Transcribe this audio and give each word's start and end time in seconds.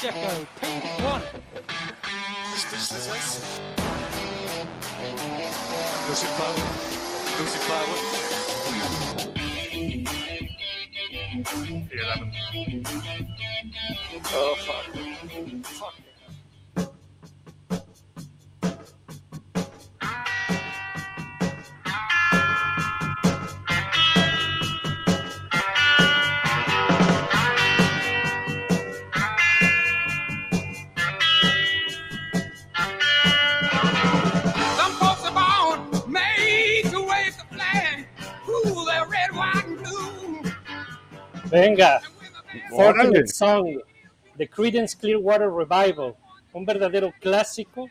Pacheco, 0.00 0.46
Pete 0.60 1.02
one. 1.02 1.22
Lucy 6.06 6.26
Flower. 6.36 6.62
Lucy 7.40 7.58
Flower. 7.66 7.96
The 11.88 11.98
11. 11.98 12.32
Oh, 14.34 14.54
fuck. 14.60 14.86
Fuck. 15.66 16.07
Fortunate 42.70 43.26
Song, 43.28 43.78
The 44.36 44.48
Creedence 44.48 44.96
Clearwater 44.96 45.48
Revival, 45.50 46.14
un 46.52 46.64
verdadero 46.64 47.12
clásico 47.20 47.88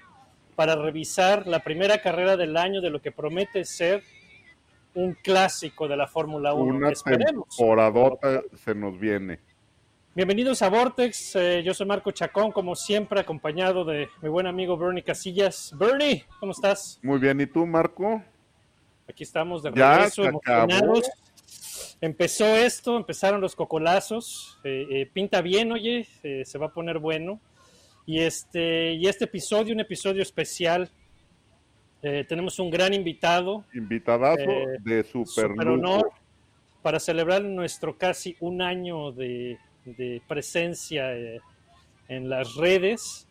para 0.55 0.75
revisar 0.75 1.47
la 1.47 1.59
primera 1.59 2.01
carrera 2.01 2.35
del 2.35 2.57
año 2.57 2.81
de 2.81 2.89
lo 2.89 3.01
que 3.01 3.11
promete 3.11 3.63
ser 3.63 4.03
un 4.95 5.13
clásico 5.13 5.87
de 5.87 5.95
la 5.95 6.07
Fórmula 6.07 6.53
1. 6.53 6.75
Una 6.75 6.89
Esperemos. 6.89 7.55
temporadota 7.55 8.41
se 8.55 8.73
nos 8.73 8.99
viene. 8.99 9.39
Bienvenidos 10.15 10.63
a 10.63 10.69
Vortex, 10.69 11.35
eh, 11.35 11.61
yo 11.63 11.75
soy 11.75 11.85
Marco 11.85 12.09
Chacón, 12.09 12.51
como 12.51 12.75
siempre, 12.75 13.19
acompañado 13.19 13.85
de 13.85 14.09
mi 14.23 14.29
buen 14.29 14.47
amigo 14.47 14.75
Bernie 14.75 15.03
Casillas. 15.03 15.71
Bernie, 15.77 16.25
¿cómo 16.39 16.53
estás? 16.53 16.99
Muy 17.03 17.19
bien, 17.19 17.39
¿y 17.39 17.45
tú, 17.45 17.67
Marco? 17.67 18.23
Aquí 19.07 19.23
estamos 19.23 19.61
de 19.61 19.71
Ya 19.75 19.97
regreso, 19.97 20.23
emocionados. 20.23 21.07
Empezó 21.99 22.45
esto, 22.55 22.95
empezaron 22.95 23.41
los 23.41 23.55
cocolazos, 23.55 24.59
eh, 24.63 24.85
eh, 24.89 25.09
pinta 25.11 25.41
bien, 25.41 25.71
oye, 25.71 26.07
eh, 26.21 26.43
se 26.45 26.57
va 26.57 26.67
a 26.67 26.73
poner 26.73 26.99
bueno. 26.99 27.39
Y 28.05 28.19
este, 28.19 28.93
y 28.93 29.07
este 29.07 29.25
episodio, 29.25 29.73
un 29.73 29.79
episodio 29.81 30.21
especial, 30.21 30.89
tenemos 31.99 32.57
un 32.59 32.69
gran 32.69 32.93
invitado, 32.93 33.65
Invitadazo 33.73 34.49
de 34.81 35.03
super, 35.03 35.49
super 35.49 35.67
honor, 35.67 36.09
para 36.81 37.01
celebrar 37.01 37.43
nuestro 37.43 37.97
casi 37.97 38.37
un 38.39 38.61
año 38.61 39.11
de, 39.11 39.57
de 39.83 40.21
presencia 40.25 41.11
en 42.07 42.29
las 42.29 42.55
redes. 42.55 43.26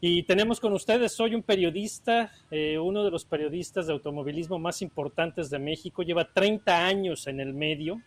Y 0.00 0.22
tenemos 0.22 0.60
con 0.60 0.72
ustedes 0.74 1.18
hoy 1.18 1.34
un 1.34 1.42
periodista, 1.42 2.30
eh, 2.52 2.78
uno 2.78 3.02
de 3.04 3.10
los 3.10 3.24
periodistas 3.24 3.88
de 3.88 3.92
automovilismo 3.92 4.56
más 4.58 4.80
importantes 4.80 5.50
de 5.50 5.58
México, 5.58 6.02
lleva 6.02 6.32
30 6.32 6.86
años 6.86 7.26
en 7.26 7.40
el 7.40 7.52
medio, 7.52 8.00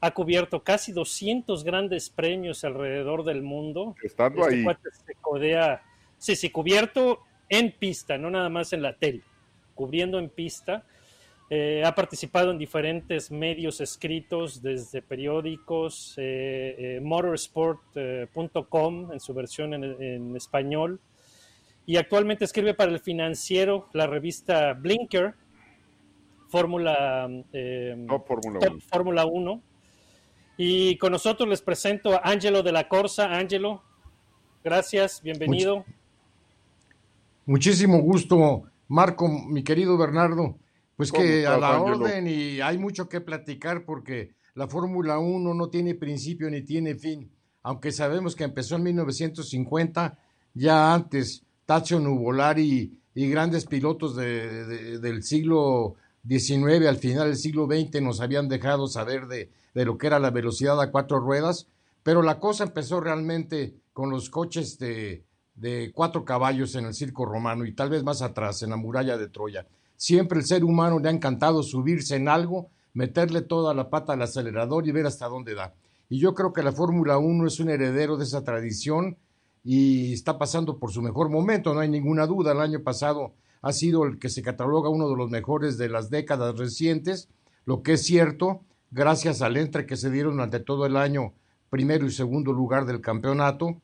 ha 0.00 0.10
cubierto 0.10 0.64
casi 0.64 0.90
200 0.90 1.62
grandes 1.62 2.10
premios 2.10 2.64
alrededor 2.64 3.22
del 3.22 3.42
mundo. 3.42 3.94
Estando 4.02 4.42
Este 4.42 4.56
ahí. 4.56 4.64
cuate 4.64 4.88
se 4.90 5.14
codea, 5.20 5.80
sí, 6.18 6.34
sí, 6.34 6.50
cubierto 6.50 7.20
en 7.48 7.70
pista, 7.70 8.18
no 8.18 8.28
nada 8.28 8.48
más 8.48 8.72
en 8.72 8.82
la 8.82 8.94
tele, 8.94 9.20
cubriendo 9.76 10.18
en 10.18 10.28
pista. 10.28 10.84
Eh, 11.50 11.84
ha 11.84 11.94
participado 11.94 12.50
en 12.50 12.58
diferentes 12.58 13.30
medios 13.30 13.80
escritos, 13.80 14.60
desde 14.60 15.02
periódicos, 15.02 16.14
eh, 16.16 16.96
eh, 16.96 17.00
motorsport.com 17.00 19.12
en 19.12 19.20
su 19.20 19.34
versión 19.34 19.74
en, 19.74 19.84
en 20.02 20.34
español, 20.34 20.98
y 21.86 21.96
actualmente 21.96 22.44
escribe 22.44 22.74
para 22.74 22.92
el 22.92 23.00
financiero 23.00 23.88
la 23.92 24.06
revista 24.06 24.72
Blinker, 24.74 25.34
Fórmula 26.48 27.28
eh, 27.52 28.06
Fórmula 28.26 28.60
Top 28.60 28.72
1. 28.72 28.80
Fórmula 28.80 29.26
1. 29.26 29.62
Y 30.58 30.96
con 30.98 31.12
nosotros 31.12 31.48
les 31.48 31.62
presento 31.62 32.14
a 32.14 32.20
Angelo 32.24 32.62
de 32.62 32.72
la 32.72 32.88
Corsa. 32.88 33.34
Angelo, 33.34 33.82
gracias, 34.62 35.22
bienvenido. 35.22 35.84
Muchísimo 37.46 38.00
gusto, 38.00 38.64
Marco, 38.86 39.28
mi 39.28 39.64
querido 39.64 39.98
Bernardo. 39.98 40.56
Pues 40.96 41.10
¿Cómo 41.10 41.24
que 41.24 41.46
a 41.46 41.56
la 41.56 41.76
Ángelo? 41.76 42.04
orden 42.04 42.28
y 42.28 42.60
hay 42.60 42.78
mucho 42.78 43.08
que 43.08 43.20
platicar 43.20 43.84
porque 43.84 44.34
la 44.54 44.68
Fórmula 44.68 45.18
1 45.18 45.54
no 45.54 45.68
tiene 45.68 45.94
principio 45.94 46.48
ni 46.50 46.62
tiene 46.62 46.94
fin. 46.94 47.32
Aunque 47.62 47.90
sabemos 47.90 48.36
que 48.36 48.44
empezó 48.44 48.76
en 48.76 48.84
1950, 48.84 50.18
ya 50.54 50.94
antes 50.94 51.44
Tazio 51.72 51.98
Nuvolari 52.00 53.00
y 53.14 53.28
grandes 53.30 53.64
pilotos 53.64 54.14
de- 54.14 54.66
de- 54.66 54.98
del 54.98 55.22
siglo 55.22 55.94
XIX 56.28 56.86
al 56.86 56.98
final 56.98 57.28
del 57.28 57.36
siglo 57.38 57.66
XX 57.66 58.02
nos 58.02 58.20
habían 58.20 58.46
dejado 58.46 58.88
saber 58.88 59.26
de, 59.26 59.50
lo 59.72 59.96
que 59.96 60.06
era 60.06 60.18
la 60.18 60.30
velocidad 60.30 60.78
a 60.82 60.90
cuatro 60.90 61.18
ruedas, 61.18 61.68
pero 62.02 62.20
la 62.20 62.38
cosa 62.38 62.64
empezó 62.64 63.00
realmente 63.00 63.74
con 63.94 64.10
los 64.10 64.28
coches 64.28 64.78
de, 64.78 65.24
de 65.54 65.92
cuatro 65.94 66.26
caballos 66.26 66.74
en 66.74 66.84
el 66.84 66.92
circo 66.92 67.24
romano 67.24 67.64
y 67.64 67.72
tal 67.72 67.88
vez 67.88 68.04
más 68.04 68.20
atrás, 68.20 68.62
en 68.62 68.68
la 68.68 68.76
muralla 68.76 69.16
de 69.16 69.28
Troya. 69.28 69.66
Siempre 69.96 70.40
el 70.40 70.44
ser 70.44 70.64
humano 70.64 70.98
le 70.98 71.08
ha 71.08 71.12
encantado 71.12 71.62
subirse 71.62 72.16
en 72.16 72.28
algo, 72.28 72.68
meterle 72.92 73.40
toda 73.40 73.72
la 73.72 73.88
pata 73.88 74.12
al 74.12 74.20
acelerador 74.20 74.86
y 74.86 74.92
ver 74.92 75.06
hasta 75.06 75.26
dónde 75.26 75.54
da. 75.54 75.72
Y 76.10 76.18
yo 76.18 76.34
creo 76.34 76.52
que 76.52 76.62
la 76.62 76.72
Fórmula 76.72 77.16
1 77.16 77.46
es 77.46 77.60
un 77.60 77.70
heredero 77.70 78.18
de 78.18 78.24
esa 78.24 78.44
tradición 78.44 79.16
y 79.64 80.12
está 80.12 80.38
pasando 80.38 80.78
por 80.78 80.92
su 80.92 81.02
mejor 81.02 81.30
momento, 81.30 81.72
no 81.72 81.80
hay 81.80 81.88
ninguna 81.88 82.26
duda. 82.26 82.52
El 82.52 82.60
año 82.60 82.82
pasado 82.82 83.32
ha 83.60 83.72
sido 83.72 84.04
el 84.04 84.18
que 84.18 84.28
se 84.28 84.42
cataloga 84.42 84.88
uno 84.88 85.08
de 85.08 85.16
los 85.16 85.30
mejores 85.30 85.78
de 85.78 85.88
las 85.88 86.10
décadas 86.10 86.56
recientes, 86.58 87.28
lo 87.64 87.82
que 87.82 87.92
es 87.94 88.04
cierto, 88.04 88.62
gracias 88.90 89.40
al 89.40 89.56
entre 89.56 89.86
que 89.86 89.96
se 89.96 90.10
dieron 90.10 90.34
durante 90.34 90.60
todo 90.60 90.84
el 90.86 90.96
año 90.96 91.32
primero 91.70 92.04
y 92.06 92.10
segundo 92.10 92.52
lugar 92.52 92.84
del 92.84 93.00
campeonato, 93.00 93.80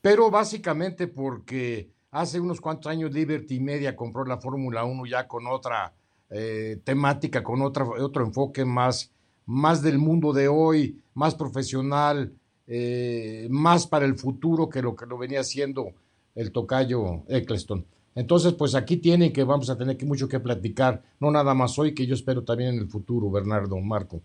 pero 0.00 0.30
básicamente 0.30 1.08
porque 1.08 1.90
hace 2.10 2.38
unos 2.38 2.60
cuantos 2.60 2.90
años 2.90 3.12
Liberty 3.12 3.58
Media 3.58 3.96
compró 3.96 4.24
la 4.24 4.38
Fórmula 4.38 4.84
1 4.84 5.06
ya 5.06 5.26
con 5.26 5.46
otra 5.46 5.92
eh, 6.30 6.78
temática, 6.84 7.42
con 7.42 7.62
otra, 7.62 7.84
otro 7.84 8.24
enfoque 8.24 8.64
más, 8.64 9.10
más 9.46 9.82
del 9.82 9.98
mundo 9.98 10.32
de 10.32 10.48
hoy, 10.48 11.02
más 11.14 11.34
profesional, 11.34 12.32
eh, 12.74 13.48
más 13.50 13.86
para 13.86 14.06
el 14.06 14.14
futuro 14.14 14.66
que 14.70 14.80
lo 14.80 14.96
que 14.96 15.04
lo 15.04 15.18
venía 15.18 15.40
haciendo 15.40 15.92
el 16.34 16.52
tocayo 16.52 17.22
Eccleston. 17.28 17.84
Entonces, 18.14 18.54
pues 18.54 18.74
aquí 18.74 18.96
tienen 18.96 19.30
que 19.30 19.44
vamos 19.44 19.68
a 19.68 19.76
tener 19.76 19.98
que 19.98 20.06
mucho 20.06 20.26
que 20.26 20.40
platicar, 20.40 21.02
no 21.20 21.30
nada 21.30 21.52
más 21.52 21.78
hoy, 21.78 21.94
que 21.94 22.06
yo 22.06 22.14
espero 22.14 22.44
también 22.44 22.70
en 22.70 22.78
el 22.80 22.88
futuro, 22.88 23.30
Bernardo, 23.30 23.78
Marco. 23.78 24.22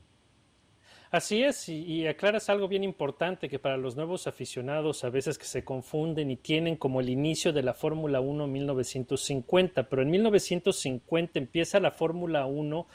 Así 1.12 1.44
es, 1.44 1.68
y, 1.68 2.08
aclaras 2.08 2.50
algo 2.50 2.70
bien 2.70 2.86
importante 2.86 3.50
que 3.50 3.60
para 3.60 3.76
los 3.76 3.98
nuevos 3.98 4.28
aficionados 4.28 5.04
a 5.04 5.10
veces 5.10 5.38
que 5.38 5.46
se 5.46 5.66
confunden 5.66 6.32
y 6.32 6.38
tienen 6.38 6.78
como 6.78 7.02
el 7.02 7.10
inicio 7.10 7.52
de 7.52 7.64
la 7.64 7.74
Fórmula 7.74 8.22
1 8.22 8.46
en 8.46 8.52
1950, 8.54 9.90
pero 9.90 10.04
en 10.04 10.10
1950 10.10 11.38
empieza 11.38 11.82
la 11.82 11.92
Fórmula 11.92 12.46
1 12.46 12.88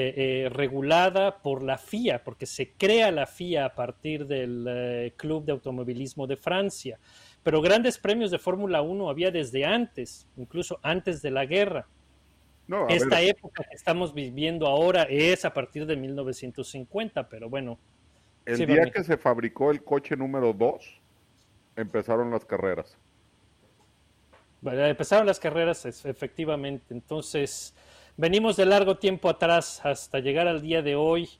eh, 0.00 0.14
eh, 0.44 0.48
regulada 0.50 1.38
por 1.38 1.60
la 1.60 1.76
FIA, 1.76 2.22
porque 2.22 2.46
se 2.46 2.70
crea 2.70 3.10
la 3.10 3.26
FIA 3.26 3.64
a 3.64 3.74
partir 3.74 4.28
del 4.28 4.64
eh, 4.68 5.12
Club 5.16 5.44
de 5.44 5.50
Automovilismo 5.50 6.28
de 6.28 6.36
Francia. 6.36 7.00
Pero 7.42 7.60
grandes 7.60 7.98
premios 7.98 8.30
de 8.30 8.38
Fórmula 8.38 8.80
1 8.80 9.10
había 9.10 9.32
desde 9.32 9.64
antes, 9.64 10.28
incluso 10.36 10.78
antes 10.84 11.20
de 11.20 11.32
la 11.32 11.46
guerra. 11.46 11.88
No, 12.68 12.86
Esta 12.86 13.16
ver, 13.16 13.30
época 13.30 13.64
que 13.64 13.74
estamos 13.74 14.14
viviendo 14.14 14.68
ahora 14.68 15.02
es 15.02 15.44
a 15.44 15.52
partir 15.52 15.84
de 15.84 15.96
1950, 15.96 17.28
pero 17.28 17.50
bueno, 17.50 17.76
el 18.46 18.56
sí, 18.56 18.66
día 18.66 18.88
que 18.92 19.02
se 19.02 19.16
fabricó 19.16 19.72
el 19.72 19.82
coche 19.82 20.14
número 20.16 20.52
2, 20.52 21.00
empezaron 21.74 22.30
las 22.30 22.44
carreras. 22.44 22.96
Bueno, 24.60 24.84
empezaron 24.86 25.26
las 25.26 25.40
carreras 25.40 25.84
efectivamente, 26.04 26.94
entonces 26.94 27.74
venimos 28.18 28.56
de 28.56 28.66
largo 28.66 28.98
tiempo 28.98 29.30
atrás 29.30 29.80
hasta 29.84 30.18
llegar 30.18 30.46
al 30.46 30.60
día 30.60 30.82
de 30.82 30.96
hoy, 30.96 31.30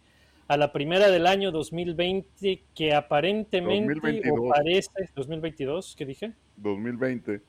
a 0.47 0.57
la 0.57 0.73
primera 0.73 1.11
del 1.11 1.27
año 1.27 1.51
2020, 1.53 2.65
que 2.75 2.95
aparentemente 2.95 3.95
2022. 3.95 4.39
o 4.41 4.49
parece, 4.49 5.11
2022, 5.15 5.95
¿qué 5.99 6.07
dije? 6.07 6.33
2020. 6.57 7.43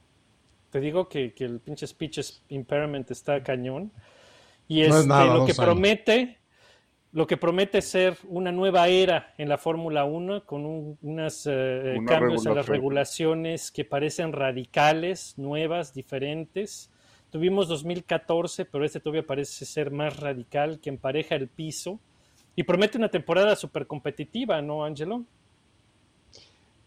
Te 0.70 0.80
digo 0.81 1.08
que, 1.08 1.34
que 1.34 1.46
el 1.46 1.62
pinche 1.62 1.88
speech 1.88 2.20
impairment 2.50 3.10
está 3.12 3.42
cañón. 3.42 3.92
Y 4.68 4.81
No 4.81 4.88
es 4.88 4.96
este, 4.96 5.08
nada, 5.08 5.26
lo 5.26 5.46
que 5.46 5.52
años. 5.54 5.58
promete, 5.58 6.38
lo 7.12 7.26
que 7.26 7.38
promete 7.38 7.81
ser 7.81 8.18
una 8.28 8.52
nueva 8.52 8.88
era 8.88 9.34
en 9.38 9.48
la 9.48 9.58
Fórmula 9.58 10.06
1 10.06 10.46
con 10.46 10.66
un, 10.66 10.98
unas 11.02 11.48
eh, 11.50 11.96
Una 11.98 12.12
cambios 12.12 12.46
en 12.46 12.56
las 12.56 12.68
regulaciones 12.68 13.72
que 13.72 13.86
parecen 13.86 14.34
radicales, 14.34 15.36
nuevas, 15.38 15.94
diferentes. 15.94 16.92
Tuvimos 17.31 17.68
2014, 17.68 18.66
pero 18.66 18.84
este 18.84 19.00
todavía 19.00 19.26
parece 19.26 19.66
ser 19.66 19.92
más 19.92 20.18
radical, 20.18 20.80
que 20.80 20.90
empareja 20.90 21.36
el 21.36 21.48
piso 21.48 22.00
y 22.56 22.64
promete 22.64 22.98
una 22.98 23.10
temporada 23.10 23.56
súper 23.56 23.86
competitiva, 23.86 24.62
¿no, 24.62 24.84
Angelo? 24.84 25.24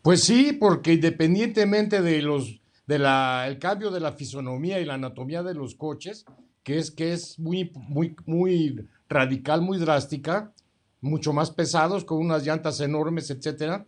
Pues 0.03 0.25
sí, 0.25 0.53
porque 0.53 0.95
independientemente 0.95 2.03
de 2.03 2.23
los 2.23 2.61
de 2.87 2.99
la 2.99 3.45
el 3.47 3.59
cambio 3.61 3.93
de 3.93 4.01
la 4.01 4.13
fisonomía 4.13 4.81
y 4.81 4.85
la 4.85 4.95
anatomía 4.95 5.45
de 5.45 5.55
los 5.55 5.77
coches, 5.77 6.27
que 6.65 6.79
es 6.79 6.91
que 6.91 7.13
es 7.13 7.39
muy 7.39 7.71
muy 7.75 8.17
muy 8.27 8.85
radical, 9.09 9.63
muy 9.63 9.79
drástica, 9.79 10.53
mucho 11.01 11.33
más 11.33 11.53
pesados 11.53 12.05
con 12.05 12.19
unas 12.19 12.45
llantas 12.45 12.81
enormes, 12.81 13.31
etcétera, 13.31 13.87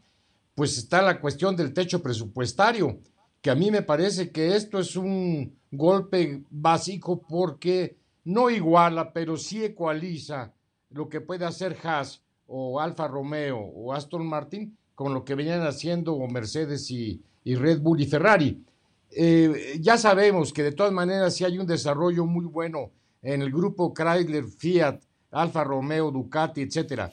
pues 0.55 0.79
está 0.79 1.03
la 1.03 1.21
cuestión 1.21 1.57
del 1.57 1.73
techo 1.73 2.01
presupuestario, 2.01 3.01
que 3.45 3.51
a 3.51 3.55
mí 3.55 3.71
me 3.71 3.83
parece 3.83 4.31
que 4.31 4.57
esto 4.57 4.79
es 4.79 4.97
un 4.97 5.55
golpe 5.71 6.45
básico 6.49 7.21
porque 7.29 7.99
no 8.25 8.49
iguala, 8.49 9.13
pero 9.13 9.37
sí 9.37 9.63
ecualiza 9.63 10.55
lo 10.89 11.11
que 11.11 11.21
puede 11.21 11.45
hacer 11.45 11.77
Haas 11.83 12.23
o 12.47 12.81
Alfa 12.81 13.07
Romeo 13.07 13.59
o 13.59 13.93
Aston 13.93 14.27
Martin 14.27 14.75
con 14.95 15.13
lo 15.13 15.27
que 15.27 15.35
venían 15.35 15.61
haciendo 15.61 16.17
Mercedes 16.27 16.91
y, 16.91 17.23
Red 17.45 17.81
Bull 17.81 18.01
y 18.01 18.07
Ferrari. 18.07 18.65
Eh, 19.11 19.77
ya 19.79 19.99
sabemos 19.99 20.51
que 20.51 20.63
de 20.63 20.73
todas 20.73 20.95
maneras 20.95 21.35
sí 21.35 21.45
hay 21.45 21.59
un 21.59 21.67
desarrollo 21.67 22.25
muy 22.25 22.47
bueno 22.47 22.93
en 23.21 23.43
el 23.43 23.53
grupo 23.53 23.93
Chrysler, 23.93 24.47
Fiat, 24.47 25.03
Alfa 25.33 25.65
Romeo, 25.65 26.11
Ducati, 26.11 26.63
etcétera. 26.63 27.13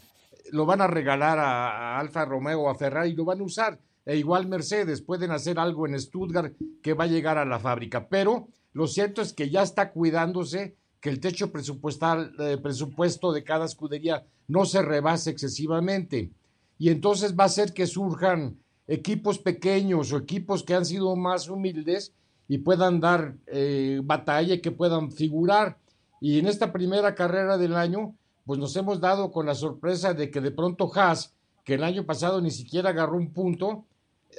Lo 0.52 0.66
van 0.66 0.80
a 0.80 0.88
regalar 0.88 1.40
a, 1.40 1.98
a 1.98 2.00
Alfa 2.00 2.24
Romeo 2.24 2.70
a 2.70 2.76
Ferrari 2.76 3.12
lo 3.12 3.26
van 3.26 3.42
a 3.42 3.44
usar. 3.44 3.78
E 4.06 4.18
igual 4.18 4.48
Mercedes, 4.48 5.02
pueden 5.02 5.32
hacer 5.32 5.60
algo 5.60 5.88
en 5.88 6.00
Stuttgart 6.00 6.56
que 6.82 6.94
va 6.94 7.04
a 7.04 7.08
llegar 7.08 7.38
a 7.38 7.46
la 7.46 7.60
fábrica. 7.60 8.08
Pero 8.10 8.48
lo 8.74 8.88
cierto 8.88 9.22
es 9.22 9.34
que 9.34 9.50
ya 9.50 9.62
está 9.62 9.92
cuidándose 9.92 10.76
que 11.00 11.10
el 11.10 11.20
techo 11.20 11.52
presupuestal, 11.52 12.34
eh, 12.40 12.58
presupuesto 12.58 13.32
de 13.32 13.44
cada 13.44 13.66
escudería 13.66 14.26
no 14.48 14.66
se 14.66 14.82
rebase 14.82 15.32
excesivamente. 15.32 16.32
Y 16.78 16.90
entonces 16.90 17.36
va 17.38 17.46
a 17.46 17.50
ser 17.50 17.74
que 17.74 17.88
surjan 17.88 18.58
equipos 18.88 19.40
pequeños 19.40 20.12
o 20.12 20.18
equipos 20.18 20.64
que 20.64 20.74
han 20.74 20.86
sido 20.86 21.16
más 21.16 21.48
humildes 21.48 22.14
y 22.48 22.60
puedan 22.60 23.00
dar 23.00 23.36
eh, 23.48 24.02
batalla 24.04 24.56
y 24.56 24.62
que 24.62 24.72
puedan 24.72 25.12
figurar. 25.12 25.78
Y 26.20 26.40
en 26.40 26.48
esta 26.48 26.74
primera 26.74 27.16
carrera 27.16 27.58
del 27.58 27.76
año, 27.76 28.16
pues 28.46 28.60
nos 28.60 28.76
hemos 28.76 29.00
dado 29.00 29.32
con 29.32 29.46
la 29.46 29.56
sorpresa 29.56 30.14
de 30.14 30.30
que 30.30 30.42
de 30.42 30.52
pronto 30.52 30.92
Haas, 30.94 31.34
que 31.64 31.76
el 31.76 31.84
año 31.84 32.06
pasado 32.06 32.42
ni 32.42 32.52
siquiera 32.52 32.90
agarró 32.90 33.16
un 33.16 33.32
punto, 33.32 33.86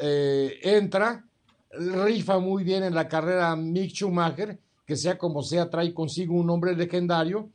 eh, 0.01 0.59
entra, 0.63 1.25
rifa 1.71 2.39
muy 2.39 2.65
bien 2.65 2.83
en 2.83 2.95
la 2.95 3.09
carrera 3.09 3.55
Mick 3.57 3.93
Schumacher 3.93 4.59
que 4.87 4.97
sea 4.97 5.19
como 5.19 5.43
sea, 5.43 5.71
trae 5.71 5.95
consigo 5.95 6.35
un 6.35 6.51
hombre 6.51 6.77
legendario. 6.77 7.49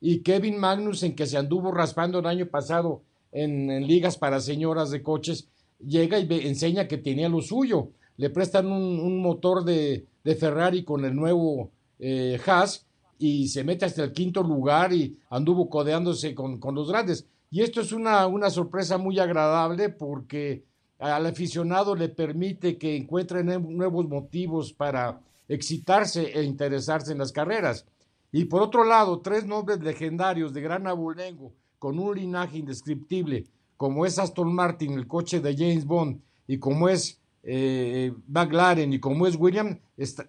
Y 0.00 0.20
Kevin 0.20 0.58
Magnussen, 0.58 1.16
que 1.16 1.26
se 1.26 1.38
anduvo 1.38 1.72
raspando 1.72 2.18
el 2.18 2.26
año 2.26 2.46
pasado 2.46 3.02
en, 3.32 3.86
ligas 3.86 4.16
para 4.16 4.40
señoras 4.40 4.90
de 4.90 5.02
coches, 5.02 5.48
llega 5.84 6.18
y 6.18 6.46
enseña 6.46 6.86
que 6.86 6.98
tenía 6.98 7.28
lo 7.28 7.40
suyo. 7.40 7.88
Le 8.16 8.30
prestan 8.30 8.66
un, 8.66 9.20
motor 9.20 9.64
de, 9.64 10.06
Ferrari 10.38 10.84
con 10.84 11.04
el 11.04 11.14
nuevo 11.14 11.70
eh, 11.98 12.38
Haas 12.46 12.86
y 13.18 13.48
se 13.48 13.64
mete 13.64 13.84
hasta 13.84 14.04
el 14.04 14.12
quinto 14.12 14.42
lugar 14.42 14.92
y 14.92 15.18
anduvo 15.30 15.68
codeándose 15.68 16.34
con, 16.34 16.60
los 16.74 16.90
grandes. 16.90 17.26
Y 17.50 17.62
esto 17.62 17.80
es 17.80 17.92
una, 17.92 18.26
una 18.26 18.50
sorpresa 18.50 18.98
muy 18.98 19.18
agradable 19.18 19.88
porque 19.88 20.64
al 21.12 21.26
aficionado 21.26 21.94
le 21.94 22.08
permite 22.08 22.78
que 22.78 22.96
encuentre 22.96 23.44
nuevos 23.44 24.08
motivos 24.08 24.72
para 24.72 25.20
excitarse 25.48 26.32
e 26.32 26.42
interesarse 26.42 27.12
en 27.12 27.18
las 27.18 27.32
carreras. 27.32 27.84
Y 28.32 28.46
por 28.46 28.62
otro 28.62 28.84
lado, 28.84 29.20
tres 29.20 29.44
nombres 29.44 29.80
legendarios 29.80 30.54
de 30.54 30.62
gran 30.62 30.86
abolengo, 30.86 31.52
con 31.78 31.98
un 31.98 32.16
linaje 32.16 32.58
indescriptible, 32.58 33.44
como 33.76 34.06
es 34.06 34.18
Aston 34.18 34.54
Martin, 34.54 34.94
el 34.94 35.06
coche 35.06 35.40
de 35.40 35.54
James 35.54 35.84
Bond, 35.84 36.20
y 36.46 36.58
como 36.58 36.88
es 36.88 37.20
eh, 37.42 38.12
McLaren 38.26 38.92
y 38.92 38.98
como 38.98 39.26
es 39.26 39.36
Williams, 39.36 39.76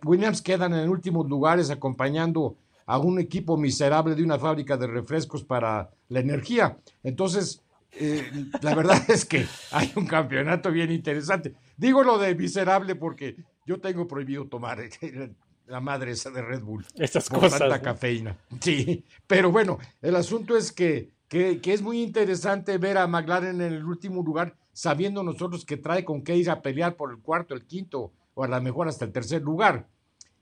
Williams 0.03 0.41
quedan 0.41 0.73
en 0.73 0.89
últimos 0.89 1.29
lugares 1.29 1.69
acompañando 1.69 2.57
a 2.85 2.99
un 2.99 3.19
equipo 3.19 3.55
miserable 3.57 4.13
de 4.13 4.23
una 4.23 4.37
fábrica 4.37 4.75
de 4.75 4.87
refrescos 4.87 5.43
para 5.43 5.89
la 6.09 6.19
energía. 6.19 6.77
Entonces, 7.01 7.61
eh, 7.97 8.47
la 8.61 8.75
verdad 8.75 9.01
es 9.09 9.25
que 9.25 9.45
hay 9.71 9.91
un 9.95 10.05
campeonato 10.05 10.71
bien 10.71 10.91
interesante. 10.91 11.53
Digo 11.77 12.03
lo 12.03 12.17
de 12.17 12.35
miserable 12.35 12.95
porque 12.95 13.37
yo 13.65 13.79
tengo 13.79 14.07
prohibido 14.07 14.47
tomar 14.47 14.79
la 15.67 15.79
madre 15.79 16.11
esa 16.11 16.29
de 16.29 16.41
Red 16.41 16.61
Bull. 16.61 16.85
Estas 16.95 17.29
con 17.29 17.39
cosas. 17.39 17.59
Tanta 17.59 17.81
cafeína. 17.81 18.37
Sí, 18.61 19.03
pero 19.27 19.51
bueno, 19.51 19.79
el 20.01 20.15
asunto 20.15 20.57
es 20.57 20.71
que, 20.71 21.11
que, 21.27 21.59
es 21.65 21.81
muy 21.81 22.01
interesante 22.01 22.77
ver 22.77 22.97
a 22.97 23.07
McLaren 23.07 23.61
en 23.61 23.73
el 23.73 23.85
último 23.85 24.23
lugar, 24.23 24.55
sabiendo 24.73 25.23
nosotros 25.23 25.65
que 25.65 25.77
trae 25.77 26.05
con 26.05 26.23
qué 26.23 26.35
ir 26.35 26.49
a 26.49 26.61
pelear 26.61 26.95
por 26.95 27.11
el 27.11 27.19
cuarto, 27.19 27.53
el 27.53 27.65
quinto, 27.65 28.11
o 28.33 28.43
a 28.43 28.47
lo 28.47 28.61
mejor 28.61 28.87
hasta 28.87 29.05
el 29.05 29.11
tercer 29.11 29.41
lugar. 29.41 29.87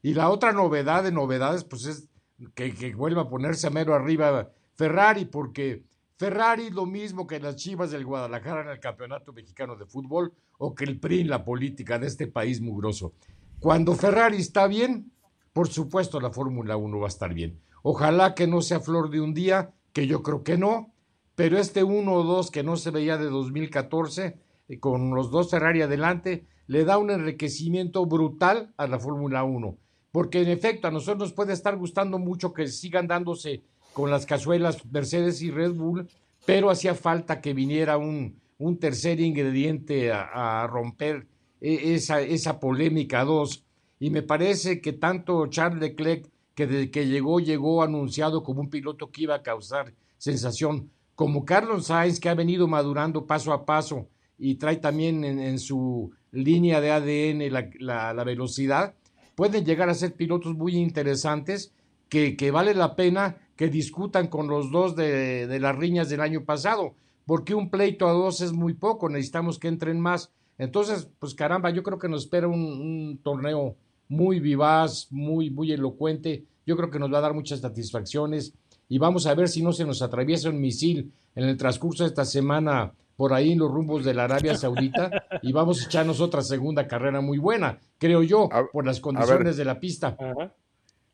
Y 0.02 0.14
la 0.14 0.30
otra 0.30 0.52
novedad 0.52 1.04
de 1.04 1.12
novedades, 1.12 1.64
pues 1.64 1.86
es 1.86 2.10
que, 2.56 2.74
que 2.74 2.94
vuelva 2.94 3.24
a 3.24 3.30
ponerse 3.30 3.68
a 3.68 3.70
mero 3.70 3.94
arriba 3.94 4.50
Ferrari, 4.76 5.26
porque 5.26 5.84
Ferrari 6.24 6.70
lo 6.70 6.86
mismo 6.86 7.28
que 7.28 7.38
las 7.42 7.58
Chivas 7.58 7.92
del 7.92 8.06
Guadalajara 8.06 8.62
en 8.62 8.70
el 8.70 8.80
Campeonato 8.80 9.34
Mexicano 9.34 9.76
de 9.76 9.86
Fútbol 9.86 10.32
o 10.58 10.74
que 10.74 10.86
el 10.86 10.98
PRI 10.98 11.20
en 11.20 11.28
la 11.28 11.44
política 11.44 12.00
de 12.00 12.08
este 12.08 12.28
país 12.28 12.62
mugroso. 12.62 13.12
Cuando 13.60 13.94
Ferrari 13.94 14.38
está 14.38 14.68
bien, 14.68 15.12
por 15.52 15.68
supuesto 15.68 16.22
la 16.22 16.32
Fórmula 16.32 16.78
1 16.78 16.98
va 16.98 17.08
a 17.08 17.10
estar 17.10 17.34
bien. 17.34 17.60
Ojalá 17.82 18.36
que 18.36 18.48
no 18.48 18.62
sea 18.62 18.80
flor 18.80 19.10
de 19.10 19.20
un 19.20 19.34
día, 19.34 19.74
que 19.92 20.08
yo 20.08 20.24
creo 20.24 20.44
que 20.44 20.58
no, 20.58 20.94
pero 21.36 21.58
este 21.58 21.84
1 21.84 22.14
o 22.14 22.24
2 22.24 22.52
que 22.52 22.64
no 22.64 22.78
se 22.78 22.92
veía 22.92 23.18
de 23.18 23.26
2014, 23.26 24.40
eh, 24.70 24.80
con 24.80 25.14
los 25.14 25.30
dos 25.30 25.52
Ferrari 25.52 25.82
adelante, 25.82 26.48
le 26.68 26.86
da 26.86 27.00
un 27.00 27.12
enriquecimiento 27.12 28.06
brutal 28.06 28.74
a 28.78 28.88
la 28.88 28.98
Fórmula 28.98 29.44
1. 29.44 29.78
Porque 30.14 30.42
en 30.42 30.48
efecto 30.48 30.88
a 30.88 30.92
nosotros 30.92 31.20
nos 31.20 31.34
puede 31.34 31.52
estar 31.52 31.76
gustando 31.76 32.18
mucho 32.18 32.54
que 32.54 32.68
sigan 32.68 33.08
dándose 33.08 33.66
con 33.94 34.12
las 34.12 34.26
cazuelas 34.26 34.84
Mercedes 34.92 35.42
y 35.42 35.52
Red 35.52 35.74
Bull, 35.74 36.08
pero 36.46 36.70
hacía 36.70 36.96
falta 36.96 37.42
que 37.42 37.54
viniera 37.54 37.98
un, 37.98 38.36
un 38.58 38.78
tercer 38.78 39.20
ingrediente 39.20 40.12
a, 40.12 40.68
romper 40.68 41.28
e, 41.62 41.94
esa, 41.96 42.22
esa 42.22 42.60
polémica 42.60 43.22
a 43.22 43.26
dos. 43.26 43.64
Y 44.00 44.10
me 44.10 44.22
parece 44.22 44.82
que 44.82 44.94
tanto 44.94 45.48
Charles 45.48 45.82
Leclerc, 45.82 46.30
que 46.56 46.68
desde 46.68 46.92
que 46.92 47.08
llegó, 47.08 47.40
llegó 47.40 47.82
anunciado 47.82 48.44
como 48.44 48.62
un 48.62 48.70
piloto 48.70 49.10
que 49.12 49.24
iba 49.24 49.36
a 49.36 49.44
causar 49.44 49.94
sensación, 50.18 50.90
como 51.16 51.46
Carlos 51.46 51.88
Sainz, 51.88 52.20
que 52.20 52.30
ha 52.30 52.36
venido 52.36 52.68
madurando 52.68 53.26
paso 53.26 53.54
a 53.54 53.66
paso 53.66 54.08
y 54.38 54.56
trae 54.56 54.78
también 54.78 55.24
en, 55.24 55.60
su 55.60 56.12
línea 56.32 56.82
de 56.82 56.92
ADN 56.92 57.54
la, 57.80 58.14
la, 58.14 58.24
velocidad, 58.24 58.96
pueden 59.36 59.64
llegar 59.64 59.90
a 59.90 59.94
ser 59.94 60.14
pilotos 60.14 60.56
muy 60.56 60.76
interesantes 60.76 61.72
que, 62.10 62.36
que 62.36 62.52
vale 62.52 62.74
la 62.74 62.96
pena 62.96 63.38
que 63.56 63.70
discutan 63.70 64.28
con 64.28 64.48
los 64.48 64.72
dos 64.72 64.96
de, 64.96 65.48
de, 65.48 65.60
las 65.60 65.76
riñas 65.76 66.10
del 66.10 66.22
año 66.22 66.44
pasado, 66.44 66.96
porque 67.26 67.54
un 67.54 67.70
pleito 67.70 68.08
a 68.08 68.12
dos 68.12 68.42
es 68.42 68.52
muy 68.52 68.74
poco, 68.74 69.10
necesitamos 69.10 69.60
que 69.60 69.68
entren 69.68 70.00
más. 70.00 70.32
Entonces, 70.58 71.10
pues 71.20 71.34
caramba, 71.36 71.70
yo 71.70 71.84
creo 71.84 72.00
que 72.00 72.10
nos 72.10 72.24
espera 72.24 72.48
un, 72.48 72.62
un 72.62 73.20
torneo 73.24 73.76
muy 74.08 74.40
vivaz, 74.40 75.08
muy, 75.12 75.50
muy 75.50 75.72
elocuente. 75.72 76.44
Yo 76.66 76.76
creo 76.78 76.90
que 76.90 77.00
nos 77.00 77.12
va 77.12 77.18
a 77.20 77.22
dar 77.22 77.34
muchas 77.34 77.60
satisfacciones 77.60 78.54
y 78.90 78.98
vamos 78.98 79.26
a 79.26 79.34
ver 79.34 79.48
si 79.48 79.62
no 79.62 79.72
se 79.72 79.86
nos 79.86 80.02
atraviesa 80.02 80.50
un 80.50 80.62
misil 80.62 81.12
en 81.36 81.46
el 81.46 81.58
transcurso 81.58 82.04
de 82.04 82.10
esta 82.10 82.26
semana 82.26 82.94
por 83.16 83.34
ahí 83.34 83.52
en 83.52 83.60
los 83.60 83.72
rumbos 83.72 84.04
de 84.04 84.14
la 84.14 84.26
Arabia 84.26 84.56
Saudita 84.56 85.12
y 85.42 85.52
vamos 85.52 85.82
a 85.82 85.86
echarnos 85.86 86.20
otra 86.20 86.42
segunda 86.42 86.88
carrera 86.88 87.22
muy 87.22 87.38
buena, 87.38 87.80
creo 87.98 88.24
yo, 88.24 88.50
por 88.72 88.86
las 88.86 89.00
condiciones 89.00 89.58
de 89.58 89.66
la 89.66 89.80
pista. 89.80 90.18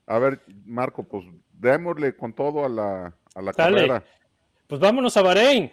A 0.08 0.20
ver, 0.20 0.42
Marco, 0.66 1.04
pues 1.04 1.26
démosle 1.60 2.16
con 2.16 2.34
todo 2.34 2.66
a 2.66 2.70
la, 2.70 3.14
a 3.36 3.42
la 3.42 3.54
carrera. 3.54 4.04
Pues 4.68 4.80
vámonos 4.80 5.16
a 5.18 5.22
Bahrein. 5.22 5.72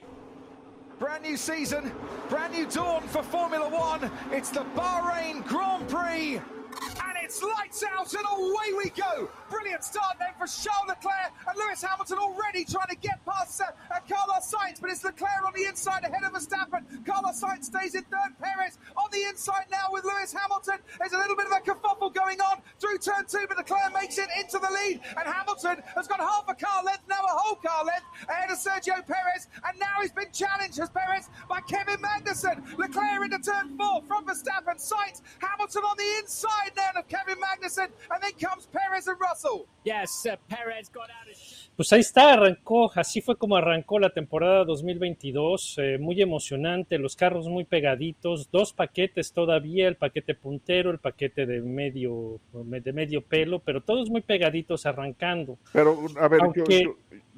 Brand 0.99 1.23
new 1.23 1.37
season, 1.37 1.93
brand 2.31 2.55
new 2.55 2.67
dawn 2.67 3.03
for 3.03 3.23
Formula 3.23 3.67
One. 3.69 4.11
It's 4.33 4.51
the 4.51 4.65
Bahrain 4.75 5.45
Grand 5.47 5.87
Prix. 5.89 6.41
And 6.83 7.17
it's 7.23 7.43
lights 7.43 7.85
out 7.85 8.13
and 8.13 8.27
away 8.27 8.73
we 8.77 8.91
go. 8.91 9.29
Brilliant 9.51 9.85
start 9.85 10.17
then 10.19 10.33
for 10.39 10.47
Charles 10.47 10.89
Leclerc 10.89 11.33
and 11.49 11.57
Lewis 11.57 11.83
Hamilton 11.83 12.19
already 12.19 12.65
trying 12.65 12.89
to 12.89 12.97
get 12.97 13.25
past 13.25 13.61
uh, 13.61 13.71
uh, 13.91 14.01
Carlos 14.09 14.53
Sainz, 14.53 14.81
but 14.81 14.91
it's 14.91 15.05
Leclerc 15.05 15.43
on 15.47 15.53
the 15.55 15.65
inside 15.65 16.05
ahead 16.05 16.23
of 16.25 16.33
Verstappen. 16.33 16.85
Carlos 17.07 17.41
Sainz 17.41 17.65
stays 17.65 17.95
in 17.95 18.03
third. 18.05 18.37
Perez 18.41 18.79
on 18.97 19.09
the 19.13 19.23
inside 19.29 19.67
now 19.71 19.89
with 19.91 20.05
Lewis 20.05 20.33
Hamilton. 20.33 20.79
There's 20.99 21.13
a 21.13 21.19
little 21.19 21.37
bit 21.37 21.47
of 21.47 21.53
a 21.53 21.61
kerfuffle 21.61 22.13
going 22.13 22.41
on 22.41 22.61
through 22.79 22.99
turn 22.99 23.25
two, 23.27 23.47
but 23.49 23.57
Leclerc 23.57 23.93
makes 23.95 24.19
it 24.19 24.29
into 24.39 24.59
the 24.59 24.71
lead, 24.71 25.01
and 25.17 25.27
Hamilton 25.27 25.83
has 25.95 26.07
got 26.07 26.21
half 26.21 26.45
a 26.49 26.55
car 26.55 26.85
length, 26.85 27.05
now 27.09 27.23
a 27.25 27.29
whole 27.29 27.57
car 27.57 27.85
length 27.85 28.07
ahead 28.29 28.51
of 28.51 28.59
Sergio 28.59 29.07
Perez, 29.07 29.49
and 29.67 29.79
now 29.79 30.03
he's 30.03 30.13
been 30.13 30.31
challenged 30.33 30.79
as 30.79 30.91
Perez 30.91 31.29
by 31.49 31.61
Kevin 31.63 31.97
Magnussen. 31.97 32.77
Leclerc 32.79 33.25
into 33.25 33.39
turn 33.39 33.77
four 33.77 34.03
from 34.03 34.27
Verstappen. 34.27 34.77
Sainz, 34.77 35.23
Hamilton 35.39 35.83
on 35.83 35.97
the 35.97 36.19
inside 36.19 36.66
now 36.75 36.99
of 37.01 37.07
Kevin 37.09 37.37
Magnussen, 37.39 37.91
and 38.11 38.23
then 38.23 38.33
comes 38.41 38.67
Perez 38.67 39.07
and 39.09 39.19
Russell. 39.21 39.67
Yes, 39.85 40.27
uh, 40.27 40.37
Perez 40.49 40.89
got 40.91 41.11
out 41.11 41.29
of. 41.31 41.37
Pues 41.77 41.93
ahí 41.93 42.01
está, 42.01 42.33
arrancó, 42.33 42.91
así 42.95 43.21
fue 43.21 43.37
como 43.37 43.55
arrancó 43.57 43.99
la 43.99 44.09
temporada 44.09 44.65
2022, 44.65 45.77
eh, 45.79 45.99
muy 46.01 46.23
emocionante, 46.23 46.97
los 46.99 47.15
carros 47.17 47.47
muy 47.49 47.65
pegaditos, 47.65 48.51
dos 48.51 48.73
paquetes 48.73 49.33
todavía, 49.33 49.87
el 49.87 49.97
paquete 49.97 50.35
puntero, 50.35 50.91
el 50.91 50.99
paquete 50.99 51.45
de 51.45 51.61
medio, 51.61 52.41
de 52.55 52.93
medio 52.95 53.21
pelo, 53.23 53.59
pero 53.59 53.83
todos 53.83 54.09
muy 54.09 54.23
pegaditos 54.23 54.87
arrancando. 54.87 55.59
Pero, 55.73 56.07
a 56.19 56.29
ver, 56.29 56.41
yo- 56.41 56.45
Aunque- 56.47 56.83
yo, 56.83 56.97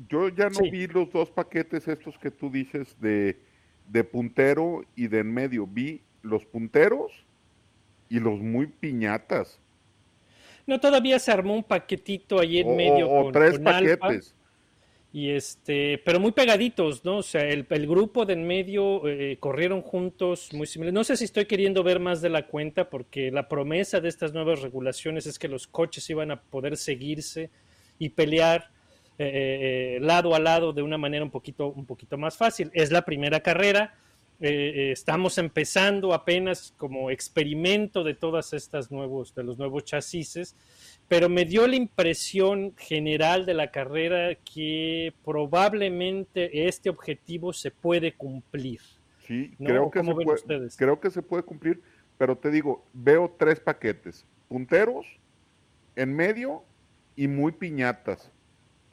yo 0.08 0.28
ya 0.28 0.44
no 0.50 0.54
Sí. 0.54 0.70
vi 0.70 0.86
los 0.86 1.10
dos 1.12 1.30
paquetes 1.30 1.88
estos 1.88 2.16
que 2.18 2.30
tú 2.30 2.48
dices 2.48 2.96
de, 3.00 3.36
de 3.88 4.04
puntero 4.04 4.82
y 4.94 5.08
de 5.08 5.18
en 5.18 5.34
medio. 5.34 5.66
Vi 5.66 6.00
los 6.22 6.44
punteros 6.44 7.10
y 8.08 8.20
los 8.20 8.38
muy 8.38 8.66
piñatas. 8.66 9.60
No, 10.66 10.80
todavía 10.80 11.18
se 11.18 11.32
armó 11.32 11.54
un 11.54 11.64
paquetito 11.64 12.38
ahí 12.38 12.58
en 12.58 12.68
O, 12.68 12.74
medio 12.76 13.08
o 13.10 13.22
con, 13.24 13.32
tres 13.32 13.58
con 13.58 13.68
Alfa. 13.68 13.96
paquetes. 13.96 14.34
Y 15.10 15.30
este, 15.30 15.96
pero 16.04 16.20
muy 16.20 16.32
pegaditos, 16.32 17.02
¿no? 17.02 17.18
O 17.18 17.22
sea, 17.22 17.40
el, 17.48 17.66
el 17.70 17.86
grupo 17.86 18.26
de 18.26 18.34
en 18.34 18.46
medio 18.46 19.08
eh, 19.08 19.38
corrieron 19.40 19.80
juntos, 19.80 20.52
muy 20.52 20.66
similares. 20.66 20.92
No 20.92 21.02
sé 21.02 21.16
si 21.16 21.24
estoy 21.24 21.46
queriendo 21.46 21.82
ver 21.82 21.98
más 21.98 22.20
de 22.20 22.28
la 22.28 22.46
cuenta, 22.46 22.90
porque 22.90 23.30
la 23.30 23.48
promesa 23.48 24.00
de 24.00 24.10
estas 24.10 24.34
nuevas 24.34 24.60
regulaciones 24.60 25.26
es 25.26 25.38
que 25.38 25.48
los 25.48 25.66
coches 25.66 26.08
iban 26.10 26.30
a 26.30 26.42
poder 26.42 26.76
seguirse 26.76 27.48
y 27.98 28.10
pelear 28.10 28.70
eh, 29.18 29.96
eh, 29.96 29.98
lado 30.02 30.34
a 30.34 30.38
lado 30.38 30.74
de 30.74 30.82
una 30.82 30.98
manera 30.98 31.24
un 31.24 31.30
poquito, 31.30 31.68
un 31.68 31.86
poquito 31.86 32.18
más 32.18 32.36
fácil. 32.36 32.70
Es 32.74 32.92
la 32.92 33.02
primera 33.06 33.40
carrera. 33.40 33.94
Eh, 34.40 34.50
eh, 34.50 34.92
estamos 34.92 35.36
empezando 35.38 36.14
apenas 36.14 36.72
como 36.76 37.10
experimento 37.10 38.04
de 38.04 38.14
todas 38.14 38.52
estas 38.52 38.90
nuevos, 38.90 39.34
de 39.34 39.42
los 39.42 39.58
nuevos 39.58 39.84
chasis 39.84 40.54
pero 41.08 41.30
me 41.30 41.46
dio 41.46 41.66
la 41.66 41.74
impresión 41.76 42.74
general 42.76 43.46
de 43.46 43.54
la 43.54 43.70
carrera 43.70 44.36
que 44.36 45.14
probablemente 45.24 46.68
este 46.68 46.90
objetivo 46.90 47.52
se 47.52 47.70
puede 47.70 48.12
cumplir. 48.12 48.80
Sí, 49.26 49.54
¿no? 49.58 49.66
creo 49.68 49.90
que, 49.90 50.00
¿Cómo 50.00 50.12
se 50.12 50.18
ven 50.18 50.24
puede, 50.26 50.40
ustedes? 50.40 50.76
creo 50.76 51.00
que 51.00 51.10
se 51.10 51.22
puede 51.22 51.42
cumplir, 51.42 51.82
pero 52.18 52.36
te 52.36 52.50
digo, 52.50 52.84
veo 52.92 53.34
tres 53.38 53.58
paquetes, 53.58 54.26
punteros, 54.48 55.06
en 55.96 56.14
medio 56.14 56.62
y 57.16 57.26
muy 57.26 57.52
piñatas. 57.52 58.30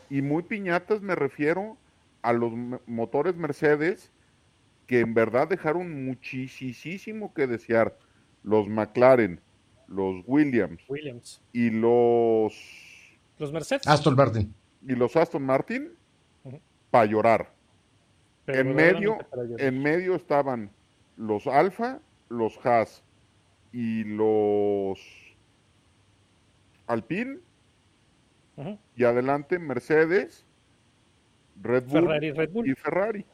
Y 0.10 0.22
muy 0.22 0.44
piñatas 0.44 1.02
me 1.02 1.16
refiero 1.16 1.78
a 2.22 2.32
los 2.34 2.54
motores 2.88 3.36
Mercedes 3.36 4.12
que 4.88 5.00
en 5.00 5.14
verdad 5.14 5.48
dejaron 5.48 6.06
muchísimo 6.06 7.34
que 7.34 7.48
desear. 7.48 7.98
Los 8.44 8.68
McLaren, 8.68 9.40
los 9.88 10.24
Williams 10.28 10.84
Williams. 10.88 11.42
y 11.54 11.70
los 11.72 12.54
Los 13.40 13.52
Mercedes. 13.52 13.88
Aston 13.88 14.16
Martin. 14.16 14.54
y 14.88 14.94
los 14.96 15.16
Aston 15.16 15.44
Martin 15.44 15.92
para 16.92 17.06
llorar. 17.08 17.52
pero 18.46 18.60
En 18.62 18.76
medio, 18.76 19.18
llorar. 19.34 19.62
en 19.62 19.82
medio 19.82 20.16
estaban 20.16 20.70
los 21.18 21.48
Alfa, 21.48 22.00
los 22.30 22.64
Haas 22.66 23.04
y 23.74 24.04
los 24.04 25.00
Alpine 26.88 27.40
y 28.96 29.04
adelante 29.04 29.60
Mercedes, 29.60 30.46
Red 31.62 31.84
Bull 31.88 32.02
Ferrari, 32.04 32.32
Red 32.32 32.50
Bull. 32.52 32.70
y 32.70 32.76
Ferrari. 32.76 33.26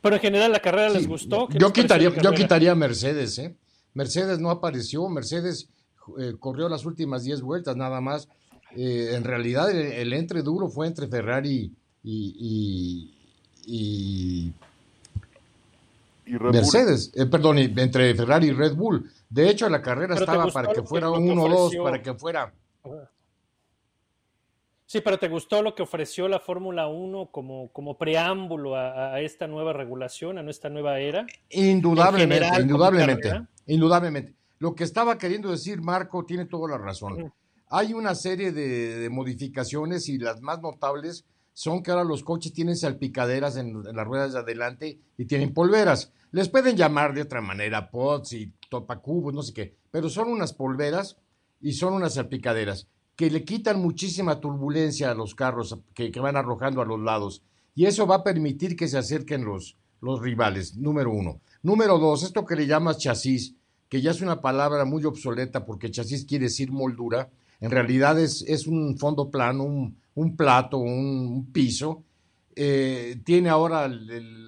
Pero 0.00 0.16
en 0.16 0.20
general 0.22 0.52
la 0.52 0.60
carrera 0.60 0.88
les 0.90 1.06
gustó. 1.08 1.48
¿Qué 1.48 1.58
Yo 1.58 1.72
quitaría, 1.72 2.10
yo 2.14 2.32
quitaría 2.32 2.74
Mercedes, 2.74 3.38
¿eh? 3.38 3.54
Mercedes 3.94 4.38
no 4.38 4.50
apareció, 4.50 5.08
Mercedes 5.08 5.68
eh, 6.18 6.34
corrió 6.38 6.68
las 6.68 6.84
últimas 6.84 7.24
10 7.24 7.40
vueltas 7.42 7.76
nada 7.76 8.00
más. 8.00 8.28
Eh, 8.76 9.12
en 9.14 9.24
realidad 9.24 9.70
el, 9.70 9.92
el 9.92 10.12
entre 10.12 10.42
duro 10.42 10.68
fue 10.68 10.86
entre 10.86 11.08
Ferrari 11.08 11.72
y, 12.04 12.34
y- 12.38 13.14
y 13.66 14.52
Y 16.26 16.32
Red 16.32 16.40
Bull. 16.40 16.52
Mercedes, 16.52 17.10
eh, 17.14 17.26
perdón, 17.26 17.58
y- 17.58 17.72
entre 17.76 18.14
Ferrari 18.14 18.48
y 18.48 18.52
Red 18.52 18.74
Bull. 18.74 19.10
De 19.30 19.48
hecho, 19.48 19.68
la 19.68 19.80
carrera 19.82 20.14
estaba 20.14 20.46
para 20.48 20.72
que 20.72 20.82
fuera 20.82 21.06
lo 21.06 21.14
que 21.14 21.18
un 21.20 21.38
1-2, 21.38 21.54
ofreció. 21.56 21.82
para 21.84 22.02
que 22.02 22.14
fuera... 22.14 22.52
Sí, 24.88 25.00
pero 25.00 25.18
¿te 25.18 25.28
gustó 25.28 25.62
lo 25.62 25.74
que 25.74 25.82
ofreció 25.82 26.28
la 26.28 26.38
Fórmula 26.38 26.86
1 26.86 27.30
como, 27.32 27.72
como 27.72 27.98
preámbulo 27.98 28.76
a, 28.76 29.14
a 29.14 29.20
esta 29.20 29.48
nueva 29.48 29.72
regulación, 29.72 30.38
a 30.38 30.48
esta 30.48 30.68
nueva 30.68 31.00
era? 31.00 31.26
Indudablemente, 31.50 32.44
general, 32.44 32.62
indudablemente, 32.62 33.32
indudablemente. 33.66 34.34
Lo 34.60 34.76
que 34.76 34.84
estaba 34.84 35.18
queriendo 35.18 35.50
decir 35.50 35.82
Marco 35.82 36.24
tiene 36.24 36.44
toda 36.44 36.70
la 36.70 36.78
razón. 36.78 37.32
Hay 37.68 37.94
una 37.94 38.14
serie 38.14 38.52
de, 38.52 38.98
de 38.98 39.10
modificaciones 39.10 40.08
y 40.08 40.18
las 40.18 40.40
más 40.40 40.62
notables 40.62 41.24
son 41.52 41.82
que 41.82 41.90
ahora 41.90 42.04
los 42.04 42.22
coches 42.22 42.52
tienen 42.52 42.76
salpicaderas 42.76 43.56
en, 43.56 43.70
en 43.88 43.96
las 43.96 44.06
ruedas 44.06 44.34
de 44.34 44.38
adelante 44.38 45.00
y 45.18 45.24
tienen 45.24 45.52
polveras. 45.52 46.12
Les 46.30 46.48
pueden 46.48 46.76
llamar 46.76 47.12
de 47.12 47.22
otra 47.22 47.40
manera 47.40 47.90
pots 47.90 48.34
y 48.34 48.52
topacubos, 48.70 49.34
no 49.34 49.42
sé 49.42 49.52
qué, 49.52 49.76
pero 49.90 50.08
son 50.08 50.28
unas 50.28 50.52
polveras 50.52 51.16
y 51.60 51.72
son 51.72 51.94
unas 51.94 52.14
salpicaderas 52.14 52.86
que 53.16 53.30
le 53.30 53.44
quitan 53.44 53.80
muchísima 53.80 54.40
turbulencia 54.40 55.10
a 55.10 55.14
los 55.14 55.34
carros 55.34 55.78
que, 55.94 56.10
van 56.20 56.36
arrojando 56.36 56.82
a 56.82 56.84
los 56.84 57.00
lados. 57.00 57.42
Y 57.74 57.86
eso 57.86 58.06
va 58.06 58.16
a 58.16 58.24
permitir 58.24 58.76
que 58.76 58.88
se 58.88 58.98
acerquen 58.98 59.44
los, 59.44 59.76
los 60.02 60.20
rivales, 60.20 60.76
número 60.76 61.10
uno. 61.10 61.40
Número 61.62 61.98
dos, 61.98 62.22
esto 62.22 62.44
que 62.44 62.56
le 62.56 62.66
llamas 62.66 62.98
chasis, 62.98 63.54
que 63.88 64.02
ya 64.02 64.10
es 64.10 64.20
una 64.20 64.42
palabra 64.42 64.84
muy 64.84 65.04
obsoleta 65.04 65.64
porque 65.64 65.90
chasis 65.90 66.26
quiere 66.26 66.44
decir 66.44 66.70
moldura, 66.70 67.30
en 67.60 67.70
realidad 67.70 68.20
es, 68.20 68.44
es 68.46 68.66
un 68.66 68.98
fondo 68.98 69.30
plano, 69.30 69.64
un, 69.64 69.96
un 70.14 70.36
plato, 70.36 70.76
un, 70.76 71.46
piso. 71.52 72.04
Eh, 72.54 73.18
tiene 73.24 73.48
ahora 73.48 73.90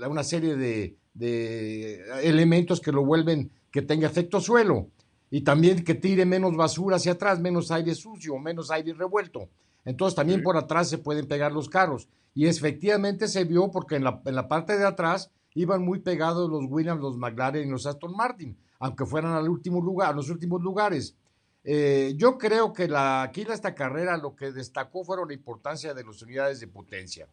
una 0.09 0.23
serie 0.23 0.57
de, 0.57 0.97
de 1.15 2.03
elementos 2.23 2.81
que 2.81 2.93
lo 2.93 3.05
vuelven 3.05 3.51
que 3.71 3.83
tenga 3.83 4.07
efecto 4.07 4.41
suelo 4.41 4.89
y 5.31 5.43
también 5.43 5.85
que 5.85 5.95
tire 5.95 6.25
menos 6.25 6.57
basura 6.57 6.97
hacia 6.97 7.13
atrás, 7.13 7.41
menos 7.41 7.71
aire 7.71 7.95
sucio, 7.95 8.39
menos 8.39 8.71
aire 8.71 8.93
revuelto. 8.95 9.49
Entonces 9.85 10.15
también 10.17 10.41
Sí. 10.41 10.45
por 10.45 10.57
atrás 10.57 10.89
se 10.89 10.99
pueden 10.99 11.27
pegar 11.27 11.53
los 11.53 11.69
carros. 11.69 12.09
Y 12.35 12.47
efectivamente 12.47 13.27
se 13.29 13.45
vio 13.45 13.71
porque 13.71 13.97
en 13.97 14.05
la, 14.05 14.21
en 14.25 14.35
la 14.35 14.49
parte 14.49 14.77
de 14.79 14.87
atrás 14.87 15.31
iban 15.55 15.83
muy 15.83 15.99
pegados 16.01 16.49
los 16.49 16.65
Williams, 16.69 17.01
los 17.01 17.17
McLaren 17.17 17.67
y 17.67 17.71
los 17.71 17.87
Aston 17.87 18.15
Martin, 18.17 18.57
aunque 18.79 19.07
fueran 19.07 19.33
al 19.33 19.49
último 19.49 19.81
lugar, 19.81 20.11
a 20.11 20.15
los 20.17 20.31
últimos 20.31 20.63
lugares. 20.63 21.17
Eh, 21.65 22.15
yo 22.17 22.39
creo 22.39 22.73
que 22.73 22.87
la, 22.89 23.23
aquí 23.23 23.43
en 23.43 23.51
esta 23.51 23.75
carrera 23.75 24.17
lo 24.17 24.35
que 24.37 24.53
destacó 24.53 25.05
fueron 25.05 25.29
la 25.29 25.35
importancia 25.35 25.93
de 25.93 26.05
las 26.05 26.23
unidades 26.23 26.61
de 26.61 26.69
potencia. 26.69 27.27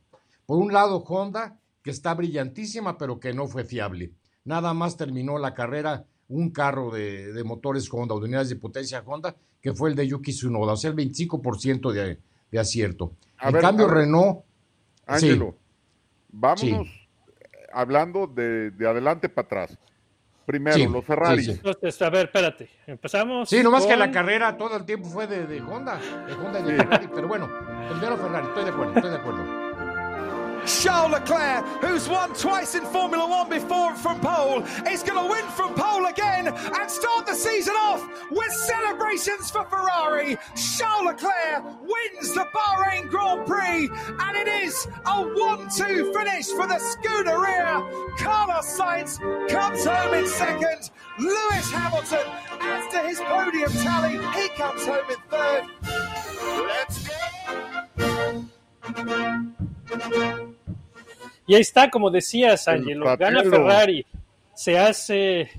Por 0.45 0.57
un 0.57 0.73
lado, 0.73 1.03
Honda, 1.07 1.57
que 1.83 1.91
está 1.91 2.13
brillantísima, 2.13 2.97
pero 2.97 3.19
que 3.19 3.33
no 3.33 3.47
fue 3.47 3.63
fiable. 3.63 4.11
Nada 4.43 4.73
más 4.73 4.97
terminó 4.97 5.37
la 5.37 5.53
carrera 5.53 6.05
un 6.29 6.49
carro 6.49 6.89
de, 6.91 7.31
de 7.33 7.43
motores 7.43 7.87
Honda 7.91 8.15
o 8.15 8.19
de 8.19 8.25
unidades 8.25 8.49
de 8.49 8.55
potencia 8.55 9.01
Honda, 9.05 9.35
que 9.61 9.73
fue 9.73 9.89
el 9.89 9.95
de 9.95 10.07
Yuki 10.07 10.31
Tsunoda, 10.31 10.73
o 10.73 10.77
sea, 10.77 10.89
el 10.91 10.95
25% 10.95 11.91
de, 11.91 12.19
de 12.51 12.59
acierto. 12.59 13.11
A 13.37 13.47
en 13.47 13.53
ver, 13.53 13.61
cambio, 13.61 13.85
a 13.85 13.89
ver. 13.89 13.97
Renault, 13.97 14.39
Sí. 14.39 15.03
Ángelo, 15.27 15.55
vámonos 16.29 16.87
eh, 16.87 17.67
hablando 17.73 18.25
de, 18.27 18.71
de 18.71 18.87
adelante 18.87 19.29
para 19.29 19.45
atrás. 19.45 19.77
Primero, 20.47 20.75
Sí, 20.77 20.87
los 20.87 21.03
Ferrari. 21.05 21.43
sí, 21.43 21.51
sí. 21.53 21.57
Entonces, 21.63 22.01
a 22.01 22.09
ver, 22.09 22.25
espérate. 22.27 22.69
Empezamos. 22.87 23.49
sí, 23.49 23.61
nomás 23.63 23.83
que 23.85 23.91
con- 23.91 23.99
la 23.99 24.11
carrera 24.11 24.57
todo 24.57 24.75
el 24.77 24.85
tiempo 24.85 25.07
fue 25.09 25.25
de, 25.27 25.45
de 25.47 25.61
Honda, 25.61 25.99
de 26.27 26.33
Honda 26.33 26.59
y 26.59 26.63
de 26.63 26.75
Ferrari, 26.77 27.09
pero 27.13 27.27
bueno, 27.27 27.49
primero 27.89 28.17
Ferrari, 28.17 28.47
estoy 28.47 28.63
de 28.63 28.69
acuerdo, 28.71 28.93
estoy 28.95 29.09
de 29.11 29.17
acuerdo. 29.17 29.74
Charles 30.65 31.11
Leclerc, 31.11 31.65
who's 31.83 32.09
won 32.09 32.33
twice 32.33 32.73
in 32.73 32.83
Formula 32.85 33.27
One 33.27 33.49
before 33.49 33.93
from 33.95 34.19
pole, 34.19 34.63
is 34.89 35.03
going 35.03 35.23
to 35.23 35.29
win 35.29 35.45
from 35.51 35.75
pole 35.75 36.07
again 36.07 36.47
and 36.47 36.89
start 36.89 37.27
the 37.27 37.35
season 37.35 37.75
off 37.75 38.07
with 38.31 38.51
celebrations 38.51 39.51
for 39.51 39.63
Ferrari. 39.65 40.37
Charles 40.55 41.05
Leclerc 41.05 41.63
wins 41.81 42.33
the 42.33 42.47
Bahrain 42.55 43.07
Grand 43.09 43.45
Prix, 43.45 43.89
and 44.19 44.37
it 44.37 44.47
is 44.47 44.87
a 45.05 45.23
1 45.23 45.69
2 45.69 46.13
finish 46.13 46.47
for 46.47 46.67
the 46.67 46.79
Scuderia. 46.79 48.17
Carlos 48.17 48.65
Sainz 48.65 49.19
comes 49.49 49.85
home 49.85 50.13
in 50.15 50.27
second. 50.27 50.89
Lewis 51.19 51.71
Hamilton 51.71 52.25
adds 52.59 52.93
to 52.93 52.99
his 53.01 53.19
podium 53.19 53.71
tally. 53.83 54.17
He 54.41 54.49
comes 54.49 54.85
home 54.85 55.09
in 55.09 55.17
third. 55.29 55.63
Let's 56.67 57.07
go! 57.07 58.45
Y 61.47 61.53
ahí 61.53 61.61
está, 61.61 61.89
como 61.89 62.09
decías, 62.09 62.67
Angelo, 62.67 63.05
gana. 63.17 63.43
Ferrari, 63.43 64.05
se 64.53 64.79
hace 64.79 65.49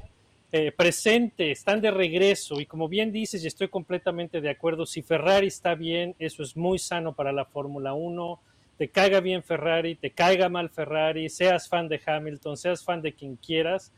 eh, 0.52 0.72
presente, 0.72 1.50
están 1.50 1.80
de 1.80 1.90
regreso 1.90 2.60
y 2.60 2.66
como 2.66 2.88
bien 2.88 3.12
dices, 3.12 3.44
y 3.44 3.46
estoy 3.46 3.68
completamente 3.68 4.40
de 4.40 4.50
acuerdo, 4.50 4.86
si 4.86 5.02
Ferrari 5.02 5.48
está 5.48 5.74
bien, 5.74 6.14
eso 6.18 6.42
es 6.42 6.56
muy 6.56 6.78
sano 6.78 7.14
para 7.14 7.32
la 7.32 7.44
Fórmula 7.44 7.94
1, 7.94 8.40
te 8.78 8.88
caiga 8.88 9.20
bien 9.20 9.42
Ferrari, 9.42 9.96
te 9.96 10.12
caiga 10.12 10.48
mal 10.48 10.70
Ferrari, 10.70 11.28
seas 11.28 11.68
fan 11.68 11.88
de 11.88 12.00
Hamilton, 12.04 12.56
seas 12.56 12.84
fan 12.84 13.02
de 13.02 13.12
quien 13.12 13.36
quieras, 13.36 13.92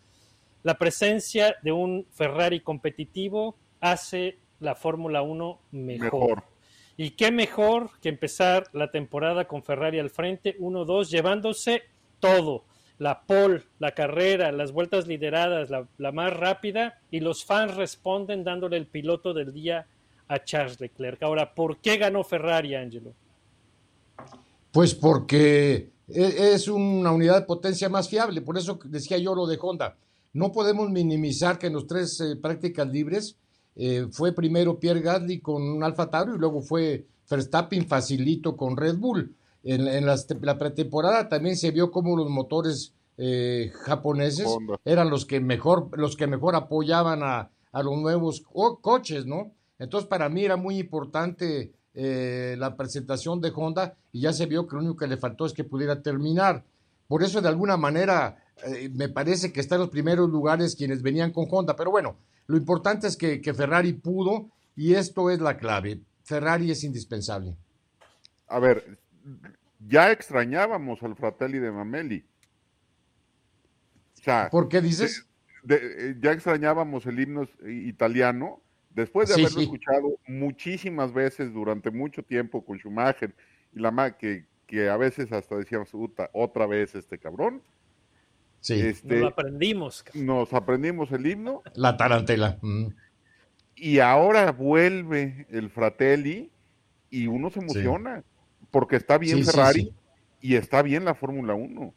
la 0.62 0.78
presencia 0.78 1.54
de 1.62 1.72
un 1.72 2.06
Ferrari 2.12 2.60
competitivo 2.60 3.54
hace 3.80 4.38
la 4.58 4.74
Fórmula 4.74 5.22
1 5.22 5.60
mejor. 5.70 6.02
Mejor. 6.02 6.44
Y 7.00 7.10
qué 7.10 7.30
mejor 7.30 7.90
que 8.02 8.08
empezar 8.08 8.68
la 8.72 8.90
temporada 8.90 9.46
con 9.46 9.62
Ferrari 9.62 10.00
al 10.00 10.10
frente, 10.10 10.58
1-2, 10.58 11.08
llevándose 11.08 11.82
todo. 12.18 12.64
La 12.98 13.22
pole, 13.22 13.62
la 13.78 13.92
carrera, 13.92 14.50
las 14.50 14.72
vueltas 14.72 15.06
lideradas, 15.06 15.70
la, 15.70 16.12
más 16.12 16.36
rápida, 16.36 17.00
y 17.12 17.20
los 17.20 17.44
fans 17.44 17.76
responden 17.76 18.42
dándole 18.42 18.76
el 18.76 18.88
piloto 18.88 19.32
del 19.32 19.52
día 19.52 19.86
a 20.26 20.42
Charles 20.42 20.80
Leclerc. 20.80 21.22
Ahora, 21.22 21.54
¿por 21.54 21.76
qué 21.78 21.98
ganó 21.98 22.24
Ferrari, 22.24 22.74
Angelo? 22.74 23.14
Pues 24.72 24.92
porque 24.92 25.90
e, 26.08 26.52
es 26.52 26.66
una 26.66 27.12
unidad 27.12 27.38
de 27.38 27.46
potencia 27.46 27.88
más 27.88 28.08
fiable, 28.08 28.42
por 28.42 28.58
eso 28.58 28.80
decía 28.86 29.18
yo 29.18 29.36
lo 29.36 29.46
de 29.46 29.56
Honda. 29.62 29.96
No 30.32 30.50
podemos 30.50 30.90
minimizar 30.90 31.60
que 31.60 31.68
en 31.68 31.74
los 31.74 31.86
tres 31.86 32.20
eh, 32.20 32.34
prácticas 32.34 32.88
libres 32.88 33.36
eh, 33.78 34.08
fue 34.10 34.32
primero 34.32 34.78
Pierre 34.78 35.00
Gasly 35.00 35.40
con 35.40 35.62
un 35.62 35.82
Alfa 35.82 36.10
Tauri 36.10 36.34
y 36.34 36.38
luego 36.38 36.60
fue 36.60 37.06
Verstappen 37.30 37.86
facilito 37.86 38.56
con 38.56 38.76
Red 38.76 38.96
Bull. 38.96 39.34
En, 39.62 39.86
en 39.86 40.04
las, 40.04 40.26
la 40.40 40.58
pretemporada 40.58 41.28
también 41.28 41.56
se 41.56 41.70
vio 41.70 41.90
como 41.90 42.16
los 42.16 42.28
motores 42.28 42.92
eh, 43.16 43.72
japoneses 43.84 44.46
Honda. 44.46 44.80
eran 44.84 45.10
los 45.10 45.24
que 45.26 45.40
mejor, 45.40 45.88
los 45.98 46.16
que 46.16 46.26
mejor 46.26 46.54
apoyaban 46.54 47.22
a, 47.22 47.50
a 47.72 47.82
los 47.82 47.96
nuevos 47.98 48.40
co 48.40 48.80
coches, 48.80 49.26
¿no? 49.26 49.52
Entonces 49.78 50.08
para 50.08 50.28
mí 50.28 50.44
era 50.44 50.56
muy 50.56 50.78
importante 50.78 51.72
eh, 51.94 52.56
la 52.58 52.76
presentación 52.76 53.40
de 53.40 53.52
Honda 53.54 53.96
y 54.12 54.20
ya 54.20 54.32
se 54.32 54.46
vio 54.46 54.66
que 54.66 54.76
lo 54.76 54.82
único 54.82 54.96
que 54.96 55.06
le 55.06 55.16
faltó 55.16 55.46
es 55.46 55.52
que 55.52 55.64
pudiera 55.64 56.02
terminar. 56.02 56.64
Por 57.06 57.22
eso 57.22 57.40
de 57.40 57.48
alguna 57.48 57.76
manera 57.76 58.36
eh, 58.66 58.88
me 58.94 59.08
parece 59.08 59.52
que 59.52 59.60
está 59.60 59.74
en 59.76 59.82
los 59.82 59.90
primeros 59.90 60.28
lugares 60.30 60.76
quienes 60.76 61.02
venían 61.02 61.32
con 61.32 61.46
Honda, 61.50 61.74
pero 61.74 61.90
bueno, 61.90 62.16
lo 62.48 62.56
importante 62.56 63.06
es 63.06 63.16
que, 63.16 63.40
que 63.40 63.54
Ferrari 63.54 63.92
pudo 63.92 64.48
y 64.74 64.94
esto 64.94 65.30
es 65.30 65.38
la 65.40 65.56
clave. 65.58 66.00
Ferrari 66.24 66.70
es 66.70 66.82
indispensable. 66.82 67.54
A 68.48 68.58
ver, 68.58 68.98
ya 69.86 70.10
extrañábamos 70.10 71.02
al 71.02 71.14
Fratelli 71.14 71.58
de 71.58 71.70
Mameli. 71.70 72.24
O 74.18 74.22
sea, 74.22 74.48
¿Por 74.50 74.68
qué 74.68 74.80
dices? 74.80 75.26
de- 75.62 75.78
de- 75.78 76.10
eh, 76.10 76.16
ya 76.20 76.32
extrañábamos 76.32 77.04
el 77.06 77.20
himno 77.20 77.46
italiano 77.66 78.60
después 78.94 79.28
de 79.28 79.34
Sí, 79.34 79.40
haberlo 79.42 79.58
sí. 79.58 79.64
escuchado 79.64 80.18
muchísimas 80.26 81.12
veces 81.12 81.52
durante 81.52 81.90
mucho 81.90 82.22
tiempo 82.22 82.64
con 82.64 82.78
Schumacher 82.78 83.34
y 83.74 83.80
la 83.80 84.16
que, 84.16 84.46
que 84.66 84.88
a 84.88 84.96
veces 84.96 85.30
hasta 85.32 85.56
decíamos 85.56 85.92
"Uta, 85.92 86.30
otra 86.32 86.66
vez 86.66 86.94
este 86.94 87.18
cabrón. 87.18 87.62
Sí, 88.60 88.74
Nos 88.74 88.84
Este, 88.84 89.20
lo 89.20 89.28
aprendimos. 89.28 90.04
nos 90.14 90.52
aprendimos 90.52 91.10
el 91.12 91.26
himno 91.26 91.62
la 91.74 91.96
tarantela. 91.96 92.58
Mm. 92.62 92.86
y 93.76 93.98
ahora 94.00 94.50
vuelve 94.52 95.46
el 95.50 95.70
Fratelli 95.70 96.50
y 97.10 97.26
uno 97.26 97.50
se 97.50 97.60
emociona 97.60 98.24
porque 98.70 98.96
está 98.96 99.16
bien 99.18 99.38
Sí, 99.38 99.44
sí, 99.44 99.50
Ferrari 99.50 99.80
sí. 99.82 99.92
y 100.42 100.54
está 100.56 100.82
bien 100.82 101.04
la 101.04 101.14
Fórmula 101.14 101.54
1. 101.54 101.94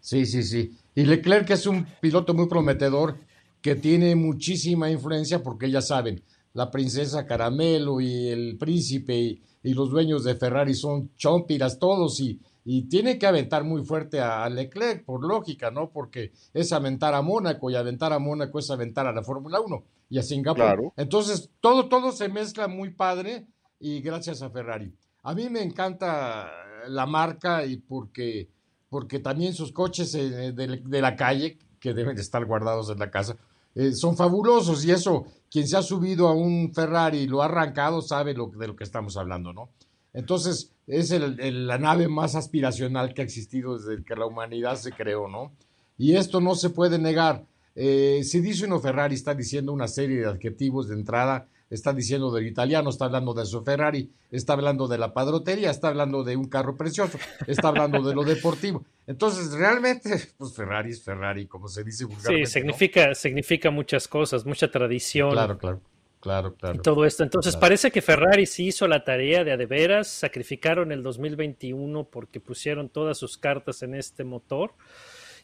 Sí, 0.00 0.26
sí, 0.26 0.42
sí. 0.42 0.76
Y 0.94 1.04
Leclerc 1.04 1.48
es 1.50 1.66
un 1.66 1.86
piloto 2.00 2.34
muy 2.34 2.46
prometedor 2.48 3.16
que 3.62 3.74
tiene 3.76 4.14
muchísima 4.16 4.90
influencia 4.90 5.42
porque 5.42 5.70
ya 5.70 5.80
saben, 5.80 6.22
la 6.52 6.70
princesa 6.70 7.24
Caramelo 7.26 8.00
y 8.00 8.28
el 8.28 8.56
príncipe 8.58 9.14
y, 9.16 9.42
y 9.62 9.72
los 9.72 9.88
dueños 9.90 10.24
de 10.24 10.34
Ferrari 10.34 10.74
son 10.74 11.10
chompiras 11.16 11.78
todos 11.78 12.20
y, 12.20 12.38
y 12.64 12.88
tiene 12.88 13.18
que 13.18 13.26
aventar 13.26 13.64
muy 13.64 13.84
fuerte 13.84 14.20
a, 14.20 14.48
Leclerc 14.48 15.04
por 15.04 15.24
lógica, 15.24 15.70
¿no? 15.70 15.90
Porque 15.90 16.32
es 16.52 16.72
aventar 16.72 17.14
a 17.14 17.22
Mónaco 17.22 17.70
y 17.70 17.76
aventar 17.76 18.12
a 18.12 18.18
Mónaco 18.18 18.58
es 18.58 18.70
aventar 18.70 19.06
a 19.06 19.12
la 19.12 19.22
Fórmula 19.22 19.60
1 19.60 19.84
y 20.10 20.18
a 20.18 20.22
Singapur. 20.22 20.64
Claro. 20.64 20.92
Entonces, 20.96 21.50
todo, 21.60 21.88
todo 21.88 22.12
se 22.12 22.28
mezcla 22.28 22.68
muy 22.68 22.90
padre 22.90 23.46
y 23.78 24.00
gracias 24.00 24.42
a 24.42 24.50
Ferrari. 24.50 24.94
A 25.22 25.34
mí 25.34 25.48
me 25.50 25.62
encanta 25.62 26.50
la 26.88 27.06
marca 27.06 27.64
y 27.64 27.76
porque, 27.76 28.48
porque 28.88 29.18
también 29.18 29.52
sus 29.54 29.72
coches 29.72 30.14
eh, 30.14 30.52
de, 30.52 30.82
de 30.84 31.00
la 31.02 31.16
calle, 31.16 31.58
que 31.80 31.92
deben 31.92 32.16
de 32.16 32.22
estar 32.22 32.44
guardados 32.46 32.88
en 32.90 32.98
la 32.98 33.10
casa, 33.10 33.36
eh, 33.74 33.92
son 33.92 34.16
fabulosos 34.16 34.84
y 34.84 34.92
eso, 34.92 35.24
quien 35.50 35.66
se 35.66 35.76
ha 35.76 35.82
subido 35.82 36.28
a 36.28 36.32
un 36.32 36.72
Ferrari 36.72 37.18
y 37.18 37.26
lo 37.26 37.42
ha 37.42 37.46
arrancado 37.46 38.02
sabe 38.02 38.32
lo, 38.32 38.46
de 38.46 38.68
lo 38.68 38.76
que 38.76 38.84
estamos 38.84 39.16
hablando, 39.16 39.52
¿no? 39.52 39.70
Entonces, 40.14 40.72
es 40.86 41.10
el- 41.10 41.38
el- 41.40 41.66
la 41.66 41.78
nave 41.78 42.08
más 42.08 42.34
aspiracional 42.36 43.12
que 43.12 43.22
ha 43.22 43.24
existido 43.24 43.76
desde 43.78 44.02
que 44.04 44.14
la 44.16 44.26
humanidad 44.26 44.76
se 44.76 44.92
creó, 44.92 45.28
¿no? 45.28 45.52
Y 45.98 46.16
esto 46.16 46.40
no 46.40 46.54
se 46.54 46.70
puede 46.70 46.98
negar. 46.98 47.44
Eh, 47.76 48.22
si 48.24 48.40
dice 48.40 48.64
uno 48.66 48.80
Ferrari, 48.80 49.14
está 49.14 49.34
diciendo 49.34 49.72
una 49.72 49.88
serie 49.88 50.20
de 50.20 50.26
adjetivos 50.26 50.88
de 50.88 50.94
entrada, 50.94 51.48
está 51.70 51.92
diciendo 51.92 52.30
del 52.30 52.46
italiano, 52.46 52.90
está 52.90 53.06
hablando 53.06 53.34
de 53.34 53.44
su 53.46 53.62
Ferrari, 53.64 54.08
está 54.30 54.52
hablando 54.52 54.86
de 54.86 54.98
la 54.98 55.12
padrotería, 55.12 55.70
está 55.70 55.88
hablando 55.88 56.22
de 56.22 56.36
un 56.36 56.44
carro 56.48 56.76
precioso, 56.76 57.18
está 57.48 57.68
hablando 57.68 58.02
de 58.02 58.14
lo 58.14 58.22
deportivo. 58.24 58.84
Entonces, 59.08 59.50
realmente, 59.52 60.10
pues 60.38 60.54
Ferrari 60.54 60.90
es 60.90 61.02
Ferrari, 61.02 61.46
como 61.46 61.66
se 61.66 61.82
dice 61.82 61.98
Sí, 61.98 62.04
vulgarmente. 62.04 62.40
¿no? 62.42 62.46
significa, 62.46 63.14
significa 63.16 63.70
muchas 63.72 64.06
cosas, 64.06 64.46
mucha 64.46 64.70
tradición. 64.70 65.30
Claro, 65.32 65.58
claro, 65.58 65.80
claro, 66.24 66.54
y 66.56 66.60
claro. 66.60 66.82
todo 66.82 67.04
esto. 67.04 67.22
Entonces 67.22 67.52
Claro. 67.52 67.60
parece 67.60 67.90
que 67.92 68.02
Ferrari 68.02 68.46
sí 68.46 68.66
hizo 68.66 68.88
la 68.88 69.04
tarea 69.04 69.44
de 69.44 69.52
a 69.52 69.56
de 69.56 69.66
veras, 69.66 70.08
sacrificaron 70.08 70.90
el 70.90 71.02
2021 71.02 72.04
porque 72.04 72.40
pusieron 72.40 72.88
todas 72.88 73.18
sus 73.18 73.38
cartas 73.38 73.82
en 73.82 73.94
este 73.94 74.24
motor 74.24 74.72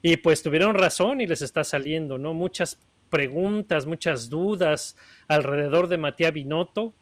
y 0.02 0.16
pues 0.16 0.42
tuvieron 0.42 0.74
razón 0.74 1.20
y 1.20 1.26
les 1.26 1.42
está 1.42 1.62
saliendo, 1.62 2.18
¿no? 2.18 2.34
Muchas 2.34 2.80
preguntas, 3.10 3.86
muchas 3.86 4.30
dudas 4.30 4.96
alrededor 5.28 5.88
de 5.88 5.98
Matías 5.98 6.32
Binotto 6.32 6.94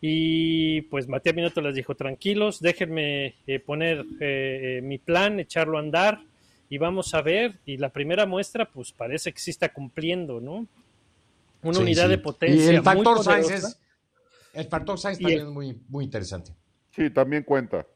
y 0.00 0.82
pues 0.82 1.08
Matías 1.08 1.34
Binotto 1.34 1.62
les 1.62 1.74
dijo, 1.74 1.94
tranquilos, 1.94 2.60
déjenme 2.60 3.36
eh, 3.46 3.58
poner 3.58 4.04
eh, 4.20 4.78
eh, 4.78 4.80
mi 4.82 4.98
plan, 4.98 5.40
echarlo 5.40 5.78
a 5.78 5.80
andar 5.80 6.20
y 6.68 6.78
vamos 6.78 7.14
a 7.14 7.22
ver 7.22 7.60
y 7.64 7.78
la 7.78 7.88
primera 7.88 8.26
muestra 8.26 8.66
pues 8.66 8.92
parece 8.92 9.32
que 9.32 9.38
sí 9.38 9.50
está 9.50 9.72
cumpliendo, 9.72 10.40
¿no? 10.40 10.66
Una 11.64 11.74
Sí, 11.78 11.82
unidad 11.82 12.04
sí. 12.04 12.08
de 12.10 12.18
potencia. 12.18 12.72
Y 12.72 12.76
el 12.76 12.82
factor 12.82 13.16
muy 13.16 13.24
Sainz 13.24 13.50
es, 13.50 13.80
el 14.52 14.66
factor 14.66 14.98
Sainz 14.98 15.18
también 15.18 15.40
el- 15.40 15.46
es 15.46 15.52
muy, 15.52 15.80
muy 15.88 16.04
interesante. 16.04 16.52
Sí, 16.90 17.10
también 17.10 17.42
cuenta. 17.42 17.86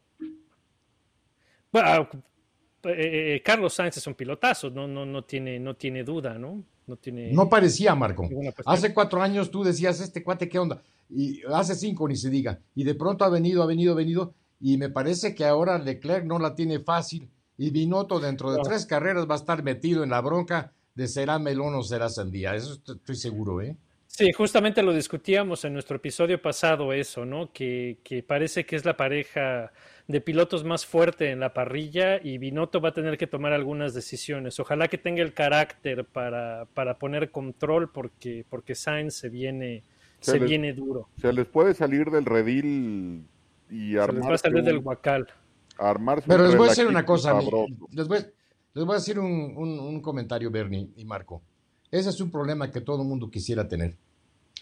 Bueno, 1.71 2.09
eh, 2.85 3.35
eh, 3.37 3.43
Carlos 3.45 3.75
Sainz 3.75 3.97
es 3.99 4.07
un 4.07 4.15
pilotazo, 4.15 4.71
no, 4.71 4.89
no, 4.89 5.05
no, 5.05 5.23
tiene, 5.25 5.59
no 5.59 5.75
tiene 5.77 6.03
duda, 6.05 6.39
¿no? 6.39 6.65
No 6.87 6.97
tiene. 6.97 7.31
No 7.33 7.49
parecía, 7.49 7.95
Marco. 7.95 8.29
Hace 8.65 8.95
cuatro 8.95 9.21
años 9.23 9.51
tú 9.51 9.63
decías, 9.63 10.01
este 10.01 10.23
cuate, 10.23 10.49
¿qué 10.49 10.59
onda? 10.59 10.83
Y 11.11 11.43
hace 11.53 11.75
cinco 11.75 12.09
ni 12.09 12.17
se 12.17 12.31
diga. 12.31 12.59
Y 12.75 12.85
de 12.85 12.95
pronto 12.95 13.25
ha 13.25 13.29
venido, 13.29 13.63
ha 13.63 13.67
venido, 13.67 13.93
ha 13.93 13.97
venido. 13.97 14.35
Y 14.61 14.79
me 14.79 14.89
parece 14.89 15.35
que 15.35 15.45
ahora 15.45 15.79
Leclerc 15.79 16.25
no 16.25 16.39
la 16.39 16.55
tiene 16.55 16.81
fácil. 16.81 17.29
Y 17.59 17.71
Binotto 17.71 18.21
dentro 18.21 18.51
de 18.53 18.59
No. 18.59 18.63
tres 18.63 18.87
carreras 18.87 19.29
va 19.29 19.35
a 19.35 19.39
estar 19.39 19.63
metido 19.63 20.03
en 20.03 20.11
la 20.11 20.21
bronca 20.23 20.73
de 20.99 21.07
será 21.07 21.39
melón 21.39 21.75
o 21.77 21.83
será 21.85 22.09
sandía. 22.09 22.55
Eso 22.57 22.73
est- 22.75 22.89
estoy 22.89 23.15
seguro, 23.15 23.63
¿eh? 23.63 23.77
Sí, 24.09 24.33
justamente 24.33 24.83
lo 24.83 24.93
discutíamos 24.93 25.65
en 25.65 25.75
nuestro 25.75 25.97
episodio 25.97 26.43
pasado, 26.43 26.93
eso, 26.93 27.25
¿no? 27.25 27.53
Que, 27.53 27.99
que 28.03 28.23
parece 28.25 28.67
que 28.67 28.75
es 28.75 28.85
la 28.85 28.97
pareja 28.97 29.71
de 30.09 30.21
pilotos 30.21 30.65
más 30.65 30.85
fuerte 30.87 31.31
en 31.31 31.39
la 31.39 31.53
parrilla 31.55 32.19
y 32.21 32.39
Binotto 32.39 32.81
va 32.81 32.89
a 32.89 32.95
tener 32.95 33.17
que 33.17 33.29
tomar 33.29 33.53
algunas 33.53 33.95
decisiones. 33.95 34.59
Ojalá 34.59 34.89
que 34.89 34.99
tenga 34.99 35.23
el 35.23 35.35
carácter 35.35 36.05
para, 36.05 36.67
para 36.75 36.99
poner 36.99 37.31
control 37.31 37.93
porque, 37.93 38.45
porque 38.51 38.75
Sainz 38.75 39.15
se 39.15 39.29
viene, 39.29 39.85
Se 40.21 40.33
se 40.33 40.41
les- 40.41 40.49
viene 40.49 40.73
duro. 40.73 41.09
Se 41.21 41.33
les 41.33 41.47
puede 41.47 41.75
salir 41.75 42.11
del 42.11 42.25
redil 42.25 43.25
y 43.71 43.77
Se 43.77 43.85
les 43.93 43.97
va 43.99 44.01
a 44.01 44.05
armarse 44.05 44.43
salir 44.49 44.65
del 44.65 44.81
guacal. 44.81 45.29
armarse 45.79 46.27
Pero 46.27 46.45
les 46.45 46.57
voy 46.57 46.67
a 46.67 46.71
decir 46.71 46.87
una 46.89 47.05
cosa. 47.05 47.39
Les 47.93 48.09
voy, 48.09 48.19
les 48.75 48.85
voy 48.85 48.95
a 48.95 48.99
decir 48.99 49.19
un, 49.19 49.55
un- 49.57 49.79
un 49.81 50.01
comentario, 50.01 50.51
Bernie 50.51 50.89
y 50.97 51.05
Marco. 51.05 51.43
Ese 51.91 52.11
es 52.11 52.21
un 52.21 52.31
problema 52.31 52.71
que 52.71 52.81
todo 52.81 53.03
el 53.03 53.09
mundo 53.09 53.31
quisiera 53.31 53.67
tener. 53.67 53.97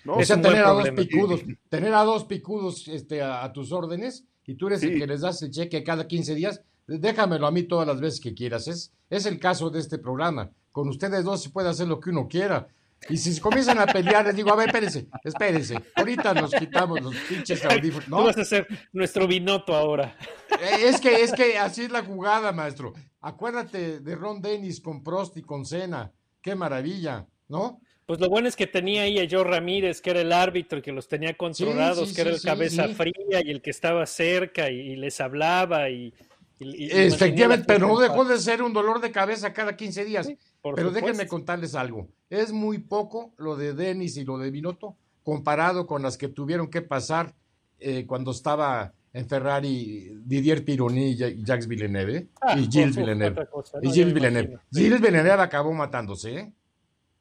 No, 0.04 0.14
O 0.16 0.24
sea, 0.24 0.40
tener 0.40 0.64
a 0.64 0.70
dos 0.70 0.84
problema. 0.84 0.96
picudos, 1.08 1.40
tener 1.68 1.94
a 1.94 2.04
dos 2.04 2.24
picudos 2.24 2.86
este, 2.88 3.22
a, 3.22 3.42
a 3.44 3.52
tus 3.52 3.72
órdenes 3.72 4.24
y 4.46 4.54
tú 4.54 4.68
eres 4.68 4.82
el 4.84 4.96
que 4.98 5.06
les 5.06 5.22
das 5.22 5.42
el 5.42 5.50
cheque 5.50 5.82
cada 5.82 6.06
15 6.06 6.34
días, 6.36 6.60
déjamelo 6.86 7.46
a 7.46 7.50
mí 7.50 7.64
todas 7.64 7.86
las 7.88 8.00
veces 8.00 8.20
que 8.20 8.32
quieras. 8.34 8.68
Es, 8.68 8.92
es 9.10 9.26
el 9.26 9.40
caso 9.40 9.70
de 9.70 9.80
este 9.80 9.98
programa. 9.98 10.50
Con 10.70 10.88
ustedes 10.88 11.24
dos 11.24 11.42
se 11.42 11.50
puede 11.50 11.68
hacer 11.68 11.88
lo 11.88 11.98
que 11.98 12.10
uno 12.10 12.28
quiera. 12.28 12.68
Y 13.08 13.16
si 13.16 13.32
se 13.32 13.40
comienzan 13.40 13.78
a 13.78 13.86
pelear, 13.86 14.24
les 14.26 14.34
digo, 14.36 14.50
a 14.52 14.56
ver, 14.56 14.66
espérense, 14.68 15.06
espérense. 15.24 15.78
Ahorita 15.94 16.34
nos 16.34 16.50
quitamos 16.52 17.00
los 17.00 17.14
pinches 17.28 17.64
audífonos. 17.64 18.04
Tú 18.06 18.10
No, 18.10 18.24
vas 18.24 18.36
a 18.38 18.44
ser 18.44 18.66
nuestro 18.92 19.26
Binotto 19.26 19.74
ahora. 19.74 20.16
eh, 20.60 20.88
es 20.88 21.00
que, 21.00 21.22
es 21.22 21.32
que 21.32 21.58
así 21.58 21.82
es 21.84 21.90
la 21.90 22.02
jugada, 22.02 22.52
maestro. 22.52 22.92
Acuérdate 23.20 24.00
de 24.00 24.14
Ron 24.16 24.40
Dennis 24.40 24.80
con 24.80 25.02
Prost 25.02 25.36
y 25.36 25.42
con 25.42 25.64
Cena. 25.64 26.12
Qué 26.40 26.54
maravilla, 26.54 27.26
¿no? 27.48 27.80
Pues 28.06 28.20
lo 28.20 28.28
bueno 28.28 28.46
es 28.46 28.54
que 28.54 28.68
tenía 28.68 29.02
ahí 29.02 29.18
a 29.18 29.26
Joe 29.28 29.42
Ramírez, 29.42 30.00
que 30.00 30.10
era 30.10 30.20
el 30.20 30.32
árbitro, 30.32 30.80
que 30.80 30.92
los 30.92 31.08
tenía 31.08 31.36
controlados, 31.36 32.10
sí, 32.10 32.14
que 32.14 32.20
era 32.20 32.30
el 32.30 32.40
cabeza 32.40 32.86
fría 32.88 33.42
y 33.44 33.50
el 33.50 33.60
que 33.60 33.70
estaba 33.70 34.06
cerca 34.06 34.70
y, 34.70 34.78
y 34.92 34.96
les 34.96 35.20
hablaba 35.20 35.90
y... 35.90 36.14
y- 36.60 36.68
y- 36.68 36.86
y 36.86 36.90
Efectivamente, 36.92 37.64
pero 37.66 37.88
no 37.88 37.98
dejó 37.98 38.24
de 38.24 38.38
ser 38.38 38.62
un 38.62 38.72
dolor 38.72 39.00
de 39.00 39.10
cabeza 39.10 39.52
cada 39.52 39.76
15 39.76 40.04
días. 40.04 40.28
Por 40.70 40.74
pero 40.76 40.88
supuesto. 40.88 41.06
déjenme 41.06 41.28
contarles 41.28 41.74
algo. 41.74 42.08
Es 42.30 42.52
muy 42.52 42.78
poco 42.78 43.32
lo 43.38 43.56
de 43.56 43.72
Denis 43.74 44.16
y 44.16 44.24
lo 44.24 44.38
de 44.38 44.50
Binotto 44.50 44.96
comparado 45.22 45.86
con 45.86 46.02
las 46.02 46.16
que 46.16 46.28
tuvieron 46.28 46.68
que 46.68 46.82
pasar 46.82 47.34
eh, 47.78 48.06
cuando 48.06 48.30
estaba 48.30 48.92
en 49.12 49.28
Ferrari 49.28 50.12
Didier 50.24 50.64
Pironi 50.64 51.10
y 51.10 51.16
Ja- 51.18 51.28
y 51.28 51.42
Jacques 51.44 51.66
Villeneuve 51.66 52.28
Ah, 52.40 52.58
y 52.58 52.64
Gilles 52.70 52.96
Villeneuve. 52.96 53.46
cosa, 53.48 53.78
y 53.82 53.86
no, 53.86 53.92
Gilles 53.92 53.96
ya 53.96 54.06
me 54.06 54.12
Villeneuve. 54.14 54.58
sí. 54.70 54.82
Gilles 54.82 55.00
Villeneuve 55.00 55.42
acabó 55.42 55.72
matándose, 55.72 56.34
¿eh? 56.36 56.52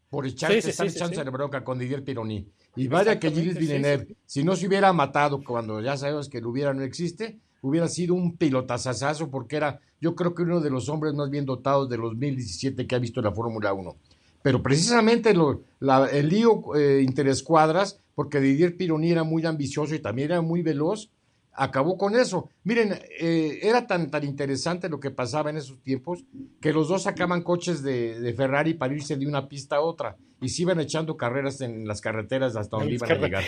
Por 0.10 0.26
echarse, 0.28 0.62
Sí, 0.62 0.72
sí, 0.72 0.84
echándose 0.96 1.24
la 1.24 1.32
bronca 1.32 1.64
con 1.64 1.78
Didier 1.80 2.04
Pironi. 2.04 2.48
Y 2.76 2.88
vaya 2.88 3.20
que 3.20 3.32
Gilles 3.32 3.58
Villeneuve, 3.58 4.16
si 4.26 4.44
no 4.44 4.56
se 4.56 4.68
hubiera 4.68 4.92
matado 4.94 5.44
cuando 5.44 5.82
ya 5.82 5.98
sabemos 5.98 6.30
que 6.30 6.42
lo 6.42 6.50
hubiera 6.50 6.74
no 6.74 6.84
existe, 6.84 7.40
hubiera 7.68 7.88
sido 7.88 8.14
un 8.16 8.36
pilotazazazo 8.38 9.30
porque 9.30 9.56
era, 9.58 9.80
yo 10.02 10.16
creo 10.16 10.34
que 10.36 10.44
uno 10.44 10.60
de 10.62 10.70
los 10.70 10.90
hombres 10.90 11.14
más 11.14 11.30
bien 11.30 11.46
dotados 11.46 11.90
de 11.90 11.98
los 11.98 12.12
2017 12.12 12.86
que 12.88 12.96
ha 12.96 13.00
visto 13.00 13.22
la 13.22 13.32
Fórmula 13.32 13.74
1. 13.74 13.96
Pero 14.42 14.62
precisamente 14.62 15.34
lo- 15.34 15.62
la- 15.80 16.08
el 16.08 16.30
lío 16.30 16.76
eh, 16.76 17.02
interescuadras, 17.02 18.00
porque 18.14 18.40
Didier 18.40 18.78
Pironi 18.78 19.12
era 19.12 19.24
muy 19.24 19.46
ambicioso 19.46 19.96
y 19.96 20.00
también 20.00 20.32
era 20.32 20.42
muy 20.42 20.62
veloz, 20.62 21.10
acabó 21.58 21.98
con 21.98 22.16
eso. 22.16 22.50
Miren, 22.64 23.00
eh, 23.20 23.60
era 23.64 23.88
tan, 23.88 24.10
tan 24.12 24.24
interesante 24.24 24.90
lo 24.90 25.00
que 25.00 25.10
pasaba 25.10 25.50
en 25.50 25.58
esos 25.58 25.80
tiempos 25.82 26.24
que 26.62 26.74
los 26.74 26.88
dos 26.90 27.04
sacaban 27.04 27.42
coches 27.44 27.82
de, 27.82 28.20
de 28.20 28.34
Ferrari 28.34 28.74
para 28.74 28.94
irse 28.94 29.16
de 29.16 29.26
una 29.26 29.48
pista 29.48 29.78
a 29.78 29.82
otra 29.82 30.16
y 30.42 30.50
se 30.50 30.64
iban 30.64 30.80
echando 30.82 31.16
carreras 31.18 31.62
en 31.62 31.88
las 31.88 32.02
carreteras 32.02 32.56
hasta 32.58 32.78
donde 32.78 32.98
las 32.98 33.10
iban 33.10 33.18
a 33.18 33.26
llegar. 33.26 33.44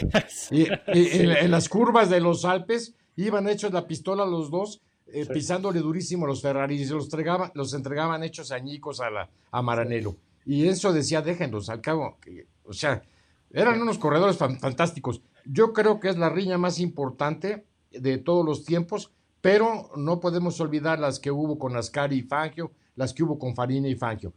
Y, 0.52 0.68
en 0.88 1.52
las 1.52 1.68
curvas 1.70 2.10
de 2.10 2.22
los 2.22 2.44
Alpes 2.46 2.96
iban 3.26 3.48
hechos 3.50 3.74
la 3.74 3.86
pistola 3.88 4.26
los 4.26 4.50
dos, 4.50 4.82
eh, 5.08 5.26
Sí. 5.26 5.34
pisándole 5.34 5.80
durísimo 5.80 6.26
a 6.26 6.30
los 6.30 6.42
Ferrari 6.42 6.76
y 6.82 6.86
los, 6.86 7.06
entregaban, 7.06 7.52
los 7.54 7.74
entregaban 7.74 8.24
hechos 8.24 8.52
añicos 8.52 9.00
a, 9.02 9.10
la, 9.10 9.30
a 9.52 9.62
Maranello. 9.62 10.16
Y 10.46 10.68
eso 10.68 10.94
decía, 10.94 11.22
déjenlos, 11.22 11.70
al 11.70 11.82
cabo, 11.82 12.18
que- 12.22 12.48
o 12.64 12.74
sea, 12.74 13.02
eran 13.52 13.82
unos 13.82 13.98
corredores 13.98 14.38
fan- 14.38 14.60
fantásticos. 14.60 15.22
Yo 15.46 15.72
creo 15.74 16.00
que 16.00 16.10
es 16.10 16.18
la 16.18 16.30
riña 16.30 16.58
más 16.58 16.80
importante 16.80 17.66
de 17.92 18.18
todos 18.18 18.46
los 18.46 18.66
tiempos, 18.66 19.12
pero 19.40 19.90
no 19.96 20.20
podemos 20.20 20.60
olvidar 20.60 21.00
las 21.00 21.20
que 21.20 21.32
hubo 21.32 21.58
con 21.58 21.76
Ascari 21.78 22.18
y 22.18 22.24
Fangio, 22.24 22.72
las 22.96 23.14
que 23.14 23.24
hubo 23.24 23.40
con 23.40 23.56
Farina 23.56 23.88
y 23.88 23.96
Fangio. 23.96 24.34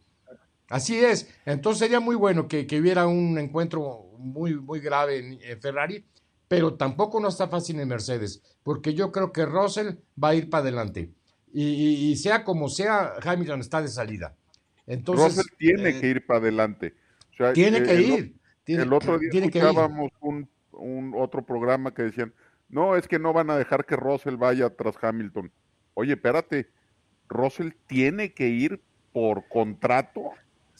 Así 0.68 0.96
es. 0.96 1.28
Entonces 1.46 1.80
sería 1.80 1.98
muy 1.98 2.14
bueno 2.14 2.46
que, 2.46 2.66
que 2.66 2.78
hubiera 2.78 3.08
un 3.08 3.36
encuentro 3.38 4.04
muy, 4.18 4.54
muy 4.54 4.78
grave 4.78 5.18
en, 5.18 5.38
en 5.42 5.60
Ferrari, 5.60 6.04
pero 6.50 6.74
tampoco 6.74 7.20
no 7.20 7.28
está 7.28 7.46
fácil 7.46 7.78
en 7.78 7.86
Mercedes, 7.86 8.42
porque 8.64 8.92
yo 8.92 9.12
creo 9.12 9.30
que 9.30 9.46
Russell 9.46 9.94
va 10.22 10.30
a 10.30 10.34
ir 10.34 10.50
para 10.50 10.62
adelante. 10.62 11.12
Y, 11.52 11.62
y- 11.64 12.10
y 12.10 12.16
sea 12.16 12.42
como 12.42 12.68
sea, 12.68 13.12
Hamilton 13.22 13.60
está 13.60 13.80
de 13.80 13.86
salida. 13.86 14.34
Entonces, 14.84 15.36
Russell 15.36 15.56
tiene 15.56 15.90
eh, 15.90 16.00
que 16.00 16.08
ir 16.08 16.26
para 16.26 16.40
adelante. 16.40 16.94
O 17.34 17.36
sea, 17.36 17.52
Tiene 17.52 17.84
que 17.84 17.92
el, 17.92 18.00
ir. 18.00 18.36
Tiene, 18.64 18.82
el 18.82 18.92
otro 18.92 19.16
día 19.20 19.30
tiene 19.30 19.48
que 19.48 19.58
ir. 19.58 19.64
escuchábamos 19.64 20.10
un, 20.20 20.48
un 20.72 21.12
otro 21.16 21.46
programa 21.46 21.94
que 21.94 22.02
decían, 22.02 22.34
no, 22.68 22.96
es 22.96 23.06
que 23.06 23.20
no 23.20 23.32
van 23.32 23.50
a 23.50 23.56
dejar 23.56 23.86
que 23.86 23.94
Russell 23.94 24.34
vaya 24.34 24.70
tras 24.70 24.96
Hamilton. 25.00 25.52
Oye, 25.94 26.14
espérate, 26.14 26.68
Russell 27.28 27.70
tiene 27.86 28.32
que 28.34 28.48
ir 28.48 28.82
por 29.12 29.46
contrato 29.48 30.32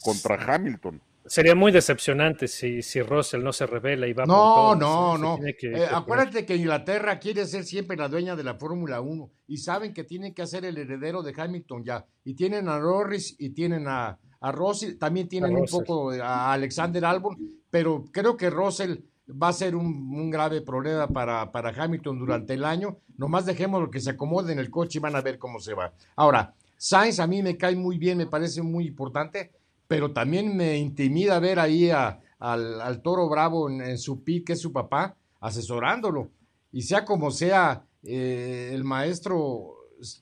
contra 0.03 0.35
Hamilton. 0.53 1.01
Sería 1.31 1.55
muy 1.55 1.71
decepcionante 1.71 2.49
si, 2.49 2.81
si 2.81 3.01
Russell 3.01 3.41
no 3.41 3.53
se 3.53 3.65
revela 3.65 4.05
y 4.05 4.11
va 4.11 4.25
No, 4.25 4.33
por 4.33 4.79
todo. 4.79 5.17
no, 5.17 5.17
no. 5.17 5.39
que- 5.57 5.71
Eh, 5.71 5.85
acuérdate 5.89 6.45
que 6.45 6.57
Inglaterra 6.57 7.19
quiere 7.19 7.45
ser 7.45 7.63
siempre 7.63 7.95
la 7.95 8.09
dueña 8.09 8.35
de 8.35 8.43
la 8.43 8.55
Fórmula 8.55 8.99
1 8.99 9.29
y 9.47 9.55
saben 9.57 9.93
que 9.93 10.03
tienen 10.03 10.33
que 10.33 10.41
hacer 10.41 10.65
el 10.65 10.77
heredero 10.77 11.23
de 11.23 11.33
Hamilton 11.35 11.85
ya. 11.85 12.05
Y 12.25 12.33
tienen 12.33 12.67
a 12.67 12.77
Norris 12.79 13.37
y 13.39 13.51
tienen 13.51 13.87
a, 13.87 14.19
a 14.41 14.51
Russell, 14.51 14.97
también 14.97 15.29
tienen 15.29 15.55
un 15.55 15.65
poco 15.67 16.11
a 16.11 16.51
Alexander 16.51 17.05
Albon, 17.05 17.37
pero 17.69 18.03
creo 18.11 18.35
que 18.35 18.49
Russell 18.49 18.97
va 19.41 19.47
a 19.47 19.53
ser 19.53 19.77
un, 19.77 19.85
un 19.85 20.29
grave 20.29 20.59
problema 20.61 21.07
para, 21.07 21.49
para 21.49 21.69
Hamilton 21.69 22.19
durante 22.19 22.55
el 22.55 22.65
año. 22.65 22.97
Nomás 23.17 23.45
dejemos 23.45 23.87
que 23.89 24.01
se 24.01 24.09
acomode 24.09 24.51
en 24.51 24.59
el 24.59 24.69
coche 24.69 24.99
y 24.99 25.01
van 25.01 25.15
a 25.15 25.21
ver 25.21 25.39
cómo 25.39 25.61
se 25.61 25.73
va. 25.75 25.93
Ahora, 26.17 26.53
Sainz 26.75 27.21
a 27.21 27.27
mí 27.27 27.41
me 27.41 27.55
cae 27.55 27.75
muy 27.77 27.97
bien, 27.97 28.17
me 28.17 28.25
parece 28.27 28.61
muy 28.61 28.85
importante, 28.87 29.51
pero 29.91 30.13
también 30.13 30.55
me 30.55 30.77
intimida 30.77 31.37
ver 31.41 31.59
ahí 31.59 31.89
a- 31.89 32.21
al, 32.39 32.79
al 32.79 33.01
toro 33.01 33.27
bravo 33.27 33.69
en, 33.69 33.97
su 33.97 34.23
pick, 34.23 34.47
que 34.47 34.53
es 34.53 34.61
su 34.61 34.71
papá, 34.71 35.17
asesorándolo. 35.41 36.31
Y 36.71 36.83
sea 36.83 37.03
como 37.03 37.29
sea, 37.29 37.83
eh, 38.01 38.71
el 38.71 38.85
maestro 38.85 39.75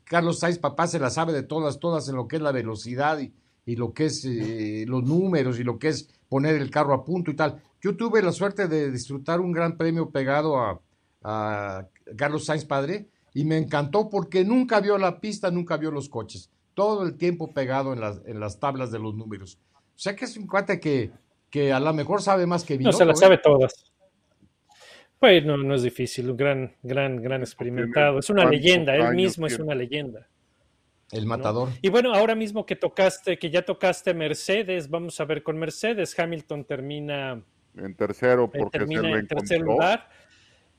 Carlos 0.06 0.40
Sainz, 0.40 0.58
papá, 0.58 0.88
se 0.88 0.98
la 0.98 1.12
sabe 1.12 1.34
de 1.34 1.44
todas, 1.44 1.80
todas 1.80 2.10
en 2.10 2.16
lo 2.16 2.28
que 2.28 2.38
es 2.38 2.42
la 2.42 2.52
velocidad 2.52 3.20
y, 3.20 3.76
lo 3.76 3.94
que 3.94 4.06
es 4.06 4.26
eh, 4.26 4.86
los 4.88 5.04
números 5.04 5.60
y 5.60 5.64
lo 5.64 5.78
que 5.78 5.90
es 5.90 6.10
poner 6.28 6.56
el 6.56 6.72
carro 6.72 6.96
a 6.96 7.06
punto 7.06 7.30
y 7.30 7.36
tal. 7.36 7.62
Yo 7.80 7.96
tuve 7.96 8.24
la 8.24 8.32
suerte 8.32 8.68
de 8.68 8.90
disfrutar 8.90 9.40
un 9.40 9.52
gran 9.52 9.78
premio 9.78 10.10
pegado 10.10 10.82
a 11.22 11.88
Carlos 12.18 12.46
Sainz 12.46 12.66
padre 12.66 13.08
y 13.36 13.46
me 13.46 13.58
encantó 13.58 14.10
porque 14.10 14.44
nunca 14.44 14.80
vio 14.80 14.98
la 14.98 15.20
pista, 15.20 15.52
nunca 15.52 15.78
vio 15.78 15.92
los 15.92 16.10
coches, 16.10 16.50
todo 16.80 17.04
el 17.04 17.18
tiempo 17.18 17.54
pegado 17.54 17.92
en 17.92 18.00
las, 18.00 18.22
en 18.26 18.40
las 18.40 18.58
tablas 18.58 18.90
de 18.90 19.00
los 19.00 19.14
números. 19.14 19.60
O 19.74 20.00
sea 20.00 20.16
que 20.16 20.24
es 20.24 20.38
un 20.38 20.48
cuate 20.48 20.80
que, 20.80 21.12
que 21.50 21.74
a 21.74 21.80
lo 21.82 21.94
mejor 21.94 22.22
sabe 22.22 22.46
más 22.46 22.64
que 22.64 22.76
No, 22.76 22.78
Binotto, 22.78 22.98
se 23.00 23.04
las 23.04 23.18
¿eh? 23.18 23.20
sabe 23.20 23.38
todas. 23.38 23.92
Pues 25.20 25.44
no, 25.44 25.58
no 25.58 25.76
es 25.76 25.84
difícil, 25.84 26.30
un 26.30 26.38
gran, 26.38 26.74
gran, 26.82 27.22
gran 27.22 27.42
experimentado. 27.42 28.20
Es 28.20 28.30
una 28.30 28.44
¿Cuántos 28.44 28.62
leyenda, 28.62 28.96
él 28.96 29.14
mismo 29.14 29.46
es 29.46 29.60
una 29.60 29.76
leyenda. 29.76 30.30
El 31.12 31.24
¿no? 31.24 31.28
matador. 31.28 31.68
Y 31.82 31.90
bueno, 31.90 32.14
ahora 32.14 32.34
mismo 32.34 32.66
que 32.66 32.78
tocaste, 32.78 33.38
que 33.38 33.50
ya 33.50 33.66
tocaste 33.66 34.14
Mercedes, 34.14 34.90
vamos 34.90 35.20
a 35.20 35.26
ver 35.26 35.44
con 35.44 35.58
Mercedes. 35.58 36.18
Hamilton 36.18 36.64
termina, 36.64 37.44
En 37.76 37.94
tercero 37.94 38.46
eh, 38.54 38.58
porque 38.58 38.78
se 38.78 38.86
termina 38.86 39.02
lo 39.02 39.18
en 39.18 39.28
tercer 39.28 39.60
lugar. 39.60 40.08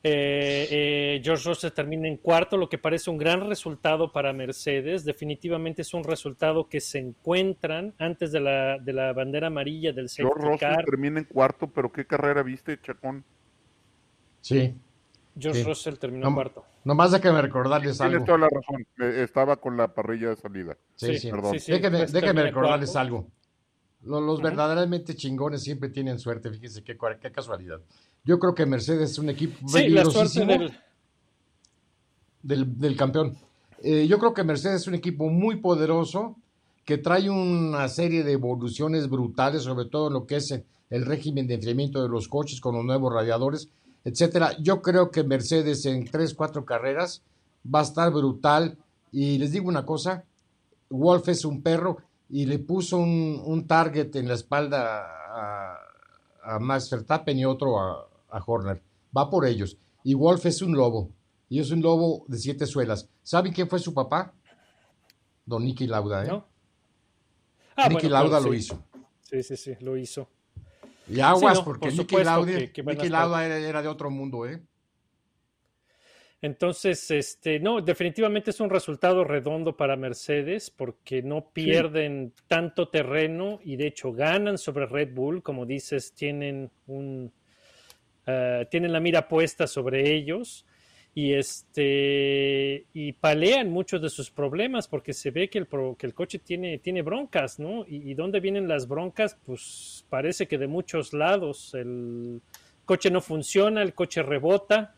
Eh, 0.03 0.67
eh, 0.71 1.21
George 1.23 1.47
Russell 1.47 1.73
termina 1.73 2.09
en 2.09 2.17
cuarto, 2.17 2.57
lo 2.57 2.69
que 2.71 2.79
parece 2.79 3.11
un 3.11 3.19
gran 3.19 3.47
resultado 3.47 4.11
para 4.11 4.33
Mercedes. 4.33 5.05
Definitivamente 5.05 5.83
es 5.83 5.93
un 5.93 6.05
resultado 6.05 6.69
que 6.69 6.81
se 6.81 6.99
encuentran 6.99 7.95
antes 7.99 8.33
de 8.33 8.41
la, 8.41 8.79
de 8.79 8.93
la 8.95 9.13
bandera 9.13 9.49
amarilla 9.49 9.93
del 9.93 10.09
George 10.09 10.33
safety 10.41 10.49
Russell 10.53 10.59
car. 10.77 10.85
termina 10.87 11.19
en 11.19 11.27
cuarto, 11.27 11.67
pero 11.69 11.93
¿qué 11.93 12.07
carrera 12.07 12.43
viste, 12.43 12.81
Chacón? 12.81 13.25
Sí. 14.41 14.75
George 15.39 15.61
Sí. 15.61 15.67
Russell 15.69 15.95
terminó 15.97 16.23
No, 16.25 16.29
en 16.31 16.35
cuarto. 16.35 16.65
Nomás 16.85 17.13
déjame 17.13 17.43
recordarles 17.43 17.99
Tienes 17.99 18.15
algo. 18.15 18.25
toda 18.25 18.39
la 18.39 18.49
razón. 18.49 18.87
Estaba 19.23 19.57
con 19.57 19.77
la 19.77 19.93
parrilla 19.95 20.31
de 20.31 20.37
salida. 20.37 20.77
Sí, 20.97 21.07
Sí, 21.09 21.19
sí. 21.19 21.31
Perdón. 21.31 21.53
sí, 21.53 21.59
sí, 21.61 21.73
déjenme 21.73 21.99
pues 21.99 22.13
déjenme 22.13 22.43
recordarles 22.43 22.91
cuarto. 22.91 22.99
algo. 23.17 23.27
Lo- 24.03 24.21
Los, 24.23 24.41
verdaderamente 24.41 25.15
chingones 25.15 25.63
siempre 25.63 25.91
tienen 25.91 26.19
suerte. 26.19 26.51
Fíjense 26.51 26.83
qué, 26.83 26.97
qué 27.21 27.31
casualidad. 27.31 27.81
Yo 28.25 28.39
creo 28.39 28.55
que 28.55 28.67
Mercedes 28.67 29.13
es 29.13 29.19
un 29.19 29.31
equipo 29.31 29.69
Sí, 29.69 29.89
la 29.89 30.05
del, 30.05 30.73
del, 32.43 32.79
del 32.79 32.97
campeón. 32.97 33.37
Eh, 33.83 34.07
yo 34.07 34.19
creo 34.19 34.35
que 34.35 34.45
Mercedes 34.45 34.83
es 34.83 34.87
un 34.89 34.95
equipo 34.95 35.29
muy 35.29 35.57
poderoso 35.57 36.37
que 36.85 36.99
trae 36.99 37.31
una 37.31 37.89
serie 37.89 38.25
de 38.25 38.33
evoluciones 38.33 39.09
brutales, 39.09 39.63
sobre 39.63 39.87
todo 39.87 40.09
en 40.09 40.15
lo 40.15 40.27
que 40.27 40.37
es 40.37 40.51
el, 40.51 40.65
el 40.91 41.07
régimen 41.07 41.47
de 41.47 41.55
enfriamiento 41.55 42.03
de 42.03 42.09
los 42.09 42.29
coches 42.29 42.61
con 42.61 42.75
los 42.75 42.85
nuevos 42.85 43.13
radiadores, 43.13 43.69
etcétera. 44.05 44.57
Yo 44.61 44.83
creo 44.83 45.11
que 45.11 45.25
Mercedes 45.25 45.87
en 45.87 46.05
tres, 46.05 46.35
cuatro 46.35 46.65
carreras 46.65 47.23
va 47.73 47.81
a 47.81 47.85
estar 47.85 48.11
brutal. 48.11 48.77
Y 49.13 49.39
les 49.39 49.53
digo 49.53 49.69
una 49.69 49.87
cosa, 49.87 50.25
Wolf 50.91 51.29
es 51.29 51.45
un 51.45 51.63
perro 51.63 51.99
y 52.29 52.47
le 52.47 52.59
puso 52.59 52.99
un, 52.99 53.41
un 53.45 53.67
target 53.67 54.15
en 54.17 54.29
la 54.29 54.35
espalda 54.35 55.01
a, 55.33 55.79
a 56.43 56.59
Max 56.59 56.91
Verstappen 56.91 57.39
y 57.39 57.45
otro 57.45 57.79
a, 57.79 58.10
a 58.33 58.43
Horner. 58.45 58.83
Va 59.17 59.29
por 59.31 59.47
ellos. 59.47 59.79
Y 60.05 60.15
Wolf 60.15 60.47
es 60.47 60.63
un 60.63 60.73
lobo. 60.73 61.11
Y 61.49 61.59
es 61.61 61.71
un 61.71 61.83
lobo 61.83 62.25
de 62.29 62.39
siete 62.39 62.67
suelas. 62.67 63.09
¿Saben 63.23 63.53
quién 63.53 63.69
fue 63.69 63.79
su 63.79 63.93
papá? 63.93 64.33
Don 65.45 65.65
Nicky 65.65 65.87
Lauda, 65.87 66.25
¿eh? 66.25 66.29
¿no? 66.29 66.47
Ah, 67.77 67.89
Nicky 67.89 68.09
bueno, 68.09 68.23
Lauda 68.23 68.41
lo 68.41 68.55
hizo. 68.55 68.85
Sí, 69.23 69.43
sí, 69.43 69.57
sí, 69.57 69.75
lo 69.81 69.97
hizo. 69.97 70.29
Y 71.09 71.19
aguas, 71.21 71.59
no, 71.59 71.65
porque 71.65 71.89
por 71.89 71.99
Nicky 71.99 72.17
Lauda, 72.23 72.53
que- 72.53 72.73
que 72.73 72.81
estar. 72.83 73.11
Lauda 73.11 73.45
era, 73.47 73.59
era 73.59 73.83
de 73.83 73.89
otro 73.89 74.11
mundo, 74.11 74.47
¿eh? 74.47 74.63
Entonces, 76.43 77.11
este, 77.11 77.61
no, 77.61 77.83
definitivamente 77.83 78.51
es 78.51 78.61
un 78.61 78.71
resultado 78.71 79.25
redondo 79.25 79.77
para 79.77 79.97
Mercedes 79.97 80.71
porque 80.71 81.23
no 81.23 81.51
pierden 81.53 82.33
tanto 82.47 82.89
terreno 82.89 83.59
y 83.63 83.77
de 83.77 83.89
hecho 83.89 84.13
ganan 84.13 84.57
sobre 84.57 84.87
Red 84.87 85.13
Bull, 85.15 85.43
como 85.43 85.67
dices, 85.67 86.15
tienen 86.15 86.71
un 86.87 87.31
eh, 88.27 88.67
tienen 88.71 88.93
la 88.93 89.01
mira 89.01 89.29
puesta 89.29 89.67
sobre 89.67 90.15
ellos 90.15 90.65
y 91.15 91.33
este 91.35 92.87
y 92.95 93.13
palean 93.15 93.69
muchos 93.71 94.01
de 94.01 94.09
sus 94.11 94.31
problemas 94.31 94.87
porque 94.87 95.13
se 95.13 95.31
ve 95.33 95.49
que 95.51 95.59
el, 95.59 95.67
pro- 95.67 95.97
que 95.99 96.07
el 96.07 96.15
coche 96.15 96.39
tiene, 96.39 96.79
tiene 96.79 97.03
broncas, 97.03 97.59
¿no? 97.59 97.85
Y, 97.87 98.11
y 98.11 98.15
dónde 98.15 98.39
vienen 98.41 98.69
las 98.69 98.87
broncas, 98.87 99.37
pues 99.45 100.05
parece 100.09 100.47
que 100.47 100.57
de 100.59 100.69
muchos 100.69 101.13
lados 101.13 101.75
el 101.75 102.41
coche 102.85 103.11
no 103.11 103.21
funciona, 103.21 103.83
el 103.83 103.93
coche 103.95 104.23
rebota, 104.23 104.95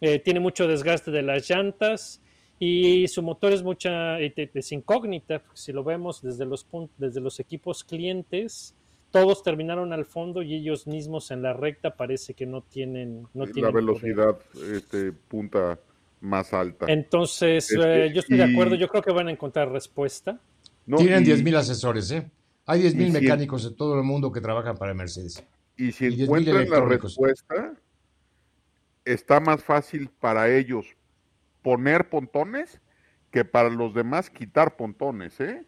eh, 0.00 0.18
tiene 0.18 0.40
mucho 0.40 0.66
desgaste 0.66 1.10
de 1.10 1.22
las 1.22 1.48
llantas 1.48 2.20
y 2.58 3.06
su 3.08 3.22
motor 3.22 3.52
es 3.52 3.62
mucha 3.62 4.20
eh, 4.20 4.32
es 4.54 4.72
incógnita, 4.72 5.42
si 5.54 5.72
lo 5.72 5.84
vemos 5.84 6.20
desde 6.22 6.46
los 6.46 6.66
desde 6.98 7.20
los 7.20 7.38
equipos 7.38 7.84
clientes, 7.84 8.74
todos 9.14 9.42
terminaron 9.42 9.92
al 9.92 10.04
fondo 10.04 10.42
y 10.42 10.54
ellos 10.54 10.86
mismos 10.86 11.30
en 11.30 11.40
la 11.40 11.52
recta 11.52 11.96
parece 11.96 12.34
que 12.34 12.46
no 12.46 12.62
tienen, 12.62 13.26
no 13.32 13.44
tienen 13.46 13.62
la 13.64 13.70
velocidad 13.70 14.36
este, 14.72 15.12
punta 15.12 15.78
más 16.20 16.52
alta. 16.52 16.86
Entonces, 16.88 17.70
Este, 17.70 18.06
eh, 18.06 18.12
yo 18.12 18.20
estoy 18.20 18.38
de 18.38 18.46
y- 18.48 18.52
acuerdo, 18.52 18.74
yo 18.74 18.88
creo 18.88 19.02
que 19.02 19.12
van 19.12 19.28
a 19.28 19.30
encontrar 19.30 19.70
respuesta. 19.70 20.40
No, 20.86 20.96
Tienen 20.96 21.22
y- 21.22 21.26
10.000 21.26 21.54
asesores, 21.56 22.10
¿eh? 22.10 22.28
Hay 22.66 22.80
10.000 22.82 23.08
y 23.08 23.12
si- 23.12 23.20
mecánicos 23.20 23.64
en 23.66 23.76
todo 23.76 23.96
el 23.96 24.02
mundo 24.04 24.32
que 24.32 24.40
trabajan 24.40 24.76
para 24.76 24.92
Mercedes. 24.94 25.44
Y 25.76 25.92
si 25.92 26.06
y 26.06 26.16
10.000 26.16 26.48
encuentran 26.48 26.70
la 26.70 26.80
respuesta, 26.98 27.74
está 29.04 29.38
más 29.40 29.62
fácil 29.62 30.08
para 30.18 30.50
ellos 30.54 30.86
poner 31.62 32.08
pontones 32.08 32.80
que 33.30 33.44
para 33.44 33.68
los 33.68 33.94
demás 33.94 34.30
quitar 34.30 34.76
pontones, 34.76 35.38
¿eh? 35.40 35.64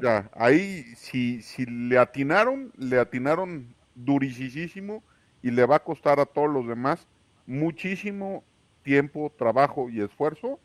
Sea, 0.00 0.30
ahí 0.34 0.82
si, 0.94 1.40
si 1.42 1.64
le 1.64 1.96
atinaron, 1.98 2.70
le 2.76 2.98
atinaron 2.98 3.74
durisísimo 3.94 5.02
y 5.42 5.50
le 5.50 5.64
va 5.64 5.76
a 5.76 5.84
costar 5.84 6.20
a 6.20 6.26
todos 6.26 6.50
los 6.50 6.66
demás 6.68 7.06
muchísimo 7.46 8.44
tiempo, 8.82 9.32
trabajo 9.38 9.88
y 9.88 10.00
esfuerzo 10.02 10.60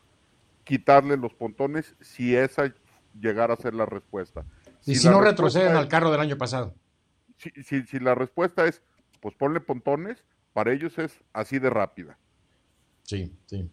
quitarle 0.64 1.16
los 1.16 1.32
pontones 1.32 1.94
si 2.00 2.34
esa 2.36 2.74
llegara 3.18 3.54
a 3.54 3.56
ser 3.56 3.72
la 3.74 3.86
respuesta. 3.86 4.44
Y 4.84 4.96
si, 4.96 5.08
no 5.08 5.20
retroceden 5.20 5.72
es- 5.72 5.78
al 5.78 5.88
carro 5.88 6.10
del 6.10 6.20
año 6.20 6.36
pasado. 6.36 6.74
si, 7.38 7.50
si- 7.62 7.82
si 7.84 7.98
la 8.00 8.14
respuesta 8.14 8.66
es, 8.66 8.82
pues 9.20 9.34
ponle 9.34 9.60
pontones, 9.60 10.24
para 10.52 10.72
ellos 10.72 10.98
es 10.98 11.18
así 11.32 11.58
de 11.58 11.70
rápida. 11.70 12.18
Sí, 13.02 13.32
sí. 13.46 13.70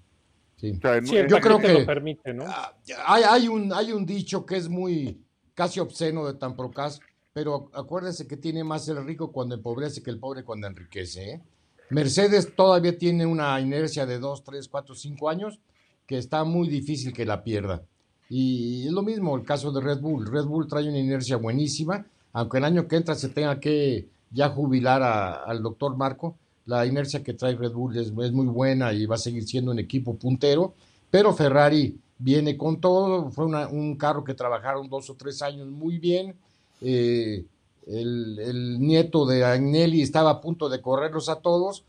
sí. 0.58 0.72
O 0.78 0.82
sea, 0.82 0.98
en- 0.98 1.08
Sí, 1.08 1.16
el 1.18 1.24
en- 1.24 1.30
Yo 1.30 1.40
creo 1.40 1.60
que- 1.60 1.74
lo 1.74 1.86
permite, 1.86 2.34
¿no? 2.34 2.46
Ah, 2.48 2.76
Hay, 3.06 3.24
hay 3.24 3.48
un, 3.48 3.74
hay 3.74 3.92
un 3.92 4.06
dicho 4.06 4.46
que 4.46 4.58
es 4.58 4.68
muy 4.70 5.22
casi 5.56 5.80
obsceno 5.80 6.26
de 6.26 6.34
tan 6.34 6.56
procas, 6.56 7.00
pero 7.34 7.70
acuérdense 7.74 8.28
que 8.28 8.38
tiene 8.38 8.64
más 8.64 8.88
el 8.88 9.04
rico 9.06 9.32
cuando 9.32 9.56
empobrece 9.56 10.02
que 10.04 10.12
el 10.12 10.20
pobre 10.20 10.44
cuando 10.44 10.68
enriquece. 10.68 11.32
¿eh? 11.34 11.42
Mercedes 11.90 12.56
todavía 12.56 12.98
tiene 12.98 13.26
una 13.26 13.60
inercia 13.60 14.06
de 14.06 14.20
2, 14.20 14.44
3, 14.44 14.68
4, 14.68 14.96
5 14.96 15.30
años 15.30 15.60
que 16.08 16.18
está 16.18 16.44
muy 16.44 16.68
difícil 16.68 17.14
que 17.14 17.26
la 17.26 17.44
pierda. 17.44 17.82
Y 18.30 18.86
es 18.88 18.92
lo 18.92 19.04
mismo 19.04 19.36
el 19.36 19.44
caso 19.44 19.72
de 19.72 19.82
Red 19.82 20.00
Bull. 20.00 20.26
Red 20.26 20.46
Bull 20.46 20.68
trae 20.68 20.88
una 20.90 20.98
inercia 20.98 21.38
buenísima, 21.38 22.06
aunque 22.34 22.58
el 22.58 22.66
año 22.66 22.88
que 22.88 22.96
entra 22.96 23.16
se 23.16 23.30
tenga 23.30 23.60
que 23.60 24.08
ya 24.32 24.50
jubilar 24.50 25.04
a- 25.04 25.44
al 25.44 25.62
doctor 25.62 25.96
Marco. 25.96 26.36
La 26.66 26.86
inercia 26.86 27.22
que 27.24 27.34
trae 27.34 27.56
Red 27.56 27.74
Bull 27.74 27.98
es, 27.98 28.08
es 28.08 28.32
muy 28.32 28.48
buena 28.48 28.94
y 28.94 29.06
va 29.06 29.16
a 29.16 29.20
seguir 29.20 29.44
siendo 29.46 29.72
un 29.72 29.80
equipo 29.80 30.16
puntero, 30.16 30.74
pero 31.12 31.34
Ferrari 31.34 32.00
viene 32.18 32.58
con 32.58 32.80
todo. 32.80 33.32
Fue 33.32 33.46
una- 33.46 33.68
un 33.68 33.96
carro 33.98 34.24
que 34.24 34.34
trabajaron 34.34 34.90
dos 34.90 35.10
o 35.10 35.16
tres 35.16 35.42
años 35.42 35.68
muy 35.68 35.98
bien. 36.00 36.36
Eh, 36.82 37.46
el, 37.88 38.40
el 38.40 38.80
nieto 38.80 39.26
de 39.26 39.44
Agnelli 39.44 40.02
estaba 40.02 40.30
a 40.32 40.42
punto 40.42 40.70
de 40.70 40.82
correrlos 40.82 41.30
a 41.30 41.42
todos. 41.42 41.86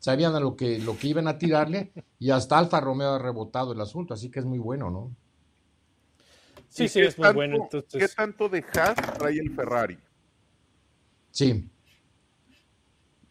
Sabían 0.00 0.34
a 0.34 0.40
lo 0.40 0.54
que, 0.56 0.78
lo 0.78 0.96
que 0.96 1.08
iban 1.08 1.26
a 1.28 1.38
tirarle 1.38 1.90
y 2.20 2.30
hasta 2.30 2.56
Alfa 2.58 2.80
Romeo 2.80 3.14
ha 3.14 3.18
rebotado 3.18 3.72
el 3.72 3.80
asunto, 3.80 4.14
así 4.14 4.30
que 4.30 4.38
es 4.38 4.44
muy 4.44 4.58
bueno, 4.60 4.90
¿no? 4.90 5.10
Sí, 6.68 6.84
¿y 6.84 6.88
sí, 6.88 7.00
qué 7.00 7.06
es 7.06 7.18
muy 7.18 7.24
tanto- 7.24 7.36
bueno. 7.36 7.68
¿Qué 7.70 7.76
Entonces, 7.78 8.14
tanto 8.14 8.48
de 8.48 8.64
Haas 8.74 8.94
trae 9.18 9.38
el 9.38 9.50
Ferrari? 9.54 9.98
Sí, 11.30 11.68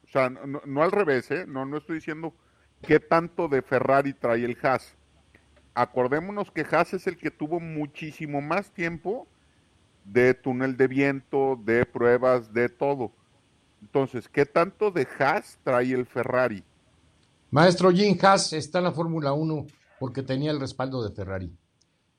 O 0.06 0.10
sea, 0.10 0.30
no 0.30 0.82
al 0.84 0.92
revés, 0.92 1.30
¿eh? 1.32 1.46
No, 1.48 1.66
no 1.66 1.78
estoy 1.78 1.96
diciendo 1.96 2.34
qué 2.82 3.00
tanto 3.00 3.48
de 3.50 3.62
Ferrari 3.62 4.14
trae 4.14 4.44
el 4.46 4.58
Haas. 4.62 4.96
Acordémonos 5.78 6.50
que 6.50 6.66
Haas 6.72 6.96
es 6.96 7.06
el 7.06 7.18
que 7.18 7.30
tuvo 7.30 7.60
muchísimo 7.60 8.42
más 8.42 8.72
tiempo 8.72 9.28
de 10.04 10.34
túnel 10.34 10.76
de 10.76 10.88
viento, 10.88 11.56
de 11.64 11.86
pruebas, 11.86 12.52
de 12.52 12.68
todo. 12.68 13.12
Entonces, 13.84 14.28
¿qué 14.28 14.48
tanto 14.48 14.90
de 14.90 15.08
Haas 15.20 15.60
trae 15.64 15.94
el 15.94 16.08
Ferrari? 16.08 16.64
Maestro 17.52 17.92
Jim 17.92 18.18
Haas 18.20 18.54
está 18.54 18.80
en 18.80 18.86
la 18.86 18.92
Fórmula 18.92 19.34
1 19.34 19.68
porque 20.00 20.24
tenía 20.24 20.50
el 20.50 20.60
respaldo 20.60 21.08
de 21.08 21.14
Ferrari. 21.14 21.54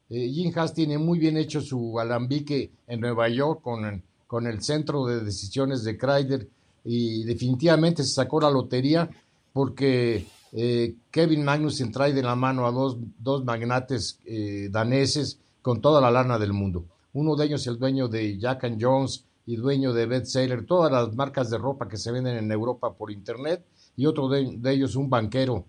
Eh, 0.08 0.28
Jim 0.28 0.52
Haas 0.54 0.72
tiene 0.72 0.96
muy 0.96 1.18
bien 1.18 1.36
hecho 1.36 1.60
su 1.60 1.98
alambique 1.98 2.70
en 2.86 3.00
Nueva 3.00 3.28
York 3.28 3.60
con, 3.60 4.04
con 4.28 4.46
el 4.46 4.62
centro 4.62 5.04
de 5.04 5.24
decisiones 5.24 5.82
de 5.82 5.98
Kreider 5.98 6.48
y 6.84 7.24
definitivamente 7.24 8.04
se 8.04 8.14
sacó 8.14 8.40
la 8.40 8.50
lotería 8.50 9.10
porque 9.52 10.28
eh, 10.52 10.94
Kevin 11.10 11.44
Magnussen 11.44 11.92
trae 11.92 12.12
de 12.12 12.22
la 12.22 12.34
mano 12.34 12.66
a 12.66 12.72
dos, 12.72 12.96
dos 13.18 13.44
magnates 13.44 14.18
eh, 14.24 14.68
daneses 14.70 15.38
con 15.62 15.80
toda 15.80 16.00
la 16.00 16.10
lana 16.10 16.38
del 16.38 16.52
mundo. 16.52 16.84
Uno 17.12 17.36
de 17.36 17.46
ellos 17.46 17.66
el 17.66 17.78
dueño 17.78 18.08
de 18.08 18.38
Jack 18.38 18.64
and 18.64 18.82
Jones 18.82 19.24
y 19.46 19.56
dueño 19.56 19.92
de 19.92 20.06
Bed 20.06 20.24
Sailor, 20.24 20.64
todas 20.64 20.92
las 20.92 21.14
marcas 21.14 21.50
de 21.50 21.58
ropa 21.58 21.88
que 21.88 21.96
se 21.96 22.12
venden 22.12 22.36
en 22.36 22.52
Europa 22.52 22.92
por 22.92 23.10
internet, 23.10 23.64
y 23.96 24.06
otro 24.06 24.28
de, 24.28 24.56
de 24.56 24.72
ellos 24.72 24.94
un 24.94 25.10
banquero. 25.10 25.64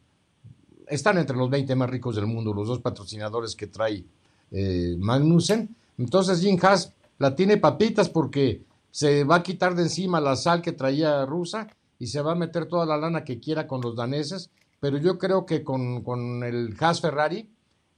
Están 0.88 1.18
entre 1.18 1.38
los 1.38 1.50
20 1.50 1.76
más 1.76 1.90
ricos 1.90 2.16
del 2.16 2.28
mundo, 2.28 2.54
los 2.54 2.68
dos 2.68 2.80
patrocinadores 2.80 3.56
que 3.56 3.68
trae 3.68 4.04
eh, 4.52 4.96
Magnussen. 4.98 5.76
Entonces 5.98 6.42
Jim 6.42 6.58
Haas 6.62 6.94
la 7.18 7.36
tiene 7.36 7.58
papitas 7.58 8.10
porque 8.10 8.64
se 8.92 9.24
va 9.24 9.38
a 9.38 9.44
quitar 9.44 9.76
de 9.76 9.84
encima 9.84 10.20
la 10.20 10.36
sal 10.36 10.62
que 10.62 10.72
traía 10.72 11.26
rusa 11.26 11.68
y 12.00 12.08
se 12.08 12.22
va 12.22 12.32
a 12.32 12.36
meter 12.36 12.66
toda 12.66 12.86
la 12.86 12.98
lana 12.98 13.24
que 13.24 13.40
quiera 13.40 13.68
con 13.68 13.82
los 13.82 13.96
daneses, 13.96 14.50
pero 14.80 14.98
yo 14.98 15.18
creo 15.18 15.46
que 15.46 15.64
con, 15.64 16.04
con 16.04 16.44
el 16.44 16.76
Haas 16.80 17.02
Ferrari 17.02 17.50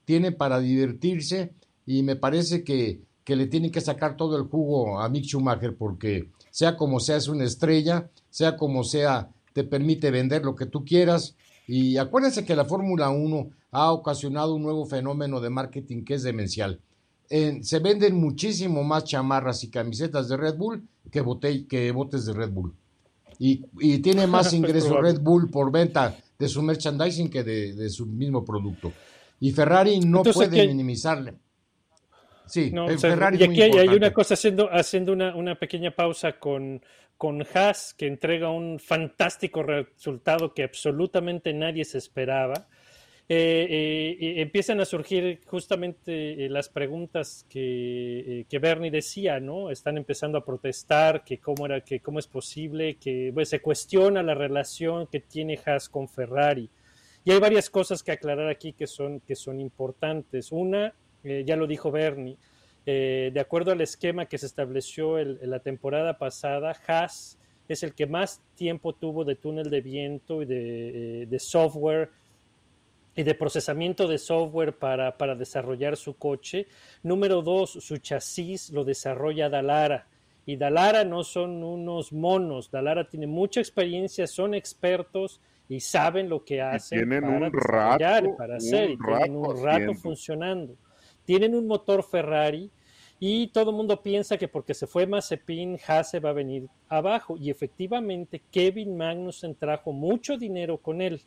tiene 0.05 0.31
para 0.31 0.59
divertirse 0.59 1.53
y 1.85 2.03
me 2.03 2.15
parece 2.15 2.63
que, 2.63 3.01
que 3.23 3.35
le 3.35 3.47
tiene 3.47 3.71
que 3.71 3.81
sacar 3.81 4.17
todo 4.17 4.37
el 4.37 4.43
jugo 4.43 4.99
a 4.99 5.07
Mick 5.09 5.25
Schumacher 5.25 5.75
porque 5.75 6.29
sea 6.49 6.75
como 6.75 6.99
sea 6.99 7.17
es 7.17 7.27
una 7.27 7.43
estrella, 7.45 8.09
sea 8.29 8.57
como 8.57 8.83
sea 8.83 9.29
te 9.53 9.63
permite 9.63 10.11
vender 10.11 10.43
lo 10.43 10.55
que 10.55 10.65
tú 10.65 10.83
quieras 10.85 11.35
y 11.67 11.97
acuérdense 11.97 12.45
que 12.45 12.55
la 12.55 12.65
Fórmula 12.65 13.09
1 13.09 13.49
ha 13.71 13.91
ocasionado 13.91 14.55
un 14.55 14.63
nuevo 14.63 14.85
fenómeno 14.85 15.39
de 15.39 15.49
marketing 15.49 16.03
que 16.03 16.15
es 16.15 16.23
demencial. 16.23 16.79
En- 17.29 17.63
se 17.63 17.79
venden 17.79 18.19
muchísimo 18.19 18.83
más 18.83 19.05
chamarras 19.05 19.63
y 19.63 19.69
camisetas 19.69 20.27
de 20.27 20.35
Red 20.35 20.57
Bull 20.57 20.83
que, 21.09 21.21
bote- 21.23 21.65
que 21.67 21.89
botes 21.91 22.25
de 22.25 22.33
Red 22.33 22.51
Bull. 22.51 22.73
Y, 23.39 23.65
y 23.79 23.99
tiene 23.99 24.27
más 24.27 24.47
Es 24.51 24.53
ingresos. 24.53 24.99
Red 24.99 25.21
Bull 25.21 25.49
por 25.49 25.71
venta 25.71 26.17
de 26.41 26.49
su 26.49 26.61
merchandising 26.61 27.29
que 27.29 27.43
de, 27.43 27.73
de 27.73 27.89
su 27.89 28.05
mismo 28.05 28.43
producto. 28.43 28.91
Y 29.39 29.51
Ferrari 29.51 29.99
no 29.99 30.17
Entonces, 30.19 30.33
puede 30.49 30.67
minimizarle. 30.67 31.35
Sí, 32.45 32.69
No, 32.71 32.89
el 32.89 32.95
o 32.95 32.99
sea, 32.99 33.11
Ferrari 33.11 33.37
y 33.39 33.43
es 33.43 33.47
muy 33.47 33.55
aquí 33.55 33.61
hay, 33.61 33.69
hay 33.69 33.71
importante. 33.71 33.97
una 33.97 34.13
cosa 34.13 34.33
haciendo, 34.33 34.69
haciendo 34.71 35.13
una, 35.13 35.35
una 35.35 35.55
pequeña 35.57 35.91
pausa 35.95 36.37
con, 36.39 36.83
con 37.17 37.41
Haas, 37.53 37.93
que 37.93 38.07
entrega 38.07 38.49
un 38.51 38.79
fantástico 38.79 39.63
resultado 39.63 40.53
que 40.53 40.63
absolutamente 40.63 41.53
nadie 41.53 41.85
se 41.85 41.97
esperaba. 41.97 42.67
Eh, 43.29 43.67
eh, 43.69 44.17
y 44.19 44.41
empiezan 44.41 44.81
a 44.81 44.85
surgir 44.85 45.39
justamente 45.45 46.45
eh, 46.45 46.49
las 46.49 46.67
preguntas 46.67 47.45
que, 47.49 48.19
eh, 48.41 48.45
que 48.49 48.59
Bernie 48.59 48.91
decía, 48.91 49.39
¿no? 49.39 49.69
Están 49.71 49.97
empezando 49.97 50.37
a 50.37 50.43
protestar, 50.43 51.23
que 51.23 51.37
cómo, 51.37 51.65
era, 51.65 51.79
que 51.79 52.01
cómo 52.01 52.19
es 52.19 52.27
posible, 52.27 52.95
que 52.95 53.31
pues, 53.33 53.47
se 53.47 53.61
cuestiona 53.61 54.21
la 54.21 54.33
relación 54.33 55.07
que 55.07 55.21
tiene 55.21 55.57
Haas 55.65 55.87
con 55.87 56.09
Ferrari. 56.09 56.69
Y 57.23 57.31
hay 57.31 57.39
varias 57.39 57.69
cosas 57.69 58.03
que 58.03 58.11
aclarar 58.11 58.49
aquí 58.49 58.73
que 58.73 58.87
son, 58.87 59.21
que 59.21 59.35
son 59.35 59.61
importantes. 59.61 60.51
Una, 60.51 60.93
eh, 61.23 61.43
ya 61.45 61.55
lo 61.55 61.67
dijo 61.67 61.89
Bernie, 61.89 62.35
eh, 62.85 63.31
de 63.33 63.39
acuerdo 63.39 63.71
al 63.71 63.79
esquema 63.79 64.25
que 64.25 64.39
se 64.39 64.47
estableció 64.47 65.17
el- 65.19 65.39
en 65.41 65.51
la 65.51 65.59
temporada 65.59 66.17
pasada, 66.17 66.75
Haas 66.85 67.37
es 67.69 67.83
el 67.83 67.93
que 67.93 68.07
más 68.07 68.41
tiempo 68.55 68.91
tuvo 68.93 69.23
de 69.23 69.35
túnel 69.35 69.69
de 69.69 69.79
viento 69.79 70.41
y 70.41 70.45
de, 70.45 71.21
eh, 71.21 71.25
de 71.27 71.39
software 71.39 72.09
de 73.15 73.35
procesamiento 73.35 74.07
de 74.07 74.17
software 74.17 74.77
para, 74.77 75.17
para 75.17 75.35
desarrollar 75.35 75.97
su 75.97 76.15
coche. 76.15 76.67
Número 77.03 77.41
dos, 77.41 77.71
su 77.71 77.97
chasis 77.97 78.69
lo 78.71 78.83
desarrolla 78.83 79.49
Dalara. 79.49 80.07
Y 80.45 80.55
Dalara 80.57 81.03
no 81.03 81.23
son 81.23 81.63
unos 81.63 82.11
monos. 82.13 82.71
Dalara 82.71 83.07
tiene 83.07 83.27
mucha 83.27 83.59
experiencia, 83.59 84.25
son 84.27 84.53
expertos 84.53 85.39
y 85.67 85.79
saben 85.79 86.27
lo 86.27 86.43
que 86.43 86.61
hacen 86.61 86.99
tienen 86.99 87.21
para 87.21 87.37
un 87.37 87.53
rato, 87.53 88.35
para 88.37 88.55
hacer, 88.57 88.89
y 88.89 88.93
un 88.93 88.99
tienen 88.99 89.19
rato 89.19 89.31
un 89.31 89.63
rato 89.63 89.69
haciendo. 89.69 89.93
funcionando. 89.95 90.75
Tienen 91.23 91.55
un 91.55 91.67
motor 91.67 92.03
Ferrari 92.03 92.71
y 93.19 93.47
todo 93.47 93.69
el 93.69 93.75
mundo 93.75 94.01
piensa 94.01 94.37
que 94.37 94.47
porque 94.47 94.73
se 94.73 94.87
fue 94.87 95.05
Mazepin, 95.05 95.77
Haas 95.87 96.09
se 96.09 96.19
va 96.19 96.31
a 96.31 96.33
venir 96.33 96.67
abajo. 96.89 97.37
Y 97.37 97.51
efectivamente, 97.51 98.41
Kevin 98.51 98.97
Magnussen 98.97 99.55
trajo 99.55 99.93
mucho 99.93 100.37
dinero 100.37 100.79
con 100.79 101.01
él. 101.01 101.21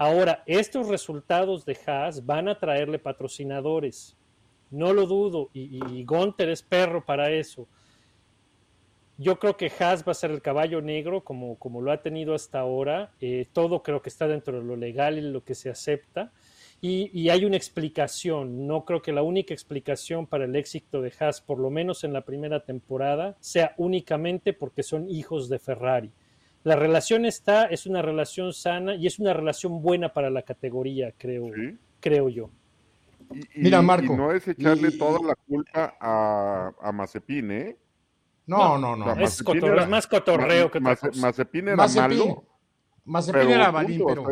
Ahora, 0.00 0.44
estos 0.46 0.86
resultados 0.86 1.66
de 1.66 1.76
Haas 1.84 2.24
van 2.24 2.48
a 2.48 2.56
traerle 2.56 3.00
patrocinadores. 3.00 4.16
No 4.70 4.92
lo 4.92 5.06
dudo. 5.06 5.50
Y, 5.52 5.80
y 5.92 6.06
es 6.38 6.62
perro 6.62 7.04
para 7.04 7.32
eso. 7.32 7.66
Yo 9.16 9.40
creo 9.40 9.56
que 9.56 9.72
Haas 9.80 10.06
va 10.06 10.12
a 10.12 10.14
ser 10.14 10.30
el 10.30 10.40
caballo 10.40 10.80
negro 10.80 11.24
como, 11.24 11.58
como 11.58 11.80
lo 11.80 11.90
ha 11.90 12.00
tenido 12.00 12.32
hasta 12.32 12.60
ahora. 12.60 13.10
Eh, 13.20 13.46
todo 13.52 13.82
creo 13.82 14.00
que 14.00 14.08
está 14.08 14.28
dentro 14.28 14.60
de 14.60 14.64
lo 14.64 14.76
legal 14.76 15.18
y 15.18 15.22
lo 15.22 15.42
que 15.42 15.56
se 15.56 15.68
acepta. 15.68 16.30
Y, 16.80 17.10
y, 17.12 17.30
hay 17.30 17.44
una 17.44 17.56
explicación. 17.56 18.68
No 18.68 18.84
creo 18.84 19.02
que 19.02 19.10
la 19.10 19.22
única 19.22 19.52
explicación 19.52 20.28
para 20.28 20.44
el 20.44 20.54
éxito 20.54 21.02
de 21.02 21.12
Haas, 21.18 21.40
por 21.40 21.58
lo 21.58 21.70
menos 21.70 22.04
en 22.04 22.12
la 22.12 22.20
primera 22.20 22.64
temporada, 22.64 23.36
sea 23.40 23.74
únicamente 23.78 24.52
porque 24.52 24.84
son 24.84 25.10
hijos 25.10 25.48
de 25.48 25.58
Ferrari. 25.58 26.12
La 26.68 26.76
relación 26.76 27.24
está, 27.24 27.64
es 27.64 27.86
una 27.86 28.02
relación 28.02 28.52
sana 28.52 28.94
y 28.94 29.06
es 29.06 29.18
una 29.18 29.32
relación 29.32 29.80
buena 29.80 30.12
para 30.12 30.28
la 30.28 30.42
categoría, 30.42 31.14
creo, 31.16 31.46
Sí. 31.54 31.78
creo 31.98 32.28
yo. 32.28 32.50
Y- 33.32 33.38
y- 33.38 33.62
Mira, 33.62 33.80
Marco, 33.80 34.12
y 34.12 34.16
no 34.16 34.32
es 34.32 34.46
echarle 34.48 34.88
y- 34.90 34.98
toda 34.98 35.18
la 35.28 35.34
culpa 35.34 35.96
a, 35.98 36.70
a 36.78 36.92
Mazepin, 36.92 37.50
¿eh? 37.52 37.76
No, 38.46 38.76
no, 38.76 38.94
no. 38.96 39.04
O 39.06 39.14
sea, 39.14 39.14
Es, 39.14 39.20
Mazepin 39.20 39.44
cotorreo, 39.46 39.72
era- 39.72 39.82
es 39.84 39.88
más 39.88 40.06
cotorreo 40.06 40.70
que 40.70 40.78
otra 40.78 40.90
Maze- 40.90 41.08
cosa. 41.08 41.20
Mazepin 41.22 41.68
era 41.68 41.76
Mazepin, 41.76 42.18
malo, 42.18 42.44
Mazepin 43.06 43.40
pero 43.40 43.50
era 43.50 43.72
pero... 43.72 44.26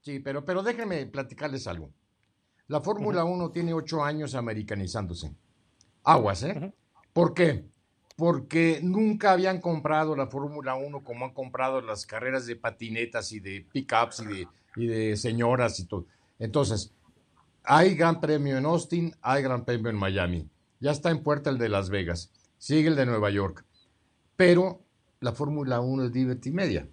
Sí, 0.00 0.20
pero, 0.20 0.44
pero 0.46 0.62
déjenme 0.62 1.04
platicarles 1.06 1.66
algo. 1.66 1.90
La 2.68 2.80
Fórmula 2.80 3.24
1 3.24 3.50
tiene 3.50 3.74
ocho 3.74 4.02
años 4.02 4.34
americanizándose. 4.34 5.30
Aguas, 6.04 6.42
¿eh? 6.42 6.72
¿Por 7.12 7.34
qué? 7.34 7.66
Porque 8.16 8.80
nunca 8.82 9.32
habían 9.32 9.60
comprado 9.60 10.14
la 10.14 10.28
Fórmula 10.28 10.76
1 10.76 11.02
como 11.02 11.24
han 11.24 11.32
comprado 11.32 11.80
las 11.80 12.06
carreras 12.06 12.46
de 12.46 12.56
patinetas 12.56 13.32
y 13.32 13.40
de 13.40 13.66
pickups 13.72 14.20
y 14.20 14.26
de, 14.26 14.48
y 14.76 14.86
de 14.86 15.16
señoras 15.16 15.80
y 15.80 15.86
todo. 15.86 16.06
Entonces, 16.38 16.92
hay 17.64 17.94
gran 17.94 18.20
premio 18.20 18.56
en 18.56 18.66
Austin, 18.66 19.14
hay 19.22 19.42
gran 19.42 19.64
premio 19.64 19.90
en 19.90 19.96
Miami. 19.96 20.48
Ya 20.80 20.90
está 20.90 21.10
en 21.10 21.22
puerta 21.22 21.50
el 21.50 21.58
de 21.58 21.68
Las 21.68 21.88
Vegas. 21.88 22.30
Sigue 22.58 22.88
el 22.88 22.96
de 22.96 23.06
Nueva 23.06 23.30
York. 23.30 23.64
Pero 24.36 24.84
la 25.20 25.32
Fórmula 25.32 25.80
1 25.80 26.04
es 26.04 26.12
Liberty 26.12 26.50
Media. 26.50 26.86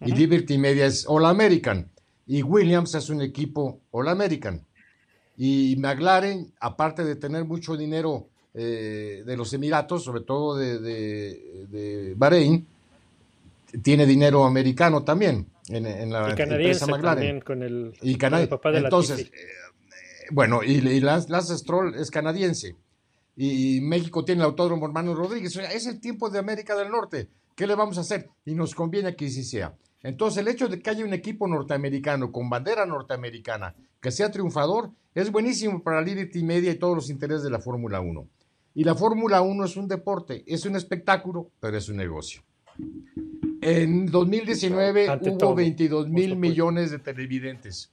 Y. 0.00 0.12
Liberty 0.12 0.58
Media 0.58 0.86
es 0.86 1.04
All 1.06 1.26
American. 1.26 1.90
Y 2.26 2.42
Williams 2.42 2.94
es 2.94 3.10
un 3.10 3.20
equipo 3.20 3.82
All 3.90 4.08
American. 4.08 4.66
Y 5.36 5.76
McLaren, 5.78 6.52
aparte 6.60 7.04
de 7.04 7.16
tener 7.16 7.44
mucho 7.44 7.76
dinero 7.76 8.30
eh, 8.54 9.22
de 9.24 9.36
los 9.36 9.52
Emiratos, 9.52 10.04
sobre 10.04 10.22
todo 10.22 10.56
de, 10.56 10.78
de- 10.78 11.66
de 11.70 12.14
Bahrein, 12.16 12.66
tiene 13.82 14.04
dinero 14.06 14.44
americano 14.44 15.02
también 15.02 15.46
en, 15.68 15.86
en 15.86 16.12
la 16.12 16.28
Y 16.36 16.42
empresa 16.42 16.86
McLaren. 16.86 17.04
también 17.14 17.40
con 17.40 17.62
el, 17.62 17.94
Y 18.02 18.12
con 18.12 18.18
Cana- 18.20 18.40
el 18.42 18.48
papá 18.48 18.70
de 18.70 18.78
Entonces, 18.78 19.20
eh, 19.20 19.30
bueno, 20.30 20.62
y, 20.62 20.72
y 20.72 21.00
Lance, 21.00 21.30
Lance 21.30 21.56
Stroll 21.56 21.94
es 21.94 22.10
canadiense. 22.10 22.76
Y, 23.34 23.80
México 23.80 24.24
tiene 24.24 24.42
el 24.42 24.46
autódromo 24.46 24.84
Hermano 24.86 25.14
Rodríguez. 25.14 25.56
O 25.56 25.60
sea, 25.60 25.72
es 25.72 25.86
el 25.86 26.00
tiempo 26.00 26.28
de 26.28 26.38
América 26.38 26.76
del 26.76 26.90
Norte. 26.90 27.28
¿Qué 27.56 27.66
le 27.66 27.74
vamos 27.74 27.96
a 27.96 28.02
hacer? 28.02 28.28
Y 28.44 28.54
nos 28.54 28.74
conviene 28.74 29.16
que 29.16 29.30
sí 29.30 29.42
sea. 29.42 29.74
Entonces, 30.02 30.38
el 30.42 30.48
hecho 30.48 30.68
de 30.68 30.80
que 30.80 30.90
haya 30.90 31.04
un 31.04 31.14
equipo 31.14 31.48
norteamericano 31.48 32.30
con 32.30 32.50
bandera 32.50 32.84
norteamericana 32.84 33.74
que 34.00 34.10
sea 34.10 34.30
triunfador 34.30 34.90
es 35.14 35.30
buenísimo 35.32 35.82
para 35.82 36.02
Liberty 36.02 36.42
Media 36.42 36.72
y 36.72 36.74
todos 36.78 36.94
los 36.94 37.08
intereses 37.10 37.42
de 37.44 37.50
la 37.50 37.60
Fórmula 37.60 38.00
1. 38.00 38.26
Y 38.74 38.84
la 38.84 38.94
Fórmula 38.94 39.42
1 39.42 39.64
es 39.64 39.76
un 39.76 39.88
deporte, 39.88 40.44
es 40.46 40.64
un 40.64 40.76
espectáculo, 40.76 41.50
pero 41.60 41.76
es 41.76 41.88
un 41.88 41.96
negocio. 41.96 42.42
En 43.60 44.06
2019 44.06 45.08
Ante 45.08 45.30
hubo 45.30 45.38
todo, 45.38 45.54
22 45.54 46.04
por 46.04 46.12
mil 46.12 46.36
millones 46.36 46.90
de 46.90 46.98
televidentes. 46.98 47.90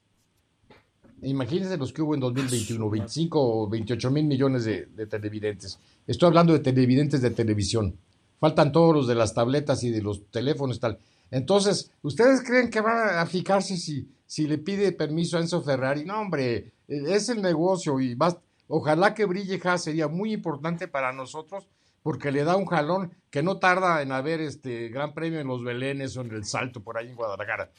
Imagínense 1.22 1.78
los 1.78 1.92
que 1.92 2.02
hubo 2.02 2.16
en 2.16 2.22
2021, 2.22 2.90
25 2.90 3.40
o 3.42 3.70
28 3.70 4.12
mil 4.12 4.26
millones 4.26 4.64
de, 4.64 4.86
de 4.86 5.06
televidentes. 5.06 5.78
Estoy 6.08 6.28
hablando 6.28 6.54
de 6.54 6.60
televidentes 6.60 7.22
de 7.22 7.32
televisión. 7.32 7.98
Faltan 8.40 8.72
todos 8.72 8.96
los 8.96 9.08
de 9.08 9.16
las 9.16 9.34
tabletas 9.34 9.84
y 9.84 9.92
de 9.92 10.02
los 10.02 10.26
teléfonos 10.32 10.80
tal. 10.80 10.98
Entonces, 11.30 11.92
¿ustedes 12.02 12.42
creen 12.42 12.70
que 12.70 12.82
van 12.82 13.20
a 13.20 13.26
fijarse 13.26 13.78
si, 13.78 14.08
si 14.26 14.48
le 14.48 14.58
pide 14.58 14.92
permiso 14.94 15.38
a 15.38 15.42
Enzo 15.42 15.62
Ferrari? 15.62 16.06
No, 16.06 16.22
hombre, 16.22 16.72
es 16.88 17.30
el 17.30 17.42
negocio 17.42 18.00
y 18.00 18.16
vas, 18.16 18.38
ojalá 18.70 19.14
que 19.14 19.26
brille 19.26 19.60
Haas, 19.62 19.84
sería 19.84 20.08
muy 20.08 20.32
importante 20.32 20.88
para 20.88 21.12
nosotros 21.12 21.68
porque 22.02 22.32
le 22.32 22.46
da 22.46 22.56
un 22.56 22.66
jalón 22.66 23.14
que 23.30 23.44
no 23.44 23.58
tarda 23.58 24.02
en 24.02 24.14
haber 24.14 24.40
este 24.40 24.88
gran 24.88 25.14
premio 25.14 25.42
en 25.42 25.48
los 25.48 25.64
Belenes 25.64 26.16
o 26.16 26.22
en 26.22 26.32
el 26.32 26.46
Salto 26.46 26.82
por 26.82 26.98
ahí 26.98 27.10
en 27.10 27.16
Guadalajara. 27.16 27.70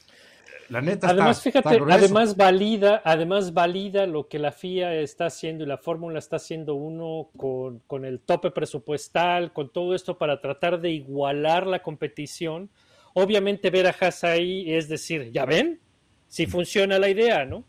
La 0.68 0.80
neta 0.80 1.08
Además, 1.08 1.38
está- 1.38 1.62
fíjate, 1.62 1.76
está 1.78 1.94
además 1.94 2.36
valida, 2.36 3.02
además 3.04 3.52
valida 3.54 4.06
lo 4.06 4.28
que 4.28 4.38
la 4.38 4.52
FIA 4.52 4.94
está 5.00 5.26
haciendo 5.26 5.64
y 5.64 5.66
la 5.66 5.78
Fórmula 5.78 6.18
está 6.20 6.36
haciendo 6.36 6.74
uno 6.74 7.30
con, 7.36 7.80
con 7.88 8.04
el 8.04 8.20
tope 8.20 8.52
presupuestal, 8.52 9.52
con 9.52 9.72
todo 9.72 9.94
esto 9.96 10.16
para 10.16 10.40
tratar 10.40 10.80
de 10.80 10.90
igualar 10.90 11.66
la 11.66 11.82
competición. 11.82 12.70
Obviamente 13.14 13.70
ver 13.70 13.88
a 13.88 13.96
Haas 13.98 14.22
ahí 14.22 14.72
es 14.72 14.88
decir, 14.88 15.32
ya 15.32 15.44
ven, 15.44 15.80
si 16.28 16.46
funciona 16.46 17.00
la 17.00 17.08
idea, 17.08 17.44
¿no? 17.44 17.64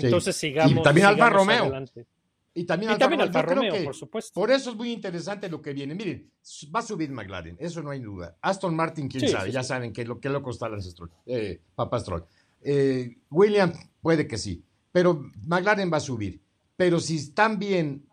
Sí. 0.00 0.06
Entonces 0.06 0.36
sigamos. 0.36 0.72
Y 0.72 0.82
también 0.82 1.06
Alfa 1.06 1.26
sigamos 1.26 1.38
Romeo. 1.46 1.62
adelante. 1.64 2.06
Y 2.54 2.64
también, 2.64 2.90
Y 2.90 2.94
Alfa 2.94 2.98
también 3.08 3.20
Romeo. 3.20 3.38
Alfa 3.40 3.54
Romeo, 3.54 3.72
que 3.74 3.82
por 3.84 3.94
supuesto. 3.94 4.32
Por 4.40 4.50
eso 4.50 4.70
es 4.70 4.76
muy 4.76 4.90
interesante 4.92 5.48
lo 5.48 5.62
que 5.62 5.72
viene. 5.72 5.94
Miren, 5.94 6.30
va 6.74 6.80
a 6.80 6.82
subir 6.82 7.10
McLaren, 7.10 7.56
eso 7.60 7.82
no 7.82 7.90
hay 7.90 8.00
duda. 8.00 8.36
Aston 8.40 8.74
Martin, 8.74 9.08
quién 9.08 9.20
Sí, 9.20 9.28
sabe, 9.28 9.46
sí, 9.48 9.52
ya 9.52 9.62
sí. 9.62 9.68
saben 9.68 9.92
qué 9.92 10.04
lo 10.04 10.18
que 10.18 10.28
loco 10.28 10.50
está 10.50 10.68
Lance 10.68 10.90
Stroll, 10.90 11.10
eh, 11.26 11.60
Papá 11.74 12.00
Stroll. 12.00 12.24
Eh, 12.62 13.16
William 13.30 13.72
puede 14.02 14.26
que 14.26 14.38
sí, 14.38 14.64
pero 14.90 15.22
McLaren 15.46 15.90
va 15.92 15.98
a 15.98 16.00
subir. 16.00 16.40
Pero 16.76 16.98
si 17.00 17.16
están 17.16 17.58
bien 17.58 18.04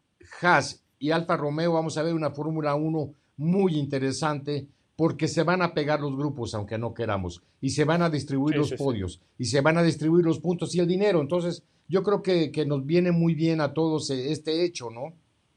Haas 0.42 0.84
y 1.00 1.12
Alfa 1.12 1.38
Romeo, 1.38 1.74
vamos 1.74 1.98
a 1.98 2.04
ver 2.04 2.14
una 2.14 2.30
Fórmula 2.32 2.76
1 2.76 3.14
muy 3.38 3.76
interesante 3.78 4.68
porque 4.96 5.28
se 5.28 5.44
van 5.44 5.62
a 5.62 5.74
pegar 5.74 6.00
los 6.00 6.16
grupos, 6.16 6.54
aunque 6.56 6.78
no 6.78 6.94
queramos, 6.94 7.42
y 7.60 7.72
se 7.72 7.84
van 7.84 8.02
a 8.02 8.10
distribuir 8.10 8.54
Sí, 8.54 8.60
los 8.60 8.70
sí, 8.70 8.78
sí. 8.78 8.84
podios, 8.84 9.22
y 9.38 9.46
se 9.46 9.60
van 9.62 9.78
a 9.78 9.84
distribuir 9.84 10.24
los 10.24 10.40
puntos 10.40 10.74
y 10.76 10.80
el 10.80 10.88
dinero. 10.88 11.20
Entonces, 11.20 11.64
yo 11.88 12.04
creo 12.04 12.22
que, 12.22 12.52
que 12.52 12.66
nos 12.66 12.86
viene 12.86 13.12
muy 13.12 13.36
bien 13.36 13.62
a 13.62 13.74
todos 13.74 14.10
eh, 14.10 14.32
este 14.32 14.64
hecho, 14.66 14.90
¿no? 14.90 15.14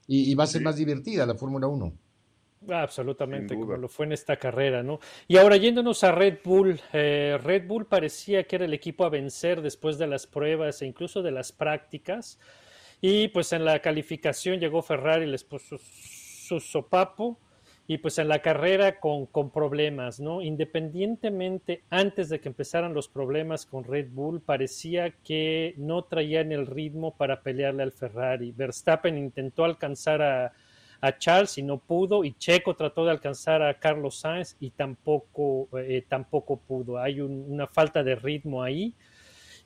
Y, 0.07 0.31
y 0.31 0.35
va 0.35 0.45
a 0.45 0.47
ser 0.47 0.61
Sí. 0.61 0.65
más 0.65 0.77
divertida 0.77 1.27
la 1.27 1.35
Fórmula 1.35 1.67
1. 1.67 1.93
Ah, 2.71 2.83
Absolutamente, 2.83 3.55
como 3.55 3.77
lo 3.77 3.89
fue 3.89 4.07
en 4.07 4.13
esta 4.13 4.37
carrera, 4.37 4.83
¿no? 4.83 4.99
Y 5.29 5.37
ahora 5.37 5.57
yéndonos 5.57 6.03
a 6.03 6.11
Red 6.13 6.39
Bull, 6.45 6.81
eh, 6.93 7.39
Red 7.43 7.67
Bull 7.69 7.87
parecía 7.87 8.45
que 8.45 8.57
era 8.57 8.65
el 8.65 8.75
equipo 8.75 9.05
a 9.05 9.09
vencer 9.11 9.63
después 9.63 9.97
de 9.97 10.07
las 10.09 10.27
pruebas 10.27 10.83
e 10.83 10.87
incluso 10.87 11.23
de 11.23 11.31
las 11.31 11.53
prácticas. 11.53 12.39
Y 13.01 13.29
pues 13.29 13.53
en 13.53 13.65
la 13.65 13.81
calificación 13.81 14.59
llegó 14.59 14.83
Ferrari, 14.83 15.25
les 15.27 15.45
puso 15.45 15.77
su 15.79 16.59
sopapo. 16.59 17.39
Y 17.91 17.99
pues 17.99 18.19
en 18.19 18.29
la 18.29 18.41
carrera 18.43 19.01
con, 19.01 19.25
con 19.27 19.51
problemas, 19.51 20.21
¿no? 20.21 20.43
Independientemente, 20.43 21.83
antes 21.89 22.29
de 22.29 22.39
que 22.39 22.49
empezaran 22.51 22.93
los 22.93 23.09
problemas 23.09 23.65
con 23.65 23.83
Red 23.83 24.09
Bull, 24.13 24.43
parecía 24.43 25.11
que 25.25 25.75
no 25.79 26.05
traían 26.05 26.53
el 26.53 26.67
ritmo 26.67 27.17
para 27.17 27.41
pelearle 27.43 27.83
al 27.83 27.93
Ferrari. 27.93 28.53
Verstappen 28.53 29.17
intentó 29.17 29.65
alcanzar 29.65 30.21
a, 30.21 30.53
a 31.01 31.17
Charles 31.19 31.57
y 31.57 31.63
no 31.63 31.79
pudo, 31.79 32.25
y 32.25 32.35
Checo 32.35 32.77
trató 32.77 33.07
de 33.07 33.11
alcanzar 33.13 33.63
a 33.63 33.73
Carlos 33.81 34.21
Sainz 34.21 34.55
y 34.61 34.69
tampoco, 34.71 35.69
eh, 35.79 36.05
tampoco 36.07 36.59
pudo. 36.59 36.99
Hay 36.99 37.21
un- 37.23 37.47
una 37.51 37.67
falta 37.67 38.03
de 38.05 38.17
ritmo 38.17 38.63
ahí. 38.63 38.93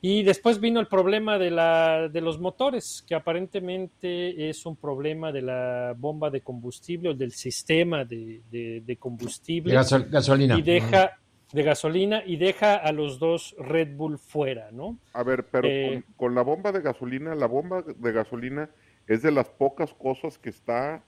Y 0.05 0.23
después 0.23 0.59
vino 0.59 0.81
el 0.81 0.87
problema 0.87 1.39
de, 1.39 1.49
la, 1.49 2.09
de 2.09 2.19
los 2.19 2.37
motores, 2.37 3.05
que 3.07 3.15
aparentemente 3.15 4.49
es 4.49 4.65
un 4.65 4.75
problema 4.75 5.31
de 5.31 5.41
la 5.41 5.95
bomba 5.97 6.29
de 6.29 6.41
combustible 6.41 7.09
o 7.09 7.13
del 7.13 7.31
sistema 7.31 8.03
de, 8.03 8.41
de- 8.51 8.81
de 8.85 8.97
combustible 8.97 9.71
De 9.73 9.79
gasol- 9.79 10.09
gasolina. 10.09 10.59
y 10.59 10.61
deja 10.61 11.17
de 11.53 11.63
gasolina 11.63 12.21
y 12.25 12.35
deja 12.35 12.75
a 12.75 12.91
los 12.91 13.17
dos 13.17 13.55
Red 13.57 13.95
Bull 13.95 14.17
fuera, 14.19 14.71
¿no? 14.71 14.97
A 15.13 15.23
ver, 15.23 15.45
pero 15.49 15.67
Eh, 15.69 16.03
con, 16.05 16.15
con 16.17 16.35
la 16.35 16.41
bomba 16.41 16.73
de 16.73 16.81
gasolina, 16.81 17.33
la 17.33 17.45
bomba 17.47 17.81
de 17.83 18.11
gasolina 18.11 18.69
es 19.07 19.21
de 19.21 19.31
las 19.31 19.47
pocas 19.47 19.93
cosas 19.93 20.37
que 20.37 20.49
está 20.49 21.01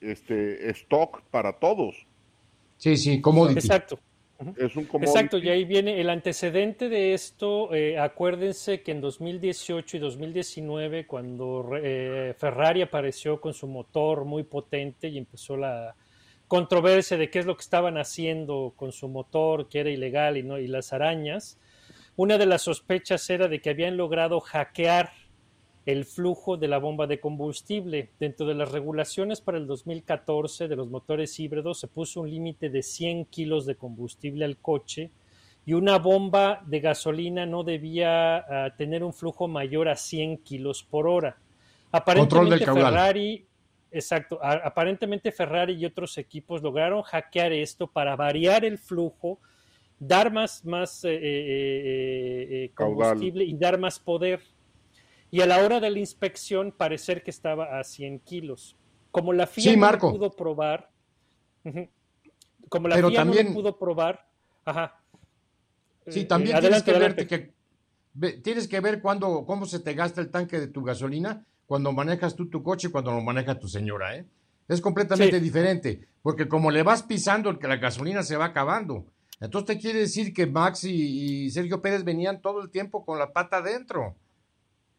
este 0.00 0.70
stock 0.70 1.22
para 1.30 1.54
todos. 1.54 2.06
Sí, 2.76 2.96
sí, 2.96 3.20
commodity. 3.20 3.58
Exacto. 3.58 3.98
Es 4.56 4.76
un 4.76 4.84
commodity. 4.84 5.10
Exacto, 5.10 5.38
y 5.38 5.48
ahí 5.48 5.64
viene 5.64 6.00
el 6.00 6.10
antecedente 6.10 6.88
de 6.88 7.14
esto. 7.14 7.74
eh, 7.74 7.98
acuérdense 7.98 8.82
que 8.82 8.92
en 8.92 9.00
2018 9.00 9.96
y 9.96 10.00
2019, 10.00 11.06
cuando 11.06 11.70
eh, 11.82 12.34
Ferrari 12.38 12.82
apareció 12.82 13.40
con 13.40 13.54
su 13.54 13.66
motor 13.66 14.24
muy 14.24 14.42
potente 14.42 15.08
y 15.08 15.18
empezó 15.18 15.56
la 15.56 15.94
controversia 16.48 17.16
de 17.16 17.30
qué 17.30 17.40
es 17.40 17.46
lo 17.46 17.56
que 17.56 17.62
estaban 17.62 17.96
haciendo 17.98 18.74
con 18.76 18.92
su 18.92 19.08
motor, 19.08 19.68
que 19.68 19.80
era 19.80 19.90
ilegal 19.90 20.36
y, 20.36 20.42
no, 20.42 20.58
y 20.58 20.66
las 20.66 20.92
arañas, 20.92 21.58
una 22.16 22.38
de 22.38 22.46
las 22.46 22.62
sospechas 22.62 23.28
era 23.30 23.48
de 23.48 23.60
que 23.60 23.70
habían 23.70 23.96
logrado 23.96 24.40
hackear 24.40 25.10
el 25.86 26.04
flujo 26.04 26.56
de 26.56 26.68
la 26.68 26.78
bomba 26.78 27.06
de 27.06 27.20
combustible. 27.20 28.10
Dentro 28.18 28.46
de 28.46 28.54
las 28.54 28.72
regulaciones 28.72 29.40
para 29.40 29.58
el 29.58 29.66
2014 29.66 30.68
de 30.68 30.76
los 30.76 30.88
motores 30.88 31.38
híbridos 31.38 31.78
se 31.80 31.88
puso 31.88 32.22
un 32.22 32.30
límite 32.30 32.70
de 32.70 32.82
100 32.82 33.26
kilos 33.26 33.66
de 33.66 33.74
combustible 33.76 34.44
al 34.44 34.56
coche 34.56 35.10
y 35.66 35.74
una 35.74 35.98
bomba 35.98 36.62
de 36.66 36.80
gasolina 36.80 37.46
no 37.46 37.64
debía 37.64 38.36
ah, 38.36 38.74
tener 38.76 39.02
un 39.04 39.12
flujo 39.12 39.48
mayor 39.48 39.88
a 39.88 39.96
100 39.96 40.38
kilos 40.38 40.82
por 40.82 41.06
hora. 41.06 41.36
Aparentemente 41.92 42.64
caudal. 42.64 42.92
Ferrari, 42.92 43.46
exacto, 43.90 44.38
a- 44.42 44.52
aparentemente 44.66 45.32
Ferrari 45.32 45.74
y 45.74 45.84
otros 45.86 46.16
equipos 46.18 46.62
lograron 46.62 47.02
hackear 47.02 47.52
esto 47.52 47.86
para 47.86 48.16
variar 48.16 48.64
el 48.64 48.78
flujo 48.78 49.38
dar 49.98 50.32
más, 50.32 50.64
más 50.64 51.04
eh, 51.04 51.14
eh, 51.14 52.46
eh, 52.64 52.70
combustible 52.74 53.44
y 53.44 53.54
dar 53.54 53.78
más 53.78 53.98
poder. 53.98 54.40
Y 55.34 55.40
a 55.40 55.46
la 55.46 55.58
hora 55.64 55.80
de 55.80 55.90
la 55.90 55.98
inspección 55.98 56.70
parecer 56.70 57.24
que 57.24 57.32
estaba 57.32 57.80
a 57.80 57.82
100 57.82 58.20
kilos. 58.20 58.76
Como 59.10 59.32
la 59.32 59.48
FIA 59.48 59.64
Sí, 59.72 59.76
no 59.76 59.80
Marco. 59.80 60.12
pudo 60.12 60.30
probar, 60.30 60.90
como 62.68 62.86
la 62.86 62.94
Pero 62.94 63.08
FIA 63.08 63.24
no 63.24 63.32
también- 63.32 63.46
lo 63.48 63.54
pudo 63.54 63.76
probar, 63.78 64.28
ajá. 64.64 65.00
Sí, 66.06 66.20
Eh, 66.20 66.24
también 66.26 66.56
eh, 66.56 66.60
tienes 66.60 66.82
que 66.84 66.92
verte 66.92 67.26
que 67.26 67.52
tienes 68.44 68.68
que 68.68 68.78
ver 68.78 69.02
cuándo, 69.02 69.44
cómo 69.44 69.66
se 69.66 69.80
te 69.80 69.94
gasta 69.94 70.20
el 70.20 70.30
tanque 70.30 70.60
de 70.60 70.68
tu 70.68 70.84
gasolina 70.84 71.44
cuando 71.66 71.90
manejas 71.90 72.36
tú 72.36 72.48
tu 72.48 72.62
coche 72.62 72.86
y 72.86 72.90
cuando 72.92 73.10
lo 73.10 73.20
maneja 73.20 73.58
tu 73.58 73.66
señora, 73.66 74.16
¿eh? 74.16 74.24
Es 74.68 74.80
completamente 74.80 75.38
Sí. 75.38 75.42
diferente, 75.42 76.06
porque 76.22 76.46
como 76.46 76.70
le 76.70 76.84
vas 76.84 77.02
pisando, 77.02 77.58
que 77.58 77.66
la 77.66 77.78
gasolina 77.78 78.22
se 78.22 78.36
va 78.36 78.44
acabando. 78.46 79.04
Entonces 79.40 79.66
te 79.76 79.82
quiere 79.82 79.98
decir 79.98 80.32
que 80.32 80.46
Max 80.46 80.84
y, 80.84 80.92
y 81.46 81.50
Sergio 81.50 81.82
Pérez 81.82 82.04
venían 82.04 82.40
todo 82.40 82.62
el 82.62 82.70
tiempo 82.70 83.04
con 83.04 83.18
la 83.18 83.32
pata 83.32 83.56
adentro. 83.56 84.14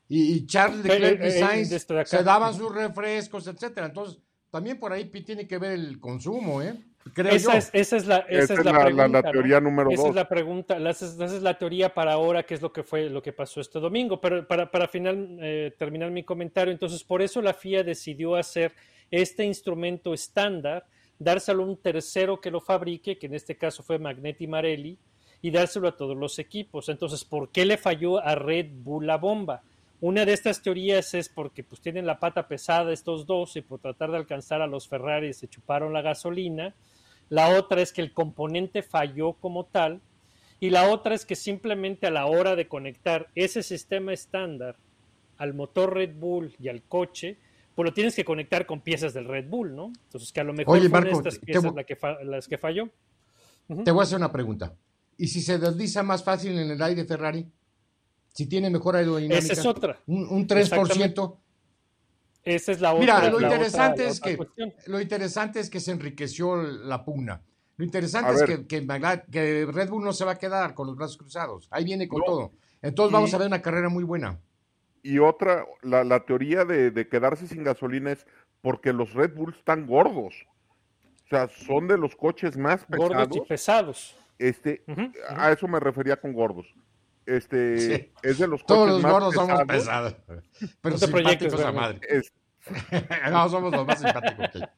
Y, 0.07 0.33
y 0.35 0.45
Charles 0.45 0.83
Leclerc 0.85 1.21
eh, 1.21 1.25
y 1.25 1.27
eh, 1.27 1.39
Sainz 1.39 1.69
desde 1.69 1.99
acá. 1.99 2.05
se 2.17 2.23
daban 2.23 2.53
sus 2.53 2.73
refrescos, 2.73 3.47
etcétera. 3.47 3.87
Entonces, 3.87 4.19
también 4.51 4.79
por 4.79 4.93
ahí 4.93 5.05
tiene 5.05 5.47
que 5.47 5.57
ver 5.57 5.71
el 5.73 5.99
consumo, 5.99 6.61
¿eh? 6.61 6.75
Creo 7.13 7.29
yo. 7.31 7.35
Esa 7.35 7.57
es, 7.57 7.69
esa 7.73 7.97
es 7.97 8.07
la, 8.07 8.17
esa 8.29 8.43
Esa 8.45 8.53
es 8.53 8.65
la 8.65 8.71
la- 8.71 8.77
la- 8.79 8.83
pregunta. 8.85 9.07
la 9.07 9.21
¿no? 9.21 9.31
teoría 9.31 9.59
número 9.61 9.89
Esa 9.91 10.01
dos. 10.01 10.09
es 10.09 10.15
la 10.15 10.27
pregunta, 10.27 10.79
la- 10.79 10.89
esa 10.91 11.05
es, 11.05 11.13
esa 11.13 11.25
es 11.25 11.41
la 11.43 11.57
teoría 11.57 11.93
para 11.93 12.13
ahora, 12.13 12.43
que 12.43 12.53
es 12.55 12.61
lo 12.61 12.71
que 12.73 12.83
fue 12.83 13.09
lo 13.09 13.21
que 13.21 13.31
pasó 13.33 13.61
este 13.61 13.79
domingo. 13.79 14.19
Pero 14.19 14.47
para, 14.47 14.69
para 14.71 14.87
final, 14.87 15.37
eh, 15.41 15.73
terminar 15.77 16.09
mi 16.11 16.23
comentario, 16.23 16.71
entonces 16.71 17.03
por 17.03 17.21
eso 17.21 17.41
la 17.41 17.53
FIA 17.53 17.83
decidió 17.83 18.35
hacer 18.35 18.73
este 19.11 19.43
instrumento 19.45 20.13
estándar, 20.15 20.85
dárselo 21.19 21.63
a 21.63 21.67
un 21.67 21.77
tercero 21.77 22.41
que 22.41 22.49
lo 22.49 22.59
fabrique, 22.59 23.17
que 23.19 23.27
en 23.27 23.35
este 23.35 23.55
caso 23.55 23.83
fue 23.83 23.99
Magnetti 23.99 24.47
Marelli, 24.47 24.97
y 25.43 25.51
dárselo 25.51 25.87
a 25.87 25.95
todos 25.95 26.17
los 26.17 26.39
equipos. 26.39 26.89
Entonces, 26.89 27.23
¿por 27.23 27.49
qué 27.49 27.65
le 27.65 27.77
falló 27.77 28.17
a 28.17 28.33
Red 28.33 28.67
Bull 28.71 29.05
la 29.05 29.17
bomba? 29.17 29.61
Una 30.01 30.25
de 30.25 30.33
estas 30.33 30.61
teorías 30.61 31.13
es 31.13 31.29
porque 31.29 31.63
pues 31.63 31.81
tienen 31.81 32.05
la 32.05 32.19
pata 32.19 32.47
pesada 32.47 32.91
estos 32.91 33.25
dos 33.25 33.55
y 33.55 33.61
por 33.61 33.79
tratar 33.79 34.11
de 34.11 34.17
alcanzar 34.17 34.61
a 34.61 34.67
los 34.67 34.87
Ferrari 34.87 35.33
se 35.33 35.47
chuparon 35.47 35.93
la 35.93 36.01
gasolina. 36.01 36.75
La 37.29 37.57
otra 37.57 37.81
es 37.81 37.93
que 37.93 38.01
el 38.01 38.13
componente 38.13 38.83
falló 38.83 39.33
como 39.33 39.65
tal. 39.65 40.01
Y 40.59 40.69
la 40.69 40.89
otra 40.89 41.15
es 41.15 41.25
que 41.25 41.35
simplemente 41.35 42.07
a 42.07 42.11
la 42.11 42.27
hora 42.27 42.55
de 42.55 42.67
conectar 42.67 43.29
ese 43.35 43.63
sistema 43.63 44.13
estándar 44.13 44.77
al 45.37 45.53
motor 45.53 45.93
Red 45.93 46.15
Bull 46.15 46.55
y 46.59 46.69
al 46.69 46.83
coche, 46.83 47.37
pues 47.75 47.85
lo 47.85 47.93
tienes 47.93 48.15
que 48.15 48.23
conectar 48.23 48.65
con 48.65 48.81
piezas 48.81 49.13
del 49.13 49.25
Red 49.25 49.49
Bull, 49.49 49.75
¿no? 49.75 49.87
Entonces 49.87 50.31
que 50.31 50.39
a 50.39 50.43
lo 50.43 50.53
mejor 50.53 50.77
Oye, 50.77 50.87
Marco, 50.87 51.17
estas 51.17 51.39
te 51.39 51.45
piezas 51.45 51.73
la 51.73 51.83
que 51.83 51.97
las 52.23 52.47
que 52.47 52.57
falló. 52.57 52.89
Te 53.83 53.91
voy 53.91 54.01
a 54.01 54.03
hacer 54.03 54.17
una 54.17 54.31
pregunta. 54.31 54.73
¿Y 55.17 55.27
si 55.27 55.41
se 55.41 55.57
desliza 55.57 56.03
más 56.03 56.23
fácil 56.23 56.57
en 56.57 56.71
el 56.71 56.81
aire 56.81 57.05
Ferrari? 57.05 57.45
Si 58.35 58.47
tiene 58.47 58.69
mejor 58.69 58.97
aerodinámica. 58.97 59.37
Esa 59.39 59.53
es 59.53 59.65
otra. 59.65 59.97
Un, 60.07 60.27
un 60.29 60.45
3%. 60.45 61.37
Esa 62.43 62.71
es 62.73 62.81
la 62.81 62.91
otra. 62.93 62.99
Mira, 62.99 63.29
lo 63.29 63.39
la 63.39 63.47
interesante 63.47 64.01
otra- 64.07 64.11
es 64.11 64.19
que 64.19 64.37
lo 64.87 64.99
interesante 64.99 65.59
es 65.61 65.69
que 65.69 65.79
se 65.79 65.91
enriqueció 65.91 66.57
la 66.61 67.03
pugna. 67.05 67.41
Lo 67.77 67.85
interesante 67.85 68.29
A 68.31 68.33
es 68.33 68.43
que, 68.43 68.67
que 68.67 69.65
Red 69.71 69.89
Bull 69.89 70.03
no 70.03 70.13
se 70.13 70.25
va 70.25 70.33
a 70.33 70.37
quedar 70.37 70.73
con 70.75 70.85
los 70.87 70.95
brazos 70.97 71.17
cruzados. 71.17 71.67
Ahí 71.71 71.85
viene 71.85 72.07
con 72.07 72.19
No. 72.19 72.25
todo. 72.25 72.51
Entonces 72.81 73.11
Y- 73.11 73.13
vamos 73.13 73.33
a 73.33 73.37
ver 73.37 73.47
una 73.47 73.61
carrera 73.61 73.87
muy 73.89 74.03
buena. 74.03 74.37
Y 75.01 75.17
otra, 75.19 75.65
la, 75.81 76.03
la 76.03 76.25
teoría 76.25 76.65
de, 76.65 76.91
de 76.91 77.07
quedarse 77.07 77.47
sin 77.47 77.63
gasolina 77.63 78.11
es 78.11 78.25
porque 78.61 78.91
los 78.93 79.13
Red 79.13 79.33
Bulls 79.33 79.57
están 79.57 79.87
gordos. 79.87 80.33
O 81.25 81.27
sea, 81.29 81.47
son 81.47 81.87
de 81.87 81.97
los 81.97 82.15
coches 82.17 82.57
más 82.57 82.85
Gordos 82.89 83.27
y 83.31 83.39
pesados. 83.41 83.47
pesados. 83.47 84.17
Este, 84.37 84.83
a 85.29 85.51
eso 85.51 85.67
me 85.67 85.79
refería 85.79 86.17
con 86.17 86.33
gordos. 86.33 86.67
Este, 87.25 87.79
Sí. 87.79 88.11
es 88.23 88.37
de 88.37 88.47
los 88.47 88.65
Todos 88.65 88.87
los 88.89 89.01
más 89.01 89.11
gordos 89.11 89.33
somos 89.33 89.63
pesados. 89.65 90.15
Pero 90.27 90.41
No 90.83 90.97
simpáticos 90.97 91.61
a 91.63 91.71
madre. 91.71 91.99
Es- 92.07 92.31
no, 93.31 93.49
somos 93.49 93.71
los 93.71 93.85
más 93.85 93.99
simpáticos. 93.99 94.49
que- 94.51 94.69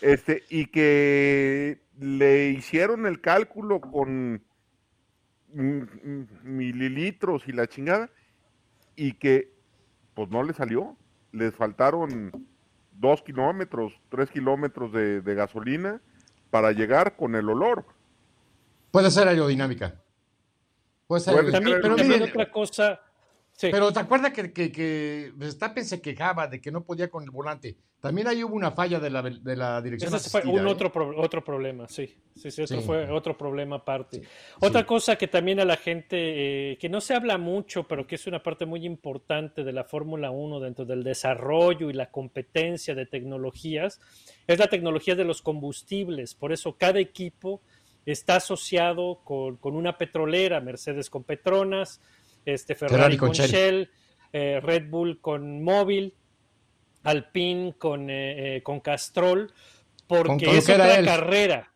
este, 0.00 0.44
y 0.50 0.66
que 0.66 1.82
le 1.98 2.48
hicieron 2.50 3.06
el 3.06 3.20
cálculo 3.20 3.80
con 3.80 4.42
mm, 5.52 5.60
mm, 5.62 6.26
mililitros 6.44 7.42
y 7.48 7.52
la 7.52 7.66
chingada, 7.66 8.08
y 8.96 9.14
que 9.14 9.52
pues 10.14 10.28
no 10.30 10.42
le 10.42 10.52
salió. 10.54 10.96
Les 11.32 11.54
faltaron 11.54 12.46
dos 12.92 13.22
kilómetros, 13.22 13.92
tres 14.08 14.30
kilómetros 14.30 14.92
de, 14.92 15.20
de 15.22 15.34
gasolina 15.34 16.00
para 16.50 16.72
llegar 16.72 17.16
con 17.16 17.34
el 17.34 17.48
olor. 17.48 17.84
Puede 18.90 19.10
ser 19.10 19.28
aerodinámica. 19.28 20.00
Puede 21.10 21.28
aerodinámica. 21.28 21.58
También, 21.58 21.80
Pero 21.82 21.96
también 21.96 22.20
miren, 22.20 22.30
otra 22.30 22.52
cosa. 22.52 23.00
Sí. 23.50 23.68
Pero 23.72 23.92
¿te 23.92 23.98
acuerdas 23.98 24.32
que, 24.32 24.52
que, 24.52 24.70
que 24.70 25.32
Verstappen 25.34 25.84
se 25.84 26.00
quejaba 26.00 26.46
de 26.46 26.60
que 26.60 26.70
no 26.70 26.84
podía 26.84 27.10
con 27.10 27.24
el 27.24 27.30
volante? 27.30 27.76
También 28.00 28.28
ahí 28.28 28.44
hubo 28.44 28.54
una 28.54 28.70
falla 28.70 29.00
de 29.00 29.10
la, 29.10 29.20
de 29.20 29.56
la 29.56 29.82
dirección 29.82 30.14
Ese 30.14 30.30
fue 30.30 30.42
un 30.48 30.66
¿eh? 30.66 30.70
otro, 30.70 30.90
otro 31.18 31.42
problema, 31.44 31.86
sí. 31.88 32.06
Sí, 32.36 32.50
sí, 32.50 32.62
eso 32.62 32.80
Sí. 32.80 32.86
fue 32.86 33.10
otro 33.10 33.36
problema 33.36 33.76
aparte. 33.76 34.22
Otra 34.60 34.80
Sí. 34.82 34.86
cosa 34.86 35.16
que 35.16 35.26
también 35.26 35.58
a 35.60 35.64
la 35.64 35.76
gente, 35.76 36.72
eh, 36.72 36.78
que 36.78 36.88
no 36.88 37.00
se 37.02 37.12
habla 37.12 37.36
mucho, 37.38 37.88
pero 37.88 38.06
que 38.06 38.14
es 38.14 38.26
una 38.28 38.40
parte 38.42 38.64
muy 38.64 38.86
importante 38.86 39.64
de 39.64 39.72
la 39.72 39.82
Fórmula 39.84 40.30
1 40.30 40.60
dentro 40.60 40.84
del 40.86 41.02
desarrollo 41.02 41.90
y 41.90 41.92
la 41.92 42.10
competencia 42.10 42.94
de 42.94 43.04
tecnologías, 43.04 44.00
es 44.46 44.58
la 44.60 44.68
tecnología 44.68 45.16
de 45.16 45.24
los 45.24 45.42
combustibles. 45.42 46.34
Por 46.34 46.52
eso 46.52 46.76
cada 46.78 47.00
equipo 47.00 47.60
está 48.12 48.36
asociado 48.36 49.20
con, 49.24 49.56
con 49.56 49.74
una 49.76 49.96
petrolera, 49.98 50.60
Mercedes 50.60 51.10
con 51.10 51.24
Petronas, 51.24 52.00
este, 52.44 52.74
Ferrari, 52.74 52.96
Ferrari 52.96 53.16
con 53.16 53.28
con, 53.28 53.36
Shell. 53.36 53.50
Shell, 53.50 53.90
eh, 54.32 54.60
Red 54.60 54.88
Bull 54.88 55.20
con 55.20 55.62
Móvil, 55.62 56.14
Alpine 57.02 57.74
con, 57.78 58.10
eh, 58.10 58.56
eh, 58.56 58.62
con 58.62 58.80
Castrol, 58.80 59.52
porque 60.06 60.46
Con- 60.46 60.56
es 60.56 60.68
otra 60.68 60.96
Elf. 60.98 61.06
carrera. 61.08 61.72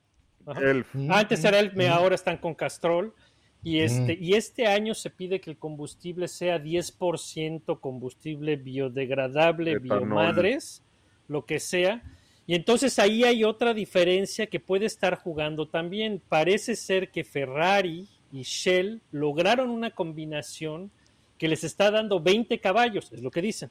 Mm, 0.92 1.10
Antes 1.10 1.42
era 1.44 1.58
Elf, 1.58 1.74
mm. 1.74 1.80
ahora 1.90 2.14
están 2.14 2.36
con 2.38 2.54
Castrol. 2.54 3.14
Y 3.62 3.80
este, 3.80 4.14
Mm. 4.18 4.22
y 4.22 4.34
este 4.34 4.66
año 4.66 4.92
se 4.94 5.08
pide 5.08 5.40
que 5.40 5.50
el 5.50 5.56
combustible 5.58 6.28
sea 6.28 6.58
10% 6.58 7.80
combustible 7.80 8.56
biodegradable, 8.56 9.72
Etanol. 9.72 10.00
biomadres, 10.00 10.82
lo 11.28 11.46
que 11.46 11.60
sea. 11.60 12.02
Y 12.46 12.54
entonces 12.54 12.98
ahí 12.98 13.24
hay 13.24 13.42
otra 13.42 13.72
diferencia 13.72 14.46
que 14.46 14.60
puede 14.60 14.86
estar 14.86 15.18
jugando 15.18 15.66
también. 15.68 16.22
Parece 16.28 16.76
ser 16.76 17.10
que 17.10 17.24
Ferrari 17.24 18.08
y 18.32 18.42
Shell 18.42 19.00
lograron 19.12 19.70
una 19.70 19.90
combinación 19.90 20.90
que 21.38 21.48
les 21.48 21.64
está 21.64 21.90
dando 21.90 22.20
20 22.20 22.60
caballos, 22.60 23.10
es 23.12 23.22
lo 23.22 23.30
que 23.30 23.40
dicen. 23.40 23.70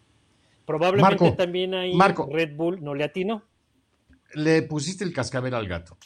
Probablemente 0.65 1.23
Marco, 1.23 1.35
también 1.35 1.73
ahí 1.73 1.93
Marco. 1.93 2.27
Red 2.31 2.55
Bull 2.55 2.83
no 2.83 2.95
le 2.95 3.03
atinó. 3.03 3.43
Le 4.33 4.63
pusiste 4.63 5.03
el 5.03 5.13
cascabel 5.13 5.53
al 5.53 5.67
gato. 5.67 5.97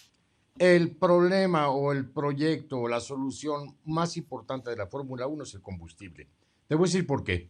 El 0.58 0.96
problema 0.96 1.70
o 1.70 1.92
el 1.92 2.10
proyecto 2.10 2.80
o 2.80 2.88
la 2.88 3.00
solución 3.00 3.78
más 3.86 4.18
importante 4.18 4.72
de 4.72 4.76
la 4.76 4.88
Fórmula 4.88 5.28
1 5.28 5.44
es 5.44 5.54
el 5.54 5.62
combustible. 5.62 6.28
Te 6.68 6.76
voy 6.76 6.86
a 6.86 6.88
decir 6.88 7.06
por 7.06 7.24
qué. 7.24 7.50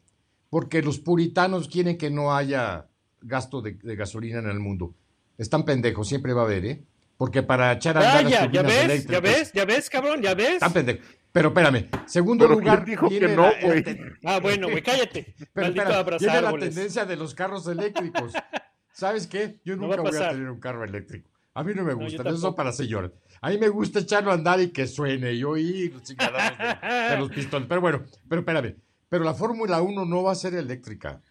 Porque 0.50 0.82
los 0.82 1.00
puritanos 1.00 1.68
quieren 1.68 1.98
que 1.98 2.10
no 2.10 2.36
haya 2.36 2.88
gasto 3.22 3.62
de, 3.62 3.74
de 3.74 3.96
gasolina 3.96 4.40
en 4.40 4.50
el 4.50 4.60
mundo. 4.60 4.94
Están 5.38 5.64
pendejos, 5.66 6.08
siempre 6.08 6.34
va 6.34 6.42
a 6.42 6.46
haber, 6.46 6.66
¿eh? 6.66 6.84
Porque 7.18 7.44
para 7.44 7.74
echar 7.74 7.98
a 7.98 8.02
Ah, 8.02 8.04
andar 8.20 8.24
las 8.24 8.52
ya, 8.52 8.62
ves, 8.62 9.08
ya 9.08 9.20
ves, 9.20 9.52
ya 9.54 9.66
ves, 9.66 9.90
cabrón, 9.90 10.22
ya 10.22 10.34
ves. 10.36 10.54
Están 10.54 10.74
pendejos. 10.74 11.06
Pero 11.32 11.50
espérame, 11.50 11.90
segundo 12.08 12.48
Pero 12.48 12.60
lugar. 12.60 12.84
¿quién 12.84 12.86
dijo 12.86 13.10
que 13.10 13.28
no, 13.28 13.52
güey? 13.62 13.84
Ah, 14.24 14.40
bueno, 14.40 14.70
güey, 14.70 14.82
cállate. 14.82 15.36
Pero 15.54 15.68
espera, 15.68 16.42
la 16.42 16.58
tendencia 16.58 17.06
de 17.06 17.16
los 17.16 17.36
carros 17.36 17.68
eléctricos. 17.68 18.34
¿Sabes 18.92 19.28
qué? 19.28 19.60
Yo 19.64 19.76
No 19.76 19.88
va 19.88 19.98
nunca 19.98 20.10
a 20.10 20.12
voy 20.12 20.24
a 20.24 20.30
tener 20.32 20.50
un 20.50 20.60
carro 20.60 20.84
eléctrico. 20.84 21.30
A 21.54 21.64
mí 21.64 21.74
no 21.76 21.84
me 21.84 21.94
No, 21.94 22.00
gustan, 22.00 22.26
esos 22.28 22.42
son 22.42 22.56
para 22.56 22.72
señores. 22.72 23.12
A 23.42 23.50
mí 23.50 23.58
me 23.58 23.70
gusta 23.70 24.00
echarlo 24.00 24.32
a 24.32 24.36
andar 24.36 24.60
y 24.60 24.70
que 24.70 24.88
suene 24.88 25.34
y 25.34 25.44
oír 25.44 25.94
los 25.94 26.08
de, 26.08 26.16
de 26.16 27.18
los 27.18 27.30
pistones. 27.36 27.68
Pero 27.68 27.82
bueno, 27.82 28.04
pero 28.30 28.42
espérame. 28.42 28.76
Pero 29.10 29.24
la 29.24 29.34
Fórmula 29.34 29.82
1 29.82 30.06
no 30.06 30.24
va 30.24 30.32
a 30.32 30.36
ser 30.36 30.54
eléctrica. 30.56 31.22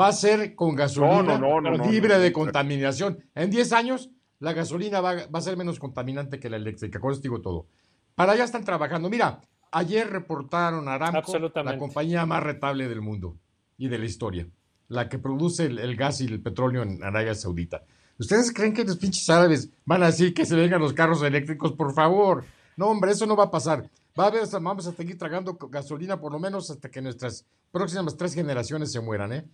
Va 0.00 0.08
a 0.08 0.12
ser 0.12 0.54
con 0.54 0.74
gasolina 0.74 1.38
No, 1.38 1.60
no, 1.60 1.60
no, 1.60 1.76
no, 1.76 1.90
libre 1.90 2.18
de 2.18 2.32
contaminación. 2.32 3.18
En 3.34 3.50
10 3.50 3.72
años, 3.72 4.10
la 4.38 4.52
gasolina 4.52 5.00
va, 5.00 5.14
va 5.26 5.38
a 5.38 5.42
ser 5.42 5.56
menos 5.56 5.78
contaminante 5.78 6.40
que 6.40 6.50
la 6.50 6.56
eléctrica. 6.56 6.98
Con 6.98 7.12
eso 7.12 7.20
digo 7.20 7.40
todo. 7.40 7.66
Para 8.14 8.32
allá 8.32 8.44
están 8.44 8.64
trabajando. 8.64 9.10
Mira, 9.10 9.40
ayer 9.70 10.08
reportaron 10.08 10.88
a 10.88 10.94
Aramco, 10.94 11.38
la 11.38 11.78
compañía 11.78 12.26
más 12.26 12.42
retable 12.42 12.88
del 12.88 13.00
mundo 13.00 13.36
y 13.76 13.88
de 13.88 13.98
la 13.98 14.04
historia. 14.04 14.46
La 14.88 15.08
que 15.08 15.18
produce 15.18 15.66
el, 15.66 15.78
el 15.78 15.96
gas 15.96 16.20
y 16.20 16.26
el 16.26 16.40
petróleo 16.40 16.82
en 16.82 17.02
Arabia 17.02 17.34
Saudita. 17.34 17.84
¿Ustedes 18.18 18.52
creen 18.52 18.74
que 18.74 18.84
los 18.84 18.98
pinches 18.98 19.28
árabes 19.30 19.70
van 19.84 20.02
a 20.02 20.06
decir 20.06 20.34
que 20.34 20.44
se 20.44 20.54
vengan 20.54 20.80
los 20.80 20.92
carros 20.92 21.22
eléctricos? 21.22 21.72
Por 21.72 21.94
favor. 21.94 22.44
No, 22.76 22.86
hombre, 22.86 23.12
eso 23.12 23.26
no 23.26 23.36
va 23.36 23.44
a 23.44 23.50
pasar. 23.50 23.90
Va 24.18 24.24
a 24.24 24.26
haber, 24.28 24.46
vamos 24.60 24.86
a 24.86 24.92
seguir 24.92 25.16
tragando 25.18 25.56
gasolina 25.70 26.20
por 26.20 26.32
lo 26.32 26.38
menos 26.38 26.70
hasta 26.70 26.90
que 26.90 27.00
nuestras 27.00 27.46
próximas 27.70 28.16
tres 28.16 28.34
generaciones 28.34 28.92
se 28.92 29.00
mueran, 29.00 29.32
¿eh? 29.32 29.44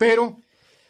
Pero 0.00 0.38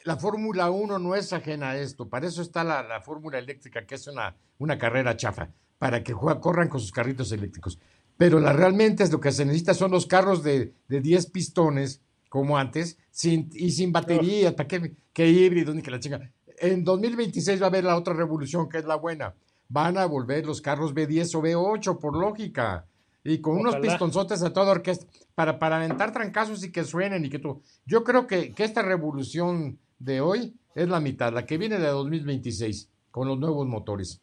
la 0.04 0.16
Fórmula 0.16 0.70
1 0.70 1.00
no 1.00 1.16
es 1.16 1.32
ajena 1.32 1.70
a 1.70 1.76
esto. 1.78 2.08
Para 2.08 2.28
eso 2.28 2.42
está 2.42 2.62
la, 2.62 2.84
la 2.84 3.00
Fórmula 3.00 3.40
eléctrica, 3.40 3.84
que 3.84 3.96
es 3.96 4.06
una, 4.06 4.36
una 4.58 4.78
carrera 4.78 5.16
chafa, 5.16 5.50
para 5.78 6.04
que 6.04 6.12
juega- 6.12 6.40
corran 6.40 6.68
con 6.68 6.78
sus 6.78 6.92
carritos 6.92 7.32
eléctricos. 7.32 7.80
Pero 8.16 8.38
la, 8.38 8.52
realmente 8.52 9.02
es 9.02 9.10
lo 9.10 9.18
que 9.18 9.32
se 9.32 9.44
necesita 9.44 9.74
son 9.74 9.90
los 9.90 10.06
carros 10.06 10.44
de, 10.44 10.74
de 10.86 11.00
10 11.00 11.26
pistones, 11.32 12.02
como 12.28 12.56
antes, 12.56 12.98
sin, 13.10 13.50
y 13.52 13.72
sin 13.72 13.90
baterías, 13.90 14.54
¿para 14.54 14.68
qué, 14.68 14.94
qué 15.12 15.28
híbrido 15.28 15.74
ni 15.74 15.82
que 15.82 15.90
la 15.90 15.98
chinga? 15.98 16.30
En 16.60 16.84
2026 16.84 17.60
va 17.60 17.64
a 17.66 17.68
haber 17.70 17.82
la 17.82 17.96
otra 17.96 18.14
revolución, 18.14 18.68
que 18.68 18.78
es 18.78 18.84
la 18.84 18.94
buena. 18.94 19.34
Van 19.68 19.98
a 19.98 20.06
volver 20.06 20.46
los 20.46 20.60
carros 20.60 20.94
B10 20.94 21.34
o 21.34 21.42
B8, 21.42 21.98
por 21.98 22.16
lógica. 22.16 22.86
Y 23.22 23.38
con 23.40 23.58
unos 23.58 23.76
pistonzotes 23.76 24.42
a 24.42 24.52
toda 24.52 24.72
orquesta, 24.72 25.06
para, 25.34 25.58
para 25.58 25.76
aventar 25.76 26.12
trancazos 26.12 26.64
y 26.64 26.72
que 26.72 26.84
suenen 26.84 27.24
y 27.24 27.30
que 27.30 27.38
tú. 27.38 27.62
Yo 27.84 28.02
creo 28.02 28.26
que, 28.26 28.52
que 28.52 28.64
esta 28.64 28.82
revolución 28.82 29.78
de 29.98 30.20
hoy 30.20 30.54
es 30.74 30.88
la 30.88 31.00
mitad, 31.00 31.32
la 31.32 31.44
que 31.44 31.58
viene 31.58 31.78
de 31.78 31.88
2026, 31.88 32.88
con 33.10 33.28
los 33.28 33.38
nuevos 33.38 33.66
motores. 33.66 34.20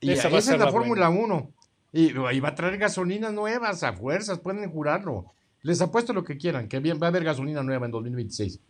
Y 0.00 0.10
Esa 0.10 0.28
es 0.28 0.46
la 0.48 0.56
la 0.56 0.70
Fórmula 0.70 1.10
1. 1.10 1.50
Y, 1.92 2.10
y 2.10 2.40
va 2.40 2.48
a 2.48 2.54
traer 2.54 2.78
gasolinas 2.78 3.32
nuevas 3.32 3.82
a 3.82 3.92
fuerzas, 3.92 4.40
pueden 4.40 4.70
jurarlo. 4.70 5.26
Les 5.62 5.80
apuesto 5.80 6.12
lo 6.12 6.24
que 6.24 6.36
quieran, 6.36 6.68
que 6.68 6.80
bien, 6.80 6.98
va 7.00 7.06
a 7.06 7.10
haber 7.10 7.24
gasolina 7.24 7.62
nueva 7.62 7.86
en 7.86 7.92
2026. 7.92 8.60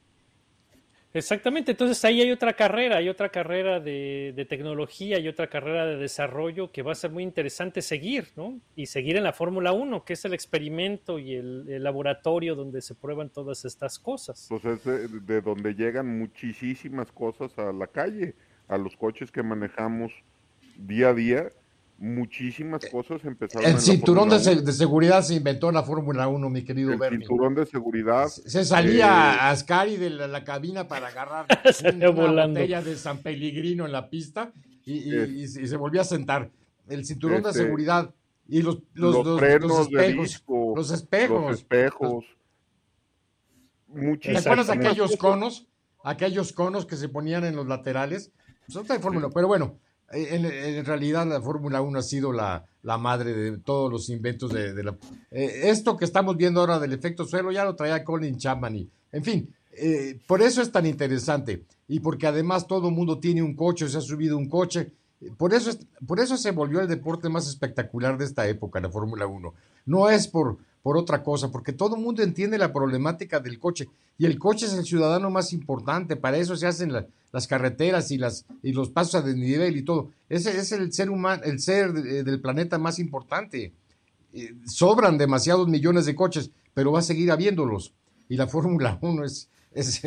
Exactamente, 1.15 1.71
entonces 1.71 2.05
ahí 2.05 2.21
hay 2.21 2.33
otra 2.33 2.55
carrera, 2.55 2.97
hay 2.97 3.09
otra 3.09 3.29
carrera 3.29 3.79
de, 3.79 4.47
tecnología 4.49 5.21
y 5.21 5.29
otra 5.29 5.49
carrera 5.49 5.87
de 5.87 5.97
desarrollo 5.97 6.73
que 6.73 6.83
va 6.83 6.91
a 6.91 6.97
ser 6.97 7.13
muy 7.13 7.23
interesante 7.23 7.83
seguir, 7.83 8.33
¿no? 8.35 8.59
Y 8.75 8.87
seguir 8.87 9.17
en 9.17 9.23
la 9.23 9.33
Fórmula 9.33 9.73
1, 9.73 10.05
que 10.05 10.15
es 10.15 10.25
el 10.25 10.35
experimento 10.35 11.21
y 11.21 11.35
el, 11.35 11.85
laboratorio 11.85 12.57
donde 12.57 12.83
se 12.83 12.97
prueban 12.97 13.31
todas 13.31 13.65
estas 13.65 14.01
cosas. 14.01 14.47
Pues 14.49 14.65
es 14.65 14.85
de 14.85 15.41
donde 15.41 15.75
llegan 15.75 16.19
muchísimas 16.19 17.13
cosas 17.13 17.57
a 17.59 17.73
la 17.73 17.87
calle, 17.87 18.35
a 18.67 18.77
los 18.77 18.97
coches 18.97 19.31
que 19.31 19.45
manejamos 19.45 20.13
día 20.77 21.11
a 21.11 21.15
día. 21.15 21.53
Muchísimas 22.05 22.85
cosas 22.91 23.25
empezaron 23.25 23.67
El 23.71 23.81
cinturón 23.81 24.29
de, 24.29 24.37
de 24.39 24.73
seguridad 24.73 25.23
se 25.23 25.35
inventó 25.37 25.69
en 25.71 25.75
la 25.77 25.83
Fórmula 25.85 26.29
1, 26.29 26.51
mi 26.51 26.63
querido 26.63 26.89
1. 26.89 26.95
El 26.95 27.01
Bernie. 27.01 27.19
cinturón 27.27 27.55
de 27.55 27.65
seguridad. 27.65 28.27
Se 28.29 28.63
salía 28.65 29.07
eh, 29.07 29.09
a 29.09 29.51
Ascari 29.51 29.97
de 29.97 30.11
la, 30.11 30.29
la 30.29 30.45
cabina 30.45 30.87
para 30.87 31.09
agarrar 31.09 31.47
una 31.95 32.11
volando. 32.11 32.61
botella 32.61 32.83
de 32.83 32.97
San 32.97 33.19
Pellegrino 33.23 33.87
en 33.87 33.93
la 33.93 34.11
pista 34.11 34.53
y, 34.85 34.99
y- 34.99 35.17
Es- 35.17 35.31
y 35.31 35.49
se- 35.49 35.63
y 35.63 35.67
se 35.67 35.77
volvía 35.79 36.03
a 36.03 36.05
sentar. 36.05 36.51
El 36.89 37.07
cinturón 37.07 37.43
de 37.43 37.49
Este, 37.49 37.63
seguridad 37.63 38.15
y 38.47 38.61
los, 38.61 38.81
los, 38.93 39.15
los, 39.15 39.27
los- 39.27 39.41
frenos 39.41 39.71
los 39.71 39.89
de 39.91 39.97
espejos. 40.01 40.25
disco, 40.29 40.73
los 40.77 40.91
espejos. 40.91 41.43
los 41.43 41.59
espejos. 41.59 42.25
¿Te 43.95 44.01
Muchísimas 44.01 44.47
acuerdas 44.47 44.69
aquellos 44.71 45.17
conos? 45.17 45.67
Aquellos 46.03 46.53
conos 46.53 46.85
que 46.85 46.97
se 46.97 47.09
ponían 47.09 47.45
en 47.45 47.57
los 47.57 47.67
laterales. 47.67 48.31
Pues 48.67 48.77
otra 48.77 48.99
fórmula, 49.01 49.31
pero 49.33 49.47
bueno, 49.47 49.79
eh, 49.79 49.84
en, 50.15 50.85
realidad 50.85 51.27
la 51.27 51.41
Fórmula 51.41 51.81
1 51.83 51.99
ha 51.99 52.03
sido 52.03 52.33
la, 52.33 52.65
la 52.83 52.99
madre 52.99 53.33
de 53.35 53.59
todos 53.59 53.91
los 53.91 54.09
inventos 54.09 54.53
de, 54.53 54.83
la... 54.83 54.97
eh, 55.31 55.63
esto 55.65 55.97
que 55.97 56.05
estamos 56.05 56.37
viendo 56.37 56.61
ahora 56.61 56.79
del 56.79 56.93
efecto 56.93 57.25
suelo 57.25 57.51
ya 57.53 57.65
lo 57.65 57.75
traía 57.77 58.05
Colin 58.05 58.39
Chapman 58.39 58.77
y, 58.77 58.89
en 59.13 59.25
fin, 59.25 59.55
eh, 59.73 60.19
por 60.27 60.41
eso 60.43 60.63
es 60.63 60.71
tan 60.71 60.87
interesante 60.87 61.65
y 61.89 62.01
porque 62.01 62.27
además 62.27 62.67
todo 62.67 62.89
el 62.89 62.95
mundo 62.95 63.19
tiene 63.19 63.43
un 63.43 63.55
coche, 63.55 63.89
se 63.89 63.99
ha 63.99 64.01
subido 64.01 64.37
un 64.39 64.49
coche. 64.49 64.91
Por 65.37 65.55
eso, 65.55 65.71
es- 65.71 65.87
por 66.07 66.21
eso 66.21 66.37
se 66.37 66.51
volvió 66.51 66.81
el 66.81 66.89
deporte 66.89 67.29
más 67.29 67.49
espectacular 67.49 68.17
de 68.19 68.25
esta 68.25 68.47
época, 68.47 68.81
la 68.81 68.91
Fórmula 68.91 69.27
1. 69.27 69.55
No 69.87 70.09
es 70.11 70.29
por, 70.29 70.59
por 70.85 70.99
otra 70.99 71.23
cosa, 71.23 71.51
porque 71.51 71.73
todo 71.73 71.97
el 71.97 72.03
mundo 72.03 72.23
entiende 72.23 72.59
la 72.59 72.71
problemática 72.73 73.41
del 73.41 73.59
coche. 73.59 73.89
Y 74.19 74.27
el 74.27 74.39
coche 74.39 74.67
es 74.67 74.75
el 74.75 74.85
ciudadano 74.85 75.31
más 75.31 75.55
importante, 75.55 76.15
para 76.15 76.37
eso 76.37 76.55
se 76.57 76.67
hacen 76.67 76.93
la- 76.93 77.07
las 77.33 77.47
carreteras 77.49 78.11
y, 78.11 78.19
las, 78.19 78.45
y 78.63 78.73
los 78.73 78.91
pasos 78.91 79.15
a 79.17 79.23
desnivel 79.23 79.77
y 79.79 79.83
todo. 79.83 80.11
Ese 80.29 80.57
es 80.57 80.71
el 80.73 80.93
ser 80.93 81.09
humano, 81.11 81.43
el 81.45 81.59
ser 81.59 81.89
eh, 81.97 82.23
del 82.23 82.39
planeta 82.41 82.77
más 82.79 82.99
importante. 82.99 83.73
Eh, 84.35 84.55
sobran 84.67 85.17
demasiados 85.17 85.67
millones 85.69 86.05
de 86.05 86.15
coches, 86.15 86.51
pero 86.75 86.93
va 86.93 86.99
a 86.99 87.03
seguir 87.03 87.33
habiéndolos. 87.33 87.93
Y 88.29 88.37
la 88.37 88.47
Fórmula 88.55 88.99
1 89.01 89.25
es, 89.25 89.49
es 89.73 90.03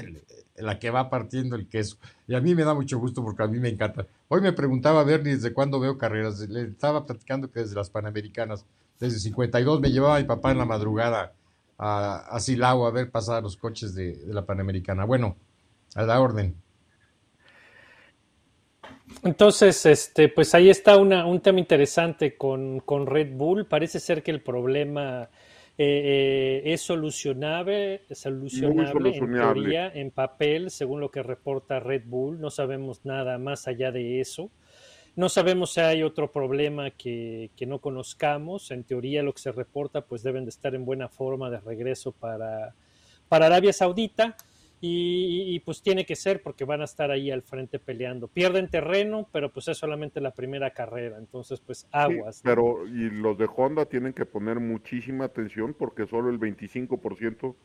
la 0.58 0.78
que 0.80 0.92
va 0.92 1.10
partiendo 1.10 1.56
el 1.56 1.68
queso. 1.68 1.98
Y 2.28 2.36
a 2.36 2.40
mí 2.40 2.54
me 2.54 2.64
da 2.64 2.76
mucho 2.76 3.00
gusto 3.00 3.24
porque 3.24 3.42
a 3.44 3.48
mí 3.48 3.60
me 3.60 3.70
encanta. 3.70 4.06
Hoy 4.28 4.42
me 4.42 4.54
preguntaba 4.54 5.04
Bernie 5.04 5.34
desde 5.36 5.54
cuándo 5.54 5.80
veo 5.80 5.98
carreras. 5.98 6.40
Le 6.48 6.62
estaba 6.66 7.06
platicando 7.06 7.50
que 7.52 7.62
desde 7.62 7.76
las 7.76 7.90
Panamericanas, 7.90 8.64
desde 9.00 9.20
52 9.20 9.80
me 9.82 9.92
llevaba 9.92 10.20
mi 10.20 10.26
papá 10.26 10.52
en 10.52 10.58
la 10.58 10.66
madrugada 10.66 11.34
a, 11.78 12.18
a 12.30 12.40
Silao 12.40 12.86
a 12.86 12.92
ver 12.92 13.12
pasar 13.12 13.44
los 13.44 13.58
coches 13.58 13.94
de, 13.94 14.16
de 14.16 14.34
la 14.34 14.46
Panamericana. 14.46 15.06
Bueno, 15.06 15.38
a 15.96 16.04
la 16.04 16.20
orden. 16.20 16.56
Entonces, 19.24 19.86
este, 19.86 20.30
pues 20.30 20.54
ahí 20.54 20.70
está 20.70 20.98
una, 20.98 21.26
un 21.26 21.42
tema 21.42 21.60
interesante 21.60 22.36
con, 22.36 22.82
con 22.82 23.08
Red 23.08 23.36
Bull. 23.36 23.66
Parece 23.66 24.00
ser 24.00 24.22
que 24.22 24.32
el 24.32 24.42
problema 24.42 25.30
eh, 25.78 26.62
eh, 26.64 26.74
es 26.74 26.82
solucionable, 26.82 28.02
solucionable, 28.12 29.10
en 29.10 29.16
solucionable. 29.16 29.62
teoría, 29.62 29.88
en 29.94 30.12
papel, 30.12 30.70
según 30.70 31.00
lo 31.00 31.10
que 31.10 31.24
reporta 31.24 31.80
Red 31.80 32.04
Bull. 32.06 32.40
No 32.40 32.50
sabemos 32.50 33.06
nada 33.06 33.38
más 33.38 33.68
allá 33.68 33.92
de 33.92 34.20
eso. 34.20 34.52
No 35.18 35.30
sabemos 35.30 35.74
si 35.74 35.82
hay 35.82 36.04
otro 36.04 36.32
problema 36.32 36.92
que, 36.92 37.50
que 37.58 37.66
no 37.66 37.80
conozcamos. 37.80 38.70
En 38.70 38.84
teoría, 38.84 39.24
lo 39.24 39.34
que 39.34 39.42
se 39.42 39.52
reporta, 39.52 40.06
pues 40.06 40.22
deben 40.22 40.46
de 40.46 40.50
estar 40.50 40.76
en 40.76 40.86
buena 40.86 41.10
forma 41.10 41.50
de 41.50 41.60
regreso 41.60 42.12
para, 42.12 42.76
para 43.28 43.48
Arabia 43.48 43.74
Saudita. 43.74 44.38
Y, 44.80 45.60
pues 45.62 45.82
tiene 45.82 46.06
que 46.06 46.16
ser 46.16 46.44
porque 46.44 46.64
van 46.64 46.82
a 46.82 46.84
estar 46.84 47.10
ahí 47.10 47.32
al 47.32 47.42
frente 47.42 47.80
peleando. 47.80 48.28
Pierden 48.28 48.70
terreno, 48.70 49.28
pero 49.32 49.52
pues 49.52 49.68
es 49.70 49.78
solamente 49.80 50.22
la 50.22 50.36
primera 50.36 50.70
carrera, 50.70 51.18
entonces 51.18 51.60
pues 51.60 51.80
Sí, 51.80 51.88
aguas. 51.92 52.44
¿no? 52.44 52.52
pero 52.52 52.88
y 52.88 53.10
los 53.10 53.40
de 53.40 53.50
Honda 53.54 53.86
tienen 53.86 54.14
que 54.14 54.28
poner 54.28 54.60
muchísima 54.60 55.26
atención 55.26 55.74
porque 55.74 56.06
solo 56.06 56.30
el 56.30 56.40
25%, 56.40 57.56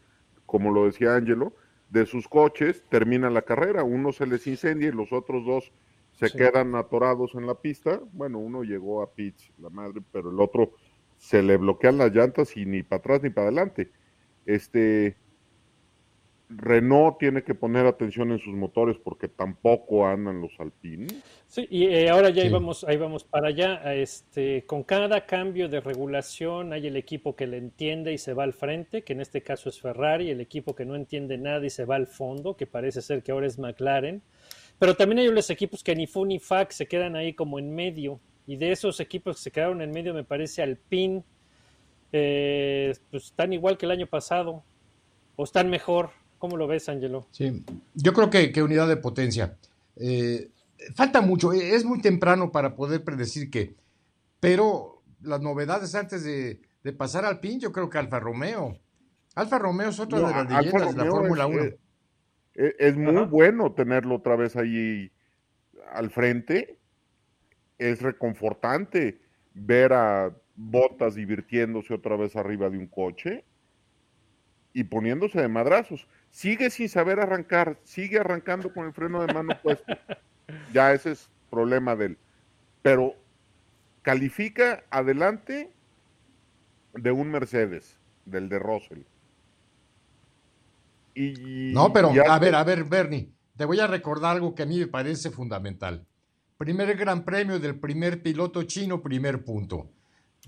como 0.47 0.71
lo 0.71 0.87
decía 0.87 1.15
Angelo, 1.15 1.53
de 1.91 2.07
sus 2.07 2.29
coches 2.29 2.83
termina 2.89 3.29
la 3.29 3.43
carrera. 3.43 3.85
Uno 3.85 4.13
se 4.13 4.27
les 4.27 4.47
incendia 4.47 4.89
y 4.89 4.93
los 4.93 5.13
otros 5.13 5.45
dos 5.45 5.71
se 6.23 6.29
Sí. 6.33 6.39
quedan 6.39 6.75
atorados 6.77 7.33
en 7.35 7.47
la 7.47 7.55
pista. 7.55 8.01
Bueno, 8.13 8.39
uno 8.39 8.63
llegó 8.63 9.03
a 9.03 9.13
pitch, 9.13 9.53
la 9.59 9.71
madre, 9.71 10.01
pero 10.13 10.31
el 10.31 10.39
otro 10.41 10.73
se 11.19 11.43
le 11.43 11.57
bloquean 11.57 11.99
las 11.99 12.13
llantas 12.15 12.57
y 12.57 12.65
ni 12.65 12.83
para 12.83 13.01
atrás 13.01 13.23
ni 13.23 13.31
para 13.31 13.49
adelante. 13.49 13.91
Este 14.47 15.17
Renault 16.55 17.17
tiene 17.19 17.43
que 17.43 17.55
poner 17.55 17.87
atención 17.87 18.31
en 18.31 18.39
sus 18.39 18.53
motores 18.55 18.99
porque 19.03 19.27
tampoco 19.27 20.07
andan 20.07 20.43
los 20.43 20.53
Alpine. 20.61 21.07
Sí, 21.47 21.67
y 21.71 21.85
eh, 21.87 22.11
ahora 22.11 22.29
ya 22.29 22.43
Sí. 22.43 22.51
vamos, 22.51 22.85
ahí 22.85 22.99
vamos 22.99 23.25
para 23.25 23.49
allá. 23.49 23.95
Este, 23.95 24.65
con 24.67 24.83
cada 24.83 25.25
cambio 25.25 25.71
de 25.71 25.81
regulación 25.81 26.75
hay 26.75 26.87
el 26.89 26.97
equipo 26.97 27.35
que 27.37 27.47
le 27.47 27.57
entiende 27.57 28.13
y 28.13 28.19
se 28.19 28.35
va 28.35 28.45
al 28.45 28.53
frente, 28.53 29.01
que 29.03 29.15
en 29.15 29.23
este 29.23 29.41
caso 29.43 29.71
es 29.71 29.81
Ferrari, 29.81 30.31
el 30.31 30.43
equipo 30.43 30.75
que 30.75 30.85
no 30.85 30.95
entiende 30.95 31.39
nada 31.39 31.65
y 31.65 31.71
se 31.71 31.87
va 31.87 31.97
al 31.97 32.07
fondo, 32.07 32.55
que 32.55 32.67
parece 32.67 33.01
ser 33.01 33.23
que 33.23 33.33
ahora 33.33 33.47
es 33.47 33.59
McLaren. 33.59 34.21
Pero 34.83 34.97
también 34.97 35.21
hay 35.21 35.29
los 35.29 35.49
equipos 35.49 35.85
que 35.85 35.95
ni 35.95 36.09
fu 36.09 36.27
ni 36.27 36.41
fa, 36.41 36.67
que 36.67 36.75
se 36.75 36.89
quedan 36.89 37.15
ahí 37.15 37.35
como 37.35 37.61
en 37.61 37.73
medio. 37.73 38.19
Y 38.49 38.57
de 38.57 38.73
esos 38.73 38.99
equipos 38.99 39.37
que 39.37 39.43
se 39.45 39.51
quedaron 39.53 39.81
en 39.81 39.93
medio, 39.93 40.13
me 40.13 40.25
parece 40.25 40.61
Alpine, 40.61 41.23
eh, 42.11 42.93
pues 43.09 43.27
están 43.27 43.53
igual 43.53 43.79
que 43.79 43.87
el 43.87 43.93
año 43.93 44.09
pasado, 44.09 44.65
o 45.37 45.45
están 45.45 45.71
mejor. 45.71 46.11
¿Cómo 46.41 46.57
lo 46.57 46.67
ves, 46.67 46.89
Angelo? 46.89 47.29
Sí, 47.31 47.65
yo 47.95 48.13
creo 48.13 48.29
que, 48.29 48.51
que 48.51 48.61
unidad 48.61 48.89
de 48.89 48.97
potencia. 48.97 49.57
Eh, 49.95 50.51
falta 50.97 51.21
mucho, 51.21 51.53
eh, 51.53 51.77
es 51.77 51.85
muy 51.85 52.01
temprano 52.01 52.51
para 52.51 52.75
poder 52.75 53.05
predecir 53.05 53.53
que, 53.53 53.77
pero 54.41 55.01
las 55.21 55.41
novedades 55.41 55.95
antes 55.95 56.25
de, 56.25 56.61
de 56.83 56.93
pasar 56.93 57.25
al 57.25 57.39
PIN, 57.39 57.61
yo 57.61 57.71
creo 57.71 57.89
que 57.89 57.99
Alfa 57.99 58.19
Romeo. 58.19 58.77
Alfa 59.37 59.61
Romeo 59.61 59.91
es 59.91 60.01
otra 60.01 60.19
No, 60.19 60.27
de 60.27 60.35
las 60.35 60.51
leyendas 60.51 60.97
de 60.97 61.05
la 61.05 61.09
Fórmula 61.09 61.45
es, 61.45 61.55
1. 61.55 61.82
Eh, 62.55 62.75
Es 62.79 62.97
muy 62.97 63.17
Ajá. 63.17 63.27
bueno 63.27 63.73
tenerlo 63.73 64.17
otra 64.17 64.37
vez 64.37 64.57
ahí 64.57 65.11
al 65.93 66.11
frente. 66.11 66.79
Es 67.79 68.03
reconfortante 68.03 69.21
ver 69.55 69.93
a 69.93 70.37
Botas 70.55 71.15
divirtiéndose 71.15 71.95
otra 71.95 72.17
vez 72.17 72.37
arriba 72.37 72.69
de 72.69 72.79
un 72.79 72.87
coche 72.87 73.45
y 74.75 74.85
poniéndose 74.85 75.41
de 75.41 75.49
madrazos. 75.49 76.07
Sigue 76.31 76.71
sin 76.71 76.89
saber 76.89 77.21
arrancar, 77.21 77.79
sigue 77.85 78.19
arrancando 78.19 78.73
con 78.73 78.87
el 78.87 78.93
freno 78.93 79.25
de 79.27 79.33
mano 79.33 79.55
puesto. 79.63 79.85
Ya 80.73 80.93
ese 80.93 81.13
es 81.13 81.31
problema 81.51 81.97
de 81.97 82.07
él. 82.07 82.19
Pero 82.83 83.15
califica 84.03 84.85
adelante 84.91 85.71
de 86.95 87.11
un 87.11 87.31
Mercedes, 87.31 87.99
del 88.27 88.49
de 88.51 88.59
Russell. 88.59 89.03
Y, 91.15 91.73
No, 91.73 91.93
pero 91.93 92.15
y 92.15 92.19
a 92.19 92.39
ver, 92.39 92.55
a 92.55 92.65
ver, 92.65 92.85
Bernie, 92.85 93.31
te 93.57 93.65
voy 93.65 93.81
a 93.81 93.87
recordar 93.87 94.37
algo 94.37 94.55
que 94.55 94.63
a 94.63 94.67
mí 94.67 94.79
me 94.79 94.87
parece 94.87 95.31
fundamental. 95.31 96.07
Primer 96.59 96.97
gran 96.97 97.25
premio 97.25 97.59
del 97.59 97.79
primer 97.79 98.23
piloto 98.23 98.63
chino, 98.63 99.03
primer 99.03 99.45
punto. 99.45 99.91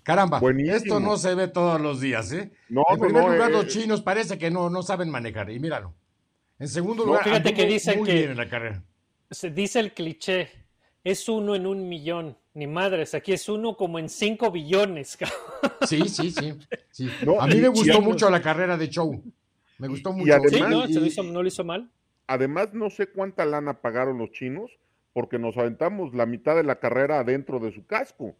Caramba, 0.03 0.39
Buenísimo. 0.39 0.77
esto 0.77 1.01
no 1.01 1.17
se 1.17 1.35
ve 1.35 1.49
todos 1.49 1.81
los 1.81 2.01
días, 2.01 2.31
¿eh? 2.33 2.53
No, 2.69 2.83
en 2.91 3.01
primer 3.01 3.23
no, 3.25 3.33
lugar, 3.33 3.51
eh, 3.51 3.53
los 3.53 3.65
eh, 3.65 3.69
chinos 3.69 4.03
parece 4.03 4.39
que 4.39 4.51
no, 4.51 4.69
no 4.71 4.83
saben 4.83 5.09
manejar, 5.11 5.51
y 5.51 5.59
míralo. 5.59 5.95
En 6.59 6.69
segundo 6.69 7.03
No, 7.05 7.09
lugar, 7.09 7.25
fíjate 7.25 7.55
que 7.55 7.67
dicen 7.67 7.99
muy 7.99 8.09
que- 8.09 8.15
bien 8.15 8.31
en 8.33 8.37
la 8.37 8.49
carrera. 8.49 8.83
Se 9.31 9.51
dice 9.51 9.81
el 9.81 9.93
cliché, 9.93 10.49
es 11.03 11.29
uno 11.29 11.55
en 11.55 11.67
un 11.67 11.89
millón. 11.89 12.37
Ni 12.53 12.69
madres, 12.69 13.15
aquí 13.15 13.33
es 13.33 13.49
uno 13.49 13.77
como 13.77 13.99
en 13.99 14.09
cinco 14.09 14.51
billones. 14.53 15.17
cabrón. 15.17 15.39
Sí, 15.89 16.09
sí, 16.09 16.31
sí. 16.31 16.55
sí. 16.91 17.11
No, 17.27 17.41
a 17.41 17.47
mí 17.49 17.57
me 17.57 17.67
gustó 17.69 18.01
mucho 18.01 18.31
la 18.31 18.41
carrera 18.41 18.77
de 18.77 18.89
Show. 18.89 19.21
Me 19.79 19.89
gustó 19.89 20.11
Y 20.11 20.15
mucho. 20.21 20.25
Sí, 20.49 20.57
además- 20.57 20.71
no, 20.71 20.85
Y- 20.87 20.93
se 20.95 21.01
lo 21.01 21.07
hizo- 21.07 21.23
no 21.23 21.43
lo 21.43 21.49
hizo 21.49 21.65
mal. 21.65 21.91
Además, 22.27 22.73
no 22.73 22.89
sé 22.91 23.09
cuánta 23.09 23.45
lana 23.45 23.81
pagaron 23.81 24.19
los 24.19 24.31
chinos 24.33 24.71
porque 25.13 25.39
nos 25.39 25.57
aventamos 25.57 26.15
la 26.15 26.27
mitad 26.27 26.57
de 26.57 26.65
la 26.65 26.79
carrera 26.81 27.21
adentro 27.21 27.59
de 27.61 27.73
su 27.73 27.85
casco. 27.87 28.35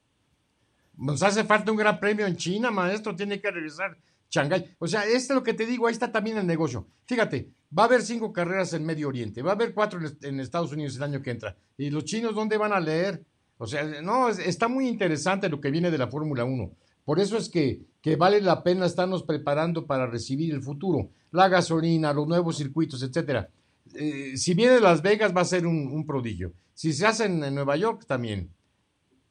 Nos 0.97 1.23
hace 1.23 1.45
falta 1.45 1.71
un 1.73 1.77
gran 1.79 1.99
premio 2.01 2.27
en 2.27 2.37
China, 2.37 2.71
maestro. 2.71 3.15
Tiene 3.17 3.41
que 3.41 3.51
regresar 3.51 3.97
Shanghái. 4.31 4.75
O 4.79 4.87
sea, 4.87 5.03
este 5.05 5.17
es 5.17 5.31
lo 5.31 5.43
que 5.43 5.55
te 5.55 5.67
digo. 5.67 5.87
Ahí 5.87 5.93
está 5.93 6.11
también 6.11 6.39
el 6.39 6.47
negocio. 6.47 6.87
Fíjate, 7.07 7.49
va 7.77 7.85
a 7.85 7.87
haber 7.87 8.03
cinco 8.03 8.33
carreras 8.33 8.73
en 8.73 8.85
Medio 8.87 9.09
Oriente. 9.09 9.43
Va 9.43 9.51
a 9.53 9.55
haber 9.55 9.75
cuatro 9.75 10.01
en, 10.01 10.17
en 10.23 10.41
Estados 10.41 10.73
Unidos 10.73 10.97
el 10.97 11.03
año 11.03 11.21
que 11.23 11.31
entra. 11.31 11.57
¿Y 11.77 11.91
los 11.91 12.05
chinos 12.05 12.35
dónde 12.35 12.57
van 12.57 12.73
a 12.73 12.81
leer? 12.81 13.23
O 13.59 13.67
sea, 13.67 13.85
no, 14.03 14.29
es- 14.29 14.39
está 14.41 14.67
muy 14.69 14.89
interesante 14.89 15.49
lo 15.49 15.61
que 15.61 15.71
viene 15.71 15.91
de 15.91 15.99
la 15.99 16.09
Fórmula 16.09 16.45
1. 16.45 16.71
Por 17.05 17.21
eso 17.21 17.37
es 17.37 17.49
que, 17.49 17.81
que 18.01 18.17
vale 18.17 18.41
la 18.41 18.63
pena 18.63 18.87
estarnos 18.87 19.23
preparando 19.23 19.87
para 19.87 20.07
recibir 20.07 20.53
el 20.55 20.63
futuro. 20.63 21.11
La 21.33 21.49
gasolina, 21.49 22.13
los 22.13 22.27
nuevos 22.27 22.57
circuitos, 22.57 23.03
etcétera. 23.03 23.49
Eh, 23.95 24.33
si 24.37 24.55
viene 24.55 24.75
de 24.75 24.81
Las 24.81 25.03
Vegas 25.03 25.37
va 25.37 25.43
a 25.43 25.45
ser 25.45 25.67
un, 25.67 25.89
un 25.89 26.07
prodigio. 26.07 26.53
Si 26.75 26.93
se 26.93 27.07
hace 27.07 27.27
en, 27.27 27.45
en 27.45 27.55
Nueva 27.55 27.77
York 27.77 28.05
también. 28.07 28.49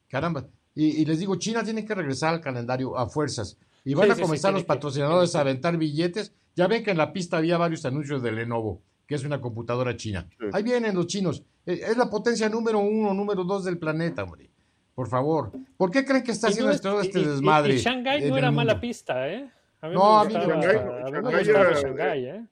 Caramba. 0.07 0.45
Y, 0.75 1.01
y 1.01 1.05
les 1.05 1.19
digo, 1.19 1.35
China 1.35 1.63
tiene 1.63 1.85
que 1.85 1.95
regresar 1.95 2.33
al 2.33 2.41
calendario 2.41 2.97
a 2.97 3.07
fuerzas. 3.07 3.57
Y 3.85 3.93
van 3.95 4.05
Sí, 4.05 4.11
a 4.11 4.15
sí, 4.15 4.19
sí, 4.19 4.23
comenzar 4.25 4.53
los 4.53 4.63
patrocinadores 4.63 5.35
a 5.35 5.41
aventar 5.41 5.77
billetes. 5.77 6.33
Ya 6.55 6.67
ven 6.67 6.83
que 6.83 6.91
en 6.91 6.97
la 6.97 7.11
pista 7.13 7.37
había 7.37 7.57
varios 7.57 7.83
anuncios 7.85 8.21
de 8.23 8.31
Lenovo, 8.31 8.81
que 9.07 9.15
es 9.15 9.23
una 9.25 9.41
computadora 9.41 9.97
china. 9.97 10.29
Ahí 10.51 10.63
vienen 10.63 10.95
los 10.95 11.07
chinos. 11.07 11.43
Eh, 11.65 11.81
Es 11.87 11.97
la 11.97 12.09
potencia 12.09 12.47
número 12.49 12.79
uno, 12.79 13.13
número 13.13 13.43
dos 13.43 13.65
del 13.65 13.77
planeta, 13.77 14.23
hombre. 14.23 14.49
Por 14.95 15.07
favor. 15.09 15.51
¿Por 15.77 15.89
qué 15.91 16.05
creen 16.05 16.23
que 16.23 16.31
está 16.31 16.47
haciendo 16.47 16.69
no 16.69 16.75
es- 16.75 16.81
todo 16.81 17.01
este 17.01 17.19
y- 17.19 17.25
desmadre? 17.25 17.73
Y, 17.75 17.77
Shanghái 17.79 18.23
en 18.23 18.29
no 18.29 18.37
era 18.37 18.51
mala 18.51 18.79
pista, 18.79 19.27
¿eh? 19.27 19.49
A 19.81 19.87
mí 19.89 19.95
No, 19.95 20.23
me 20.25 20.35
a 20.35 20.39
mí 20.39 20.47
me 20.47 20.53
gustaba, 20.53 20.55
gusta. 20.55 21.01
a 21.01 21.03
mí 21.05 21.11
me 21.11 21.21
Shanghái 21.21 21.43
gustaba 21.43 21.69
era- 21.69 21.81
Shanghái, 21.81 22.25
¿eh? 22.25 22.45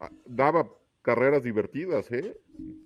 Ah, 0.00 0.10
Daba 0.26 0.68
carreras 1.02 1.42
divertidas, 1.42 2.10
¿eh? 2.10 2.36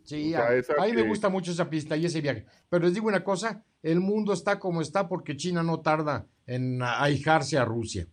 Sí, 0.04 0.34
O 0.34 0.36
sea, 0.36 0.48
a, 0.48 0.54
esa 0.54 0.74
a 0.78 0.86
mí 0.86 0.92
me 0.92 1.02
gusta 1.02 1.28
mucho 1.28 1.50
esa 1.52 1.68
pista 1.70 1.96
y 1.96 2.04
ese 2.06 2.20
viaje. 2.20 2.44
Pero 2.68 2.84
les 2.84 2.94
digo 2.94 3.06
una 3.08 3.24
cosa, 3.24 3.62
el 3.82 4.00
mundo 4.00 4.32
está 4.32 4.58
como 4.58 4.80
está 4.82 5.08
porque 5.08 5.36
China 5.36 5.62
no 5.62 5.80
tarda 5.80 6.26
en 6.46 6.82
ahijarse 6.82 7.56
a 7.58 7.64
Rusia. 7.64 8.06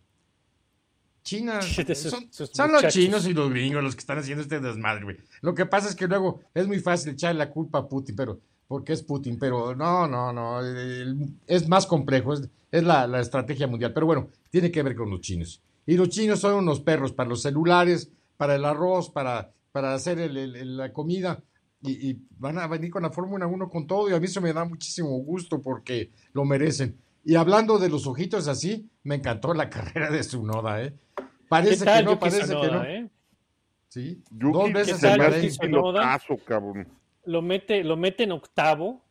China, 1.22 1.60
son, 1.94 2.72
los 2.72 2.86
chinos 2.88 3.26
y 3.26 3.34
los 3.34 3.50
gringos 3.50 3.82
los 3.82 3.96
que 3.96 4.00
están 4.00 4.18
haciendo 4.18 4.42
este 4.42 4.60
desmadre, 4.60 5.04
güey. 5.04 5.16
Lo 5.40 5.54
que 5.54 5.66
pasa 5.66 5.88
es 5.88 5.96
que 5.96 6.06
luego 6.06 6.40
es 6.54 6.66
muy 6.68 6.78
fácil 6.78 7.12
echarle 7.12 7.38
la 7.38 7.50
culpa 7.50 7.78
a 7.78 7.88
Putin, 7.88 8.14
pero 8.14 8.40
porque 8.68 8.92
es 8.92 9.02
Putin, 9.02 9.38
pero 9.38 9.74
no, 9.74 10.06
no, 10.08 10.32
no, 10.32 10.60
es 11.46 11.68
más 11.68 11.86
complejo, 11.86 12.32
es, 12.34 12.48
es 12.72 12.82
la, 12.82 13.06
la 13.06 13.20
estrategia 13.20 13.66
mundial. 13.66 13.92
Pero 13.92 14.06
bueno, 14.06 14.28
tiene 14.50 14.70
que 14.70 14.82
ver 14.82 14.96
con 14.96 15.10
los 15.10 15.20
chinos. 15.20 15.62
Y 15.86 15.96
los 15.96 16.08
chinos 16.08 16.40
son 16.40 16.54
unos 16.54 16.80
perros 16.80 17.12
para 17.12 17.28
los 17.28 17.42
celulares, 17.42 18.10
para 18.36 18.56
el 18.56 18.64
arroz, 18.64 19.10
para, 19.10 19.52
para 19.72 19.94
hacer 19.94 20.18
el- 20.18 20.36
el- 20.36 20.56
el- 20.56 20.76
la 20.76 20.92
comida. 20.92 21.42
Y, 21.82 22.10
y 22.10 22.18
van 22.38 22.58
a 22.58 22.66
venir 22.66 22.90
con 22.90 23.02
la 23.02 23.10
Fórmula 23.10 23.46
1 23.46 23.68
con 23.68 23.86
todo 23.86 24.10
y 24.10 24.14
a 24.14 24.18
mí 24.18 24.24
eso 24.26 24.40
me 24.40 24.52
da 24.52 24.64
muchísimo 24.64 25.10
gusto 25.18 25.60
porque 25.60 26.10
lo 26.32 26.44
merecen. 26.44 26.96
Y 27.24 27.36
hablando 27.36 27.78
de 27.78 27.88
los 27.88 28.06
ojitos 28.06 28.48
así, 28.48 28.88
me 29.04 29.16
encantó 29.16 29.54
la 29.54 29.68
carrera 29.70 30.10
de 30.10 30.20
Tsunoda, 30.20 30.82
¿eh? 30.82 30.94
¿Qué 31.16 31.22
Parece 31.48 31.84
que 31.84 32.02
no, 32.02 32.18
parece 32.18 32.40
que 32.60 32.70
no. 32.70 32.82
eh? 32.84 33.08
Sí, 33.88 34.22
Yuki 34.32 34.52
dos 34.52 34.72
veces 34.72 34.98
se 34.98 35.06
me 35.06 35.24
hace 35.24 35.46
cabrón. 36.44 36.88
Lo 37.26 37.42
mete, 37.42 37.84
lo 37.84 37.96
mete 37.96 38.22
en 38.24 38.32
octavo. 38.32 39.02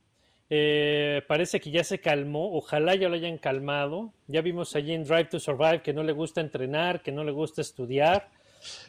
Eh, 0.49 1.22
parece 1.28 1.59
que 1.59 1.72
ya 1.72 1.84
se 1.84 1.99
calmó. 1.99 2.55
Ojalá 2.57 2.95
ya 2.95 3.09
lo 3.09 3.16
hayan 3.16 3.38
calmado. 3.38 4.13
Ya 4.28 4.41
vimos 4.41 4.76
allí 4.76 4.93
en 4.93 5.03
Drive 5.03 5.26
to 5.26 5.39
Survive 5.39 5.82
que 5.84 5.93
no 5.93 6.03
le 6.03 6.13
gusta 6.13 6.41
entrenar, 6.41 7.01
que 7.03 7.11
no 7.11 7.24
le 7.24 7.32
gusta 7.32 7.61
estudiar. 7.61 8.30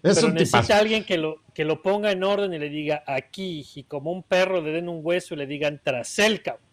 Es 0.02 0.14
pero 0.14 0.28
necesita 0.30 0.62
tipazo. 0.62 0.80
alguien 0.80 1.04
que 1.04 1.18
lo, 1.18 1.42
que 1.52 1.64
lo 1.64 1.82
ponga 1.82 2.10
en 2.10 2.24
orden 2.24 2.54
y 2.54 2.58
le 2.58 2.70
diga 2.70 3.02
aquí, 3.06 3.66
y 3.74 3.82
como 3.84 4.10
un 4.12 4.22
perro 4.22 4.60
le 4.62 4.70
den 4.72 4.88
un 4.88 5.00
hueso 5.02 5.34
y 5.34 5.38
le 5.38 5.46
digan 5.46 5.80
tras 5.82 6.18
él, 6.18 6.42
cabrón. 6.42 6.64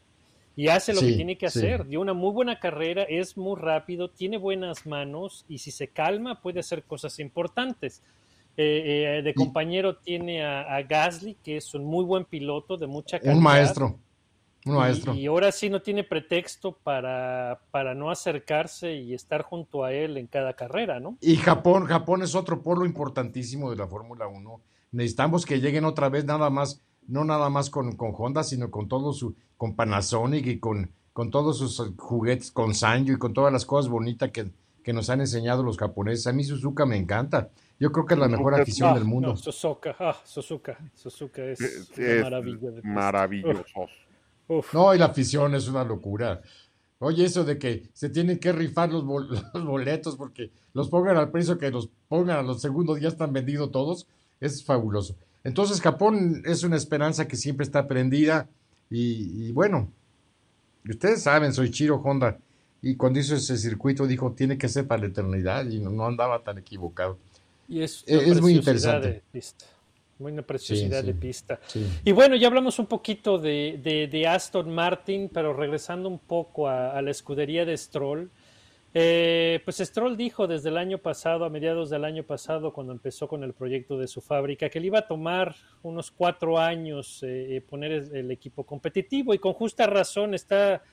Y 0.56 0.68
hace 0.68 0.94
lo 0.94 1.02
Sí, 1.02 1.08
que 1.08 1.14
tiene 1.14 1.38
que 1.38 1.50
sí. 1.50 1.60
hacer. 1.60 1.86
Dio 1.88 2.00
una 2.00 2.14
muy 2.14 2.32
buena 2.32 2.60
carrera, 2.60 3.04
es 3.04 3.36
muy 3.38 3.60
rápido, 3.60 4.10
tiene 4.10 4.38
buenas 4.38 4.86
manos 4.86 5.46
y 5.50 5.58
si 5.58 5.72
se 5.72 5.88
calma 5.90 6.42
puede 6.42 6.60
hacer 6.60 6.84
cosas 6.84 7.20
importantes. 7.20 8.04
Eh, 8.56 9.18
eh, 9.18 9.22
de 9.24 9.32
Y- 9.32 9.34
compañero 9.34 9.98
tiene 9.98 10.44
a, 10.46 10.76
a 10.76 10.84
Gasly, 10.84 11.36
que 11.44 11.58
es 11.58 11.74
un 11.74 11.86
muy 11.86 12.06
buen 12.06 12.26
piloto 12.26 12.78
de 12.78 12.86
mucha 12.88 13.18
calidad. 13.20 13.36
Un 13.36 13.44
maestro. 13.44 14.00
Un 14.66 14.74
Y- 14.76 14.78
maestro. 14.78 15.14
Y, 15.16 15.26
ahora 15.26 15.52
sí 15.52 15.70
no 15.70 15.82
tiene 15.82 16.04
pretexto 16.04 16.72
para, 16.84 17.60
para 17.72 17.96
no 17.96 18.12
acercarse 18.12 18.96
y 18.96 19.14
estar 19.14 19.42
junto 19.42 19.84
a 19.84 19.92
él 19.92 20.18
en 20.18 20.28
cada 20.28 20.54
carrera, 20.54 21.00
¿no? 21.00 21.18
Y 21.20 21.36
Japón, 21.38 21.86
Japón 21.86 22.22
es 22.22 22.36
otro 22.36 22.62
polo 22.62 22.86
importantísimo 22.86 23.70
de 23.72 23.76
la 23.78 23.88
Fórmula 23.88 24.28
1. 24.28 24.62
Necesitamos 24.92 25.46
que 25.46 25.60
lleguen 25.60 25.86
otra 25.86 26.10
vez 26.10 26.24
nada 26.26 26.50
más, 26.50 26.82
no 27.08 27.26
nada 27.26 27.50
más 27.50 27.70
con, 27.72 27.96
con 27.96 28.14
Honda, 28.16 28.44
sino 28.44 28.70
con 28.70 28.88
todo 28.88 29.12
su, 29.14 29.36
con 29.58 29.76
Panasonic 29.76 30.46
y 30.46 30.60
con, 30.60 30.92
con 31.12 31.32
todos 31.32 31.58
sus 31.58 31.82
juguetes, 31.98 32.52
con 32.52 32.76
Sanyo 32.76 33.14
y 33.16 33.18
con 33.18 33.34
todas 33.34 33.52
las 33.52 33.66
cosas 33.66 33.90
bonitas 33.90 34.30
que, 34.32 34.52
que 34.84 34.94
nos 34.94 35.10
han 35.10 35.20
enseñado 35.22 35.64
los 35.64 35.78
japoneses. 35.78 36.28
A 36.28 36.34
mí 36.34 36.44
Suzuka 36.44 36.86
me 36.86 36.96
encanta. 36.98 37.50
Yo 37.84 37.92
creo 37.92 38.06
que 38.06 38.14
es 38.14 38.20
la 38.22 38.30
mejor 38.30 38.54
afición 38.56 38.92
Ah, 38.92 38.94
del 38.94 39.04
mundo. 39.04 39.28
no, 39.32 39.36
Suzuka, 39.36 39.94
ah, 40.00 40.16
Suzuka, 40.24 40.78
Suzuka 40.96 41.44
es 41.44 41.60
Es, 41.60 41.90
una 41.98 42.08
es 42.08 42.24
maravilla. 42.24 42.70
de 42.72 42.82
pista. 42.82 42.88
maravilloso. 42.88 43.88
Uf, 44.48 44.74
No, 44.74 44.96
y 44.96 44.98
la 44.98 45.06
afición 45.08 45.54
es 45.54 45.68
una 45.68 45.84
locura. 45.84 46.42
Oye, 47.00 47.26
eso 47.26 47.44
de 47.44 47.58
que 47.58 47.84
se 47.94 48.10
tienen 48.10 48.40
que 48.40 48.54
rifar 48.54 48.90
los, 48.90 49.04
bol- 49.04 49.28
los 49.54 49.66
boletos 49.66 50.16
porque 50.16 50.50
los 50.74 50.88
pongan 50.88 51.18
al 51.18 51.30
precio 51.30 51.58
que 51.58 51.70
los 51.72 51.90
pongan 52.08 52.38
a 52.38 52.42
los 52.42 52.62
segundos, 52.62 53.02
ya 53.02 53.10
están 53.10 53.34
vendidos 53.34 53.70
todos, 53.72 54.08
es 54.40 54.64
fabuloso. 54.64 55.16
Entonces, 55.44 55.82
Japón 55.82 56.42
es 56.46 56.64
una 56.64 56.78
esperanza 56.78 57.28
que 57.28 57.36
siempre 57.36 57.66
está 57.66 57.86
prendida 57.86 58.48
y, 58.90 59.48
y 59.48 59.52
bueno, 59.52 59.90
ustedes 60.90 61.22
saben, 61.24 61.52
soy 61.52 61.70
Chiro 61.70 61.98
Honda 62.02 62.38
y 62.82 62.96
cuando 62.96 63.20
hizo 63.20 63.36
ese 63.36 63.58
circuito 63.58 64.08
dijo, 64.08 64.32
tiene 64.32 64.58
que 64.58 64.70
ser 64.70 64.88
para 64.88 65.02
la 65.02 65.08
eternidad 65.08 65.66
y 65.70 65.80
no, 65.82 65.90
no 65.90 66.06
andaba 66.06 66.40
tan 66.44 66.58
equivocado. 66.60 67.18
Y 67.68 67.82
es, 67.82 68.04
es 68.08 68.26
una 68.28 68.42
muy 68.42 68.54
preciosidad 68.56 68.96
interesante. 68.98 69.08
de 69.10 69.22
pista. 69.32 69.66
Muy 70.20 70.32
una 70.32 70.42
preciosidad 70.44 71.02
sí. 71.02 71.08
de 71.08 71.14
pista. 71.14 71.60
Sí. 71.68 71.86
Y 72.06 72.12
bueno, 72.12 72.36
ya 72.36 72.48
hablamos 72.48 72.78
un 72.80 72.86
poquito 72.86 73.38
de, 73.40 73.80
de- 73.84 74.08
de 74.08 74.28
Aston 74.28 74.70
Martin, 74.70 75.30
pero 75.34 75.54
regresando 75.54 76.08
un 76.08 76.20
poco 76.20 76.68
a, 76.68 76.92
a 76.98 77.02
la 77.02 77.12
escudería 77.12 77.66
de 77.66 77.76
Stroll. 77.76 78.30
eh, 78.94 79.60
pues 79.66 79.78
Stroll 79.78 80.16
dijo 80.16 80.46
desde 80.46 80.70
el 80.70 80.78
año 80.78 81.00
pasado, 81.00 81.46
a 81.46 81.50
mediados 81.50 81.90
del 81.90 82.06
año 82.06 82.24
pasado, 82.24 82.72
cuando 82.72 82.94
empezó 82.94 83.28
con 83.28 83.44
el 83.44 83.54
proyecto 83.54 83.98
de 83.98 84.08
su 84.08 84.22
fábrica, 84.22 84.70
que 84.70 84.80
le 84.80 84.86
iba 84.88 85.00
a 85.00 85.08
tomar 85.08 85.56
unos 85.82 86.12
cuatro 86.12 86.60
años 86.60 87.24
eh, 87.24 87.56
eh, 87.58 87.62
poner 87.62 87.92
el, 87.92 88.16
el 88.16 88.32
equipo 88.32 88.64
competitivo 88.66 89.34
y 89.34 89.40
con 89.40 89.54
justa 89.54 89.88
razón 89.88 90.36
está 90.36 90.84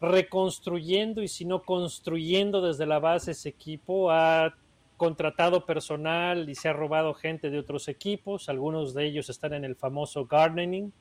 reconstruyendo 0.00 1.22
y 1.22 1.28
si 1.28 1.44
no 1.44 1.62
construyendo 1.62 2.62
desde 2.62 2.86
la 2.86 2.98
base 3.00 3.32
ese 3.32 3.48
equipo. 3.48 4.10
Ha 4.10 4.54
contratado 5.00 5.64
personal 5.64 6.46
y 6.50 6.54
se 6.54 6.68
ha 6.68 6.74
robado 6.74 7.14
gente 7.14 7.48
de 7.48 7.58
otros 7.58 7.88
equipos. 7.88 8.50
Algunos 8.50 8.92
de 8.92 9.06
ellos 9.06 9.30
están 9.30 9.54
en 9.54 9.64
el 9.64 9.74
famoso 9.74 10.26
gardening. 10.26 10.92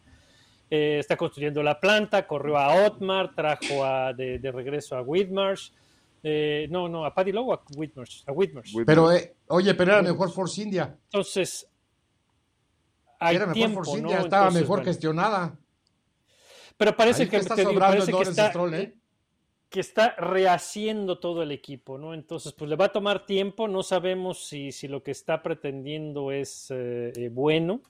Eh, 0.71 0.99
está 0.99 1.17
construyendo 1.17 1.61
la 1.63 1.81
planta, 1.81 2.25
corrió 2.25 2.57
a 2.57 2.85
Otmar, 2.85 3.35
trajo 3.35 3.83
a, 3.83 4.13
de, 4.13 4.39
de 4.39 4.51
regreso 4.53 4.95
a 4.95 5.01
Whitmarsh. 5.01 5.71
Eh, 6.23 6.67
no, 6.71 6.87
no, 6.87 7.03
a 7.03 7.13
Paddy 7.13 7.33
Lowe 7.33 7.51
a 7.53 7.61
Whitmarsh. 7.75 8.23
A 8.25 8.31
Whitmarsh. 8.31 8.73
Whit- 8.73 8.85
Pero, 8.85 9.11
eh, 9.11 9.35
oye, 9.47 9.73
pero 9.73 9.91
era 9.91 10.01
mejor 10.01 10.31
Force 10.31 10.61
India. 10.61 10.95
Entonces, 11.11 11.67
hay 13.19 13.35
Era 13.35 13.47
mejor 13.47 13.53
tiempo, 13.53 13.83
Force 13.83 13.91
¿no? 13.91 13.97
India, 13.97 14.19
estaba 14.23 14.43
Entonces, 14.43 14.61
mejor 14.61 14.77
bueno. 14.77 14.89
gestionada. 14.91 15.57
Pero 16.77 16.95
parece 16.95 17.23
Ahí 17.23 17.29
que, 17.29 17.35
está 17.35 17.55
te 17.55 17.65
digo, 17.65 17.77
parece 17.77 18.11
el 18.11 18.17
que 18.17 18.23
está, 18.23 18.47
Stroll, 18.47 18.73
¿eh? 18.75 18.95
Que 19.69 19.79
está 19.79 20.15
rehaciendo 20.15 21.19
todo 21.19 21.43
el 21.43 21.51
equipo, 21.51 21.97
¿no? 21.97 22.13
Entonces, 22.15 22.53
pues 22.53 22.69
le 22.69 22.75
va 22.75 22.85
a 22.85 22.91
tomar 22.91 23.25
tiempo, 23.25 23.67
no 23.67 23.83
sabemos 23.83 24.47
si, 24.47 24.71
si 24.71 24.87
lo 24.87 25.03
que 25.03 25.11
está 25.11 25.43
pretendiendo 25.43 26.31
es 26.31 26.71
eh, 26.71 27.13
eh, 27.15 27.29
bueno, 27.29 27.81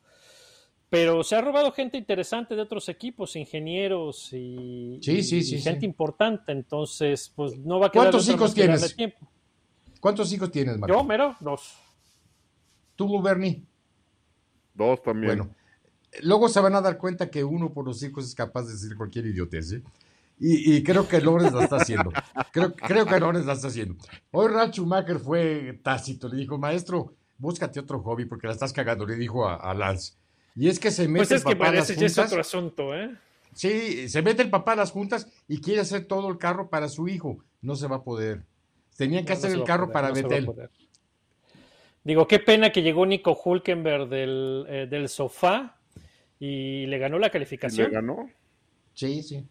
pero 0.89 1.23
se 1.23 1.35
ha 1.35 1.41
robado 1.41 1.71
gente 1.71 1.97
interesante 1.97 2.55
de 2.55 2.61
otros 2.63 2.89
equipos, 2.89 3.35
ingenieros 3.35 4.33
y, 4.33 4.99
Sí, 5.01 5.23
sí, 5.23 5.37
y 5.37 5.43
sí, 5.43 5.61
gente 5.61 5.81
sí. 5.81 5.85
importante, 5.85 6.51
entonces, 6.51 7.31
pues 7.33 7.57
no 7.57 7.79
va 7.79 7.87
a 7.87 7.91
quedar 7.91 8.07
¿Cuántos 8.07 8.27
hijos 8.27 8.53
tienes? 8.53 8.95
tiempo. 8.95 9.17
¿Cuántos 10.01 10.33
hijos 10.33 10.51
tienes, 10.51 10.77
Marco? 10.77 10.95
Yo, 10.95 11.03
mero, 11.03 11.35
dos. 11.39 11.75
¿Tú, 12.95 13.21
Bernie? 13.21 13.63
Dos 14.73 15.01
también. 15.01 15.37
Bueno, 15.37 15.55
luego 16.23 16.49
se 16.49 16.59
van 16.59 16.75
a 16.75 16.81
dar 16.81 16.97
cuenta 16.97 17.29
que 17.29 17.43
uno 17.43 17.71
por 17.71 17.85
los 17.85 18.01
hijos 18.03 18.25
es 18.25 18.35
capaz 18.35 18.63
de 18.63 18.73
decir 18.73 18.97
cualquier 18.97 19.27
idiotez, 19.27 19.73
¿eh? 19.73 19.83
Y, 20.39 20.75
y 20.77 20.83
creo 20.83 21.07
que 21.07 21.19
Lawrence 21.19 21.55
la 21.55 21.63
está 21.65 21.75
haciendo. 21.77 22.11
Creo, 22.51 22.73
creo 22.73 23.05
que 23.05 23.19
Lawrence 23.19 23.45
la 23.47 23.53
está 23.53 23.67
haciendo. 23.67 23.95
Hoy 24.31 24.47
Ralph 24.47 24.73
Schumacher 24.73 25.19
fue 25.19 25.79
tácito, 25.83 26.29
le 26.29 26.37
dijo, 26.37 26.57
maestro, 26.57 27.15
búscate 27.37 27.79
otro 27.79 28.01
hobby 28.01 28.25
porque 28.25 28.47
la 28.47 28.53
estás 28.53 28.71
cagando, 28.73 29.05
le 29.05 29.15
dijo 29.15 29.47
a, 29.47 29.55
a 29.55 29.73
Lance. 29.73 30.13
Y 30.55 30.67
es 30.69 30.79
que 30.79 30.91
se 30.91 31.07
mete 31.07 31.17
Pues 31.27 31.31
es 31.31 31.41
el 31.41 31.47
que 31.47 31.55
papá 31.55 31.65
a 31.65 31.67
bueno, 31.69 31.79
las 31.81 31.89
ese 31.89 31.99
ya 31.99 32.05
es 32.07 32.13
juntas. 32.15 32.31
otro 32.31 32.41
asunto, 32.41 32.95
¿eh? 32.95 33.15
Sí, 33.53 34.07
se 34.09 34.21
mete 34.21 34.41
el 34.41 34.49
papá 34.49 34.73
a 34.73 34.77
las 34.77 34.91
juntas 34.91 35.27
y 35.47 35.59
quiere 35.59 35.81
hacer 35.81 36.05
todo 36.05 36.29
el 36.29 36.37
carro 36.37 36.69
para 36.69 36.87
su 36.87 37.07
hijo. 37.07 37.43
No 37.61 37.75
se 37.75 37.87
va 37.87 37.97
a 37.97 38.03
poder. 38.03 38.45
Tenían 38.95 39.25
que 39.25 39.33
No, 39.33 39.37
hacer 39.39 39.51
el 39.51 39.61
a 39.61 39.65
carro 39.65 39.87
poder, 39.87 39.93
para 39.93 40.07
no 40.09 40.13
a 40.13 40.15
Betel. 40.15 40.69
Digo, 42.03 42.27
qué 42.27 42.39
pena 42.39 42.71
que 42.71 42.81
llegó 42.81 43.05
Nico 43.05 43.37
Hulkenberg 43.43 44.07
del, 44.07 44.65
eh, 44.69 44.87
del 44.89 45.09
sofá 45.09 45.77
y 46.39 46.85
le 46.85 46.97
ganó 46.97 47.19
la 47.19 47.27
¿Y 47.27 47.31
calificación. 47.31 47.87
le 47.89 47.93
ganó? 47.93 48.29
Sí, 48.93 49.21
sí. 49.23 49.45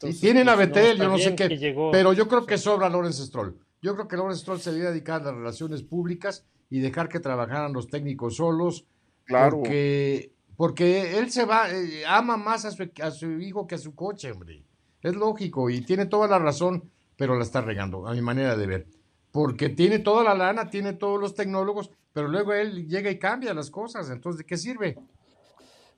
Sí, 0.00 0.06
Entonces, 0.06 0.20
tienen 0.20 0.48
a 0.48 0.54
pues, 0.56 0.68
no, 0.68 0.74
Betel, 0.74 0.92
está 0.92 1.04
yo 1.04 1.10
no 1.10 1.18
sé 1.18 1.36
qué. 1.36 1.48
llegó. 1.58 1.90
Pero 1.90 2.12
yo 2.14 2.26
creo 2.26 2.46
que 2.46 2.56
sobra 2.56 2.88
Lawrence 2.88 3.26
Stroll. 3.26 3.58
Yo 3.82 3.94
creo 3.94 4.08
que 4.08 4.16
Lawrence 4.16 4.40
Stroll 4.40 4.60
se 4.60 4.72
debe 4.72 4.90
dedicar 4.90 5.20
a 5.20 5.24
las 5.26 5.34
relaciones 5.34 5.82
públicas 5.82 6.46
y 6.70 6.80
dejar 6.80 7.08
que 7.08 7.20
trabajaran 7.20 7.74
los 7.74 7.88
técnicos 7.88 8.36
solos. 8.36 8.86
Claro. 9.24 9.58
Porque, 9.58 10.32
porque 10.56 11.18
él 11.18 11.30
se 11.30 11.44
va, 11.44 11.70
eh, 11.70 12.04
ama 12.06 12.38
más 12.38 12.64
a 12.64 12.70
su, 12.70 12.90
a 13.02 13.10
su 13.10 13.30
hijo 13.40 13.66
que 13.66 13.74
a 13.74 13.78
su 13.78 13.94
coche, 13.94 14.32
hombre. 14.32 14.64
Es 15.02 15.14
lógico 15.14 15.68
y 15.68 15.82
tiene 15.82 16.06
toda 16.06 16.28
la 16.28 16.38
razón, 16.38 16.90
pero 17.16 17.36
la 17.36 17.42
está 17.42 17.60
regando, 17.60 18.06
a 18.06 18.14
mi 18.14 18.22
manera 18.22 18.56
de 18.56 18.66
ver. 18.66 18.86
Porque 19.32 19.68
tiene 19.68 19.98
toda 19.98 20.24
la 20.24 20.34
lana, 20.34 20.70
tiene 20.70 20.94
todos 20.94 21.20
los 21.20 21.34
tecnólogos, 21.34 21.90
pero 22.12 22.28
luego 22.28 22.52
él 22.52 22.88
llega 22.88 23.10
y 23.10 23.18
cambia 23.18 23.54
las 23.54 23.70
cosas. 23.70 24.10
Entonces, 24.10 24.38
¿de 24.38 24.46
qué 24.46 24.56
sirve? 24.56 24.98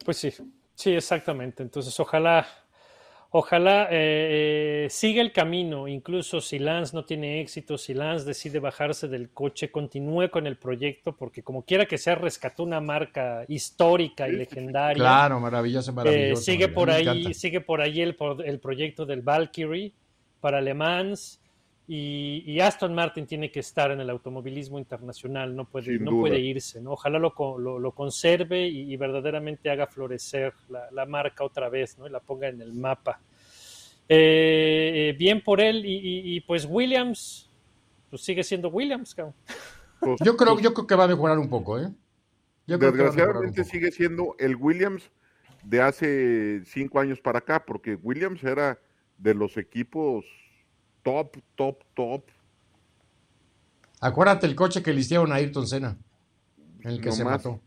Pues 0.04 0.18
sí, 0.18 0.32
sí, 0.74 0.90
exactamente. 0.90 1.62
Entonces, 1.62 1.98
ojalá, 1.98 2.46
ojalá 3.34 3.88
eh, 3.90 4.84
eh, 4.84 4.86
siga 4.90 5.22
el 5.22 5.32
camino, 5.32 5.88
incluso 5.88 6.40
si 6.40 6.58
Lance 6.58 6.94
no 6.94 7.04
tiene 7.04 7.40
éxito, 7.40 7.78
si 7.78 7.94
Lance 7.94 8.26
decide 8.26 8.60
bajarse 8.60 9.08
del 9.08 9.30
coche, 9.30 9.70
continúe 9.70 10.30
con 10.30 10.46
el 10.46 10.56
proyecto, 10.56 11.16
porque 11.16 11.42
como 11.42 11.62
quiera 11.62 11.86
que 11.86 11.98
sea, 11.98 12.14
rescató 12.14 12.62
una 12.62 12.80
marca 12.80 13.44
histórica 13.48 14.28
y 14.28 14.32
legendaria. 14.32 15.02
Claro, 15.02 15.40
maravilloso, 15.40 15.90
Eh, 15.90 15.94
maravilloso. 15.94 16.42
sigue 16.42 16.68
por 16.68 16.90
ahí, 16.90 17.34
sigue 17.34 17.60
por 17.60 17.80
ahí 17.80 18.02
el, 18.02 18.16
el 18.44 18.60
proyecto 18.60 19.06
del 19.06 19.22
Valkyrie 19.22 19.92
para 20.40 20.60
Le 20.60 20.74
Mans 20.74 21.41
y, 21.94 22.42
y 22.46 22.60
Aston 22.60 22.94
Martin 22.94 23.26
tiene 23.26 23.50
que 23.50 23.60
estar 23.60 23.90
en 23.90 24.00
el 24.00 24.08
automovilismo 24.08 24.78
internacional, 24.78 25.54
no 25.54 25.66
puede, 25.66 25.86
Sin 25.96 26.04
no 26.04 26.12
duda. 26.12 26.20
puede 26.20 26.38
irse, 26.40 26.80
¿no? 26.80 26.92
Ojalá 26.92 27.18
lo, 27.18 27.34
co- 27.34 27.58
lo, 27.58 27.78
lo 27.78 27.92
conserve 27.92 28.66
y, 28.66 28.92
y 28.92 28.96
verdaderamente 28.96 29.68
haga 29.68 29.86
florecer 29.86 30.54
la, 30.68 30.90
la 30.90 31.04
marca 31.04 31.44
otra 31.44 31.68
vez, 31.68 31.98
¿no? 31.98 32.06
Y 32.06 32.10
la 32.10 32.20
ponga 32.20 32.48
en 32.48 32.62
el 32.62 32.72
mapa. 32.72 33.20
Eh, 34.08 35.10
eh, 35.10 35.16
bien 35.18 35.42
por 35.42 35.60
él 35.60 35.84
y, 35.84 35.94
y- 35.96 36.36
y, 36.36 36.40
pues 36.40 36.66
Williams, 36.68 37.50
pues 38.10 38.22
sigue 38.22 38.42
siendo 38.42 38.68
Williams, 38.68 39.14
cabrón. 39.14 39.34
Pues, 40.00 40.20
Yo 40.24 40.36
creo, 40.36 40.58
yo 40.60 40.74
creo 40.74 40.86
que 40.86 40.94
va 40.94 41.04
a 41.04 41.08
mejorar 41.08 41.38
un 41.38 41.48
poco, 41.48 41.78
¿eh? 41.78 41.88
Yo 42.66 42.78
Desgraciadamente 42.78 43.62
poco. 43.62 43.70
sigue 43.70 43.90
siendo 43.90 44.34
el 44.38 44.56
Williams 44.56 45.10
de 45.62 45.80
hace 45.80 46.62
cinco 46.64 47.00
años 47.00 47.20
para 47.20 47.38
acá, 47.40 47.64
porque 47.64 47.94
Williams 47.96 48.42
era 48.42 48.78
de 49.18 49.34
los 49.34 49.56
equipos 49.56 50.24
top, 51.02 51.36
top, 51.56 51.78
top. 51.94 52.22
Acuérdate 54.00 54.46
el 54.46 54.54
coche 54.54 54.82
que 54.82 54.92
le 54.92 55.00
hicieron 55.00 55.30
a 55.32 55.36
Ayrton 55.36 55.66
Senna, 55.66 55.96
en 56.80 56.90
el 56.90 57.00
que 57.00 57.10
No 57.10 57.14
se 57.14 57.24
más. 57.24 57.44
mató. 57.44 57.60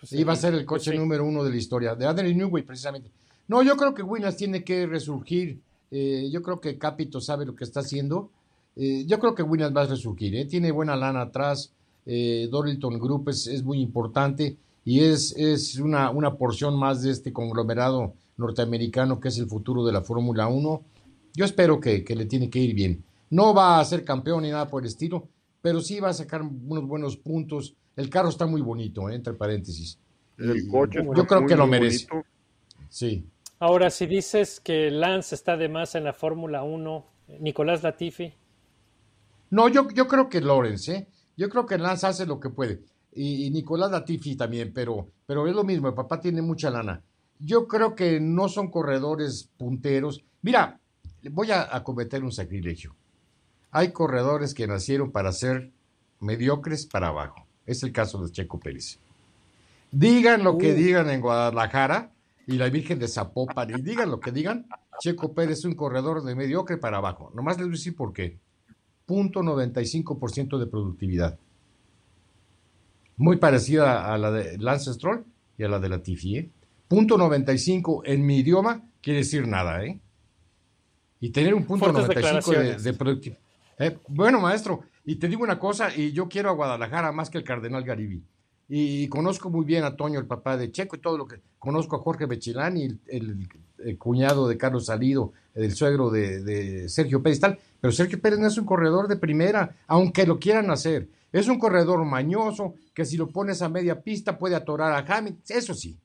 Pues, 0.00 0.12
Iba 0.12 0.32
a 0.32 0.36
ser 0.36 0.54
el 0.54 0.64
pues 0.64 0.80
coche 0.80 0.92
sí. 0.92 0.98
número 0.98 1.24
uno 1.24 1.44
de 1.44 1.50
la 1.50 1.56
historia, 1.56 1.94
de 1.94 2.06
Adrian 2.06 2.36
Newey 2.36 2.62
precisamente. 2.62 3.10
No, 3.48 3.62
yo 3.62 3.76
creo 3.76 3.92
que 3.94 4.02
Williams 4.02 4.36
tiene 4.36 4.64
que 4.64 4.86
resurgir. 4.86 5.60
Eh, 5.90 6.28
yo 6.32 6.42
creo 6.42 6.60
que 6.60 6.78
Capito 6.78 7.20
sabe 7.20 7.44
lo 7.44 7.54
que 7.54 7.64
está 7.64 7.80
haciendo. 7.80 8.30
Eh, 8.76 9.04
yo 9.06 9.18
creo 9.18 9.34
que 9.34 9.42
Williams 9.42 9.76
va 9.76 9.82
a 9.82 9.86
resurgir. 9.86 10.34
¿eh? 10.34 10.46
Tiene 10.46 10.70
buena 10.70 10.96
lana 10.96 11.20
atrás. 11.22 11.72
Eh, 12.06 12.48
Dorilton 12.50 12.98
Group 12.98 13.28
es, 13.28 13.46
es 13.46 13.62
muy 13.62 13.80
importante 13.80 14.56
y 14.84 15.00
es, 15.00 15.36
es 15.36 15.78
una, 15.78 16.10
una 16.10 16.34
porción 16.34 16.76
más 16.76 17.02
de 17.02 17.12
este 17.12 17.32
conglomerado 17.32 18.14
norteamericano 18.38 19.20
que 19.20 19.28
es 19.28 19.38
el 19.38 19.46
futuro 19.46 19.84
de 19.84 19.92
la 19.92 20.00
Fórmula 20.02 20.48
1. 20.48 20.82
Yo 21.34 21.44
espero 21.44 21.80
que, 21.80 22.04
que 22.04 22.14
le 22.16 22.26
tiene 22.26 22.50
que 22.50 22.58
ir 22.58 22.74
bien. 22.74 23.04
No 23.30 23.54
va 23.54 23.80
a 23.80 23.84
ser 23.84 24.04
campeón 24.04 24.42
ni 24.42 24.50
nada 24.50 24.68
por 24.68 24.82
el 24.82 24.88
estilo, 24.88 25.28
pero 25.62 25.80
sí 25.80 26.00
va 26.00 26.10
a 26.10 26.14
sacar 26.14 26.42
unos 26.42 26.86
buenos 26.86 27.16
puntos. 27.16 27.74
El 27.96 28.10
carro 28.10 28.28
está 28.28 28.46
muy 28.46 28.60
bonito, 28.60 29.08
¿eh? 29.08 29.14
entre 29.14 29.32
paréntesis. 29.34 29.98
El 30.38 30.66
coche 30.68 31.00
yo 31.14 31.22
está 31.22 31.26
creo 31.26 31.40
muy, 31.42 31.48
que 31.48 31.56
lo 31.56 31.66
merece. 31.66 32.06
bonito. 32.10 32.28
Sí. 32.88 33.26
Ahora, 33.58 33.90
si 33.90 34.06
dices 34.06 34.60
que 34.60 34.90
Lance 34.90 35.34
está 35.34 35.56
de 35.56 35.68
más 35.68 35.94
en 35.94 36.04
la 36.04 36.12
Fórmula 36.12 36.62
1, 36.64 37.06
Nicolás 37.40 37.82
Latifi, 37.82 38.34
No, 39.50 39.68
yo, 39.68 39.88
yo 39.90 40.06
creo 40.08 40.28
que 40.28 40.40
Lawrence, 40.40 40.92
¿eh? 40.94 41.08
Yo 41.36 41.48
creo 41.48 41.64
que 41.66 41.78
Lance 41.78 42.06
hace 42.06 42.26
lo 42.26 42.40
que 42.40 42.50
puede. 42.50 42.80
Y, 43.14 43.46
y 43.46 43.50
Nicolás 43.50 43.90
Latifi 43.90 44.36
también, 44.36 44.72
pero, 44.74 45.08
pero 45.26 45.46
es 45.46 45.54
lo 45.54 45.64
mismo, 45.64 45.88
el 45.88 45.94
papá 45.94 46.20
tiene 46.20 46.42
mucha 46.42 46.70
lana. 46.70 47.02
Yo 47.38 47.66
creo 47.68 47.94
que 47.94 48.20
no 48.20 48.48
son 48.48 48.70
corredores 48.70 49.48
punteros. 49.56 50.24
Mira, 50.42 50.80
voy 51.30 51.50
a, 51.50 51.74
a 51.74 51.82
cometer 51.84 52.22
un 52.24 52.32
sacrilegio. 52.32 52.94
Hay 53.70 53.92
corredores 53.92 54.54
que 54.54 54.66
nacieron 54.66 55.12
para 55.12 55.32
ser 55.32 55.70
mediocres 56.20 56.86
para 56.86 57.08
abajo. 57.08 57.46
Es 57.66 57.82
el 57.82 57.92
caso 57.92 58.22
de 58.24 58.30
Checo 58.30 58.58
Pérez. 58.60 58.98
Digan 59.90 60.42
lo 60.42 60.58
que 60.58 60.72
Uh. 60.72 60.76
digan 60.76 61.10
en 61.10 61.20
Guadalajara 61.20 62.12
y 62.46 62.54
la 62.56 62.68
Virgen 62.68 62.98
de 62.98 63.08
Zapopan, 63.08 63.70
y 63.70 63.82
digan 63.82 64.10
lo 64.10 64.18
que 64.20 64.32
digan, 64.32 64.66
Checo 65.00 65.32
Pérez 65.32 65.58
es 65.60 65.64
un 65.64 65.74
corredor 65.74 66.22
de 66.24 66.34
mediocre 66.34 66.76
para 66.76 66.98
abajo. 66.98 67.30
Nomás 67.34 67.56
les 67.56 67.66
voy 67.66 67.74
a 67.74 67.78
decir 67.78 67.94
por 67.96 68.12
qué. 68.12 68.38
Punto 69.06 69.40
95% 69.42 70.58
de 70.58 70.66
productividad. 70.66 71.38
Muy 73.16 73.36
parecida 73.36 74.12
a 74.12 74.18
la 74.18 74.30
de 74.30 74.58
Lance 74.58 74.92
Stroll 74.94 75.24
y 75.58 75.64
a 75.64 75.68
la 75.68 75.78
de 75.78 75.88
la 75.88 76.02
Tiffy. 76.02 76.38
¿eh? 76.38 76.50
Punto 76.88 77.16
95 77.16 78.02
en 78.04 78.24
mi 78.26 78.38
idioma 78.38 78.82
quiere 79.00 79.20
decir 79.20 79.46
nada. 79.46 79.84
¿eh? 79.84 79.98
Y 81.22 81.30
tener 81.30 81.54
un 81.54 81.64
punto 81.64 81.86
Fuertes 81.92 82.22
95 82.22 82.82
de, 82.82 82.92
productividad. 82.94 83.40
Eh, 83.78 83.96
bueno, 84.08 84.40
maestro, 84.40 84.82
y 85.04 85.16
te 85.16 85.28
digo 85.28 85.44
una 85.44 85.58
cosa, 85.58 85.94
y 85.96 86.12
yo 86.12 86.28
quiero 86.28 86.50
a 86.50 86.52
Guadalajara 86.52 87.12
más 87.12 87.30
que 87.30 87.38
el 87.38 87.44
Cardenal 87.44 87.84
Garibi. 87.84 88.22
Y, 88.68 89.06
conozco 89.08 89.48
muy 89.48 89.64
bien 89.64 89.84
a 89.84 89.94
Toño, 89.96 90.18
el 90.18 90.26
papá 90.26 90.56
de 90.56 90.72
Checo, 90.72 90.96
y 90.96 90.98
todo 91.00 91.16
lo 91.16 91.26
que. 91.26 91.40
Conozco 91.58 91.94
a 91.96 92.00
Jorge 92.00 92.26
Bechilani, 92.26 92.84
el, 92.84 93.00
el- 93.06 93.48
el 93.84 93.98
cuñado 93.98 94.48
de 94.48 94.56
Carlos 94.56 94.86
Salido, 94.86 95.32
el 95.54 95.72
suegro 95.74 96.10
de, 96.10 96.42
de 96.42 96.88
Sergio 96.88 97.22
Pérez, 97.22 97.38
tal. 97.40 97.58
Pero 97.80 97.92
Sergio 97.92 98.20
Pérez 98.20 98.38
no 98.38 98.46
es 98.48 98.58
un 98.58 98.64
corredor 98.64 99.08
de 99.08 99.16
primera, 99.16 99.76
aunque 99.86 100.26
lo 100.26 100.38
quieran 100.38 100.70
hacer. 100.70 101.08
Es 101.32 101.48
un 101.48 101.58
corredor 101.58 102.04
mañoso 102.04 102.74
que 102.94 103.04
si 103.04 103.16
lo 103.16 103.28
pones 103.28 103.62
a 103.62 103.68
media 103.68 104.02
pista 104.02 104.38
puede 104.38 104.54
atorar 104.56 104.92
a 104.92 105.16
Hamilton, 105.16 105.42
eso 105.48 105.74
sí. 105.74 105.98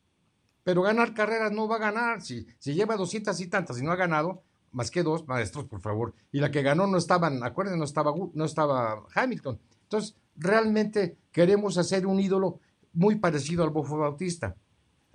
Pero 0.64 0.82
ganar 0.82 1.14
carreras 1.14 1.52
no 1.52 1.68
va 1.68 1.78
a 1.78 1.80
ganar. 1.80 2.22
Si, 2.22 2.46
si 2.60 2.74
lleva 2.74 2.96
200 2.98 3.40
y 3.40 3.48
tantas 3.48 3.80
y 3.80 3.84
no 3.84 3.92
ha 3.92 3.96
ganado, 3.96 4.44
más 4.78 4.92
que 4.92 5.02
dos, 5.02 5.28
maestros, 5.28 5.66
por 5.66 5.82
favor. 5.82 6.14
Y 6.32 6.40
la 6.40 6.52
que 6.52 6.62
ganó 6.62 6.86
no 6.86 7.00
estaban, 7.00 7.44
acuérdense, 7.44 7.80
no 7.80 7.84
estaba, 7.84 8.14
no 8.34 8.46
estaba 8.46 9.04
Hamilton. 9.16 9.60
Entonces, 9.82 10.16
realmente 10.36 11.18
queremos 11.32 11.80
hacer 11.80 12.06
un 12.06 12.20
ídolo 12.20 12.60
muy 12.94 13.16
parecido 13.16 13.64
al 13.64 13.72
Bofo 13.72 13.98
Bautista. 13.98 14.56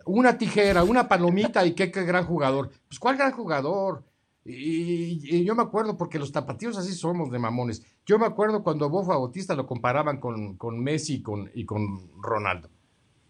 Una 0.04 0.36
tijera, 0.36 0.82
una 0.82 1.06
palomita 1.06 1.64
y 1.64 1.74
qué, 1.74 1.92
qué 1.92 2.02
gran 2.02 2.26
jugador. 2.26 2.72
Pues, 2.88 2.98
¿cuál 2.98 3.16
gran 3.16 3.30
jugador? 3.30 4.04
Y, 4.44 5.36
y 5.36 5.44
yo 5.44 5.54
me 5.54 5.62
acuerdo, 5.62 5.96
porque 5.96 6.18
los 6.18 6.32
tapatíos 6.32 6.76
así 6.76 6.92
somos 6.92 7.30
de 7.30 7.38
mamones. 7.38 7.84
Yo 8.04 8.18
me 8.18 8.26
acuerdo 8.26 8.64
cuando 8.64 8.90
Bofo 8.90 9.10
Bautista 9.10 9.54
lo 9.54 9.64
comparaban 9.64 10.18
con, 10.18 10.56
con 10.56 10.82
Messi 10.82 11.14
y 11.14 11.22
con, 11.22 11.52
y 11.54 11.64
con 11.64 12.10
Ronaldo. 12.20 12.68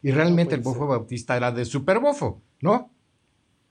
Y 0.00 0.12
realmente 0.12 0.54
el 0.54 0.62
Bofo 0.62 0.86
Bautista 0.86 1.36
era 1.36 1.52
de 1.52 1.66
super 1.66 1.98
bofo, 1.98 2.40
¿no? 2.62 2.90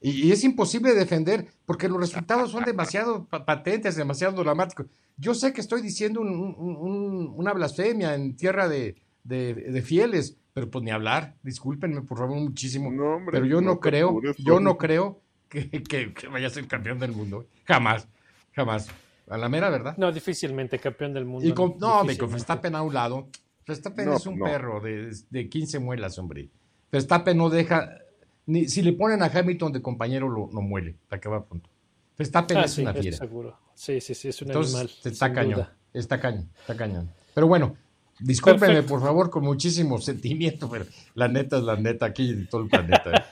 Y, 0.02 0.28
y 0.28 0.32
es 0.32 0.44
imposible 0.44 0.94
defender 0.96 1.48
porque 1.66 1.88
los 1.88 2.00
resultados 2.00 2.52
son 2.52 2.64
demasiado 2.66 3.26
pa- 3.26 3.46
patentes, 3.46 3.96
demasiado 3.96 4.42
dramáticos. 4.44 4.88
Yo 5.18 5.34
sé 5.36 5.54
que 5.54 5.62
estoy 5.62 5.82
diciendo 5.82 6.22
un- 6.22 6.30
un- 6.58 6.76
un- 6.76 7.34
una 7.36 7.54
blasfemia 7.54 8.16
en 8.16 8.36
tierra 8.36 8.68
de, 8.68 8.96
de- 9.24 9.54
de 9.54 9.82
fieles, 9.82 10.38
pero 10.54 10.70
pues 10.70 10.84
ni 10.84 10.92
hablar. 10.92 11.36
Discúlpenme, 11.44 12.02
por 12.02 12.18
favor, 12.18 12.38
muchísimo. 12.40 12.92
No, 12.92 13.16
hombre, 13.18 13.32
pero 13.34 13.46
yo 13.46 13.62
no, 13.62 13.80
creo, 13.80 14.10
apures, 14.10 14.38
yo 14.38 14.60
no 14.60 14.78
creo 14.78 15.22
que, 15.48 15.70
que- 15.70 16.14
que 16.14 16.28
vaya 16.28 16.48
a 16.48 16.50
ser 16.50 16.68
campeón 16.68 16.98
del 17.00 17.12
mundo. 17.12 17.46
Jamás, 17.66 18.08
jamás. 18.54 18.88
A 19.30 19.38
la 19.38 19.48
mera 19.48 19.70
verdad. 19.70 19.96
no, 19.98 20.12
difícilmente 20.12 20.78
campeón 20.80 21.14
del 21.14 21.26
mundo. 21.26 21.48
Y 21.48 21.54
con, 21.54 21.76
no, 21.80 22.00
hombre, 22.02 22.18
con. 22.18 22.30
Verstappen 22.32 22.76
a 22.76 22.82
un 22.82 22.94
lado. 22.94 23.30
Verstappen 23.66 24.06
No, 24.06 24.18
es 24.18 24.26
un 24.26 24.40
no. 24.40 24.46
perro 24.46 24.82
de, 24.82 25.16
de 25.30 25.48
15 25.48 25.80
muelas, 25.80 26.18
hombre. 26.18 26.50
Verstappen 26.92 27.38
no 27.38 27.50
deja. 27.50 27.98
Ni, 28.46 28.68
si 28.68 28.82
le 28.82 28.94
ponen 28.94 29.22
a 29.24 29.28
Hamilton 29.28 29.72
de 29.74 29.82
compañero, 29.82 30.28
lo, 30.30 30.50
lo 30.52 30.62
muere. 30.62 30.96
Para 31.08 31.20
que 31.20 31.30
va 31.30 31.38
a 31.38 31.44
punto. 31.44 31.70
Verstappen 32.18 32.58
Ah, 32.58 32.64
es 32.66 32.72
sí, 32.72 32.82
una 32.82 32.94
fiera. 32.94 33.18
seguro. 33.18 33.58
Sí, 33.74 34.02
sí, 34.02 34.14
sí, 34.14 34.28
es 34.30 34.42
un 34.42 34.50
Entonces, 34.50 34.76
animal. 34.76 34.96
está 35.06 35.34
cañón. 35.34 35.54
duda. 35.54 35.76
Está 35.94 36.20
cañón. 36.20 36.50
Está 36.60 36.76
cañón. 36.78 37.12
Pero 37.34 37.48
bueno, 37.48 37.76
discúlpenme, 38.20 38.68
Perfecto. 38.74 38.90
por 38.94 39.02
favor, 39.02 39.30
con 39.30 39.44
muchísimo 39.44 40.00
sentimiento, 40.00 40.70
pero 40.70 40.86
la 41.16 41.28
neta 41.28 41.58
es 41.58 41.64
la 41.64 41.76
neta 41.78 42.06
aquí 42.08 42.30
en 42.30 42.48
todo 42.48 42.62
el 42.64 42.70
planeta. 42.70 43.28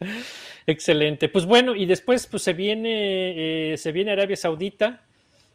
¿eh? 0.00 0.06
Excelente. 0.66 1.28
Pues 1.28 1.46
bueno, 1.46 1.74
y 1.74 1.86
después 1.86 2.26
pues 2.26 2.42
se 2.42 2.52
viene, 2.52 3.72
eh, 3.72 3.76
se 3.76 3.92
viene 3.92 4.12
Arabia 4.12 4.36
Saudita, 4.36 5.02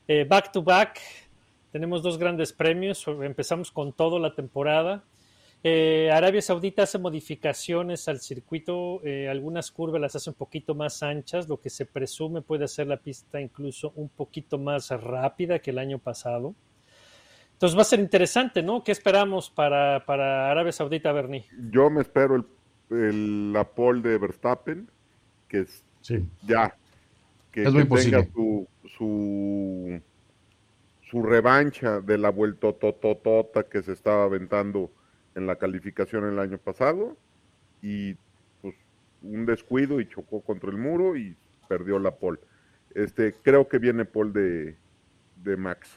eh, 0.07 0.25
back 0.27 0.51
to 0.51 0.63
back. 0.63 0.99
Tenemos 1.71 2.01
dos 2.03 2.17
grandes 2.17 2.53
premios. 2.53 3.05
Empezamos 3.07 3.71
con 3.71 3.93
todo 3.93 4.19
la 4.19 4.33
temporada. 4.35 5.03
Eh, 5.65 6.11
Arabia 6.11 6.41
Saudita 6.41 6.83
hace 6.83 6.99
modificaciones 6.99 8.09
al 8.09 8.19
circuito, 8.19 8.99
eh, 9.05 9.29
algunas 9.29 9.71
curvas 9.71 10.01
las 10.01 10.15
hace 10.15 10.29
un 10.29 10.35
poquito 10.35 10.75
más 10.75 11.01
anchas, 11.03 11.47
lo 11.47 11.61
que 11.61 11.69
se 11.69 11.85
presume 11.85 12.41
puede 12.41 12.65
hacer 12.65 12.87
la 12.87 12.97
pista 12.97 13.39
incluso 13.39 13.93
un 13.95 14.09
poquito 14.09 14.57
más 14.57 14.89
rápida 14.89 15.59
que 15.59 15.71
el 15.71 15.77
año 15.79 15.99
pasado. 15.99 16.53
Entonces 17.53 17.77
va 17.77 17.83
a 17.83 17.85
ser 17.85 18.01
interesante, 18.01 18.61
¿no? 18.61 18.83
¿Qué 18.83 18.91
esperamos 18.91 19.49
para, 19.49 20.03
para 20.05 20.51
Arabia 20.51 20.73
Saudita, 20.73 21.13
Bernie? 21.13 21.45
Yo 21.71 21.89
me 21.89 22.01
espero 22.01 22.35
el, 22.35 22.45
el- 22.89 23.53
la 23.53 23.63
pole 23.63 24.01
de 24.01 24.17
Verstappen, 24.17 24.89
que 25.47 25.59
es 25.61 25.81
Sí. 26.01 26.25
ya, 26.45 26.75
que, 27.53 27.63
Es 27.63 27.71
muy 27.73 27.87
tenga 27.87 28.25
su, 28.33 28.67
su, 28.97 30.01
su 31.09 31.23
revancha 31.23 32.01
de 32.01 32.17
la 32.17 32.29
vueltototota 32.31 33.63
que 33.63 33.81
se 33.81 33.93
estaba 33.93 34.25
aventando 34.25 34.91
en 35.35 35.47
la 35.47 35.55
calificación 35.57 36.25
el 36.25 36.39
año 36.39 36.57
pasado 36.57 37.17
y 37.81 38.13
pues 38.61 38.75
un 39.21 39.45
descuido 39.45 39.99
y 39.99 40.07
chocó 40.07 40.41
contra 40.41 40.69
el 40.69 40.77
muro 40.77 41.15
y 41.17 41.35
perdió 41.67 41.99
la 41.99 42.11
pole. 42.15 42.39
Este, 42.93 43.33
creo 43.41 43.67
que 43.67 43.79
viene 43.79 44.05
pole 44.05 44.31
de, 44.31 44.75
de 45.43 45.57
Max. 45.57 45.89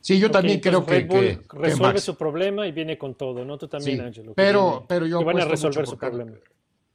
Sí, 0.00 0.18
yo 0.18 0.30
también 0.30 0.58
creo 0.60 0.84
que, 0.84 0.94
Red 0.94 1.08
que- 1.08 1.14
Bull 1.14 1.46
que 1.48 1.58
resuelve 1.58 1.94
Max. 1.94 2.02
su 2.02 2.16
problema 2.16 2.66
y 2.66 2.72
viene 2.72 2.98
con 2.98 3.14
todo, 3.14 3.44
¿no? 3.44 3.56
Tú 3.58 3.68
también, 3.68 3.98
Sí, 3.98 4.02
Angelo. 4.04 4.28
que 4.30 4.34
pero, 4.34 4.70
viene- 4.70 4.86
pero 4.88 5.06
yo 5.06 5.18
que 5.20 5.24
van 5.26 5.38
a 5.38 5.42
apuesto 5.44 5.68
resolver 5.68 5.86
su 5.86 5.92
por 5.92 6.00
Carlos- 6.00 6.18
problema. 6.24 6.44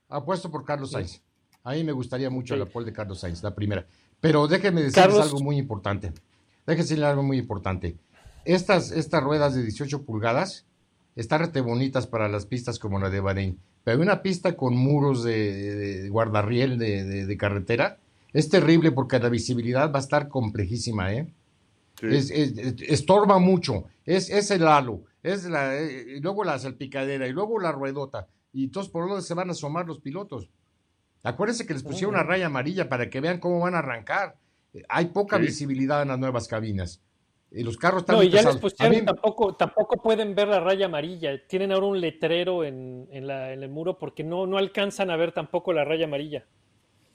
Apuesto 0.09 0.51
por 0.51 0.65
Carlos 0.65 0.91
Sainz. 0.91 1.21
A 1.63 1.73
mí 1.73 1.83
me 1.83 1.91
gustaría 1.91 2.29
mucho 2.29 2.53
Sí. 2.55 2.59
la 2.59 2.65
pole 2.65 2.85
de 2.88 2.93
Carlos 2.93 3.19
Sainz, 3.19 3.43
la 3.43 3.53
primera. 3.53 3.85
Pero 4.19 4.47
déjenme 4.47 4.81
decirles 4.81 5.05
Carlos- 5.05 5.21
algo 5.25 5.39
muy 5.39 5.57
importante. 5.57 6.11
Déjenme 6.65 6.83
decirles 6.83 7.05
algo 7.07 7.23
muy 7.23 7.38
importante. 7.38 7.95
Estas, 8.45 8.91
estas 8.91 9.23
ruedas 9.23 9.53
de 9.55 9.63
18 9.63 10.03
pulgadas 10.03 10.65
están 11.18 11.41
rete 11.41 11.59
bonitas 11.59 12.07
para 12.07 12.30
las 12.30 12.45
pistas 12.45 12.80
como 12.80 12.99
la 12.99 13.09
de 13.09 13.20
Bahrein. 13.20 13.59
Pero 13.84 14.01
una 14.01 14.22
pista 14.22 14.55
con 14.55 14.76
muros 14.78 15.24
de, 15.24 15.76
de 15.76 16.09
guardarriel 16.09 16.78
de, 16.78 17.03
de- 17.03 17.26
de 17.26 17.38
carretera 17.38 17.97
es 18.34 18.49
terrible 18.49 18.91
porque 18.91 19.20
la 19.20 19.30
visibilidad 19.30 19.91
va 19.91 19.97
a 19.97 20.01
estar 20.01 20.30
complejísima, 20.30 21.13
¿eh? 21.13 21.28
Sí. 21.99 22.07
Es- 22.11 22.32
es- 22.32 22.57
es- 22.57 22.82
estorba 22.82 23.39
mucho. 23.39 23.86
Es, 24.05 24.30
es 24.30 24.51
el 24.51 24.68
halo, 24.68 25.01
es 25.24 25.45
la, 25.45 25.76
eh, 25.76 26.15
y 26.18 26.20
luego 26.22 26.43
la 26.43 26.59
salpicadera, 26.59 27.28
y 27.28 27.32
luego 27.34 27.59
la 27.59 27.72
ruedota. 27.72 28.28
Y 28.53 28.65
entonces 28.65 28.91
por 28.91 29.07
dónde 29.09 29.24
se 29.24 29.34
van 29.34 29.49
a 29.49 29.51
asomar 29.53 29.86
los 29.88 29.99
pilotos. 29.99 30.49
Acuérdense 31.24 31.65
que 31.65 31.74
les 31.74 31.84
pusieron 31.84 32.13
una 32.15 32.24
raya 32.24 32.45
amarilla 32.45 32.88
para 32.88 33.09
que 33.09 33.20
vean 33.20 33.39
cómo 33.39 33.59
van 33.59 33.76
a 33.76 33.80
arrancar. 33.80 34.36
Hay 34.89 35.05
poca 35.07 35.38
Sí. 35.38 35.43
visibilidad 35.43 36.01
en 36.03 36.09
las 36.09 36.20
nuevas 36.20 36.47
cabinas. 36.47 37.01
Y 37.51 37.63
los 37.63 37.77
carros 37.77 38.01
están 38.01 38.17
No, 38.17 38.23
y 38.23 38.29
ya 38.29 38.37
les 38.37 38.45
pesados. 38.45 38.61
Pusieron, 38.61 38.95
mí- 38.97 39.05
tampoco, 39.05 39.55
tampoco 39.55 39.97
pueden 39.97 40.35
ver 40.35 40.49
la 40.49 40.59
raya 40.59 40.87
amarilla. 40.87 41.47
Tienen 41.47 41.71
ahora 41.71 41.85
un 41.87 42.01
letrero 42.01 42.63
en, 42.65 43.07
en 43.11 43.25
la- 43.27 43.53
en 43.53 43.63
el 43.63 43.69
muro 43.69 43.97
porque 43.97 44.23
no, 44.23 44.45
no 44.45 44.57
alcanzan 44.57 45.09
a 45.11 45.15
ver 45.15 45.31
tampoco 45.31 45.71
la 45.71 45.85
raya 45.85 46.05
amarilla. 46.05 46.45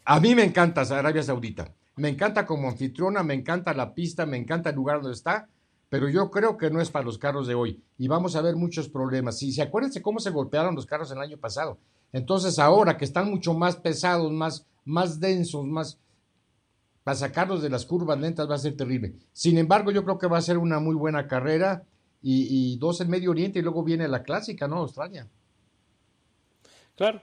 A 0.04 0.18
mí 0.20 0.34
me 0.34 0.42
encanta 0.44 0.80
Arabia 0.80 1.22
Saudita. 1.22 1.72
Me 1.96 2.08
encanta 2.08 2.46
como 2.46 2.68
anfitriona, 2.68 3.22
me 3.22 3.34
encanta 3.34 3.74
la 3.74 3.94
pista, 3.94 4.24
me 4.24 4.38
encanta 4.38 4.70
el 4.70 4.76
lugar 4.76 5.02
donde 5.02 5.12
está, 5.14 5.48
pero 5.90 6.08
yo 6.08 6.30
creo 6.30 6.56
que 6.56 6.70
no 6.70 6.80
es 6.80 6.90
para 6.90 7.04
los 7.04 7.18
carros 7.18 7.46
de 7.46 7.54
hoy. 7.54 7.82
Y 7.98 8.08
vamos 8.08 8.34
a 8.34 8.40
ver 8.40 8.56
muchos 8.56 8.88
problemas. 8.88 9.42
Y 9.42 9.52
se 9.52 9.60
acuérdense 9.60 10.00
cómo 10.00 10.18
se 10.18 10.30
golpearon 10.30 10.74
los 10.74 10.86
carros 10.86 11.12
el 11.12 11.18
año 11.20 11.36
pasado. 11.36 11.76
Entonces 12.14 12.58
ahora 12.58 12.96
que 12.96 13.04
están 13.04 13.30
mucho 13.30 13.52
más 13.52 13.76
pesados, 13.76 14.32
más, 14.32 14.66
más 14.86 15.20
densos, 15.20 15.66
más... 15.66 15.98
Para 17.04 17.16
sacarlos 17.16 17.62
de 17.62 17.70
las 17.70 17.84
curvas 17.86 18.18
lentas 18.20 18.48
va 18.48 18.54
a 18.54 18.58
ser 18.58 18.76
terrible. 18.76 19.14
Sin 19.32 19.58
embargo, 19.58 19.90
yo 19.90 20.04
creo 20.04 20.18
que 20.18 20.28
va 20.28 20.38
a 20.38 20.42
ser 20.42 20.58
una 20.58 20.78
muy 20.80 20.94
buena 20.94 21.26
carrera 21.26 21.84
y, 22.22 22.74
y 22.74 22.78
dos 22.78 23.00
en 23.00 23.10
Medio 23.10 23.30
Oriente 23.32 23.58
y 23.58 23.62
luego 23.62 23.82
viene 23.82 24.06
la 24.08 24.22
clásica, 24.22 24.68
¿no? 24.68 24.76
Australia. 24.78 25.28
Claro. 26.96 27.20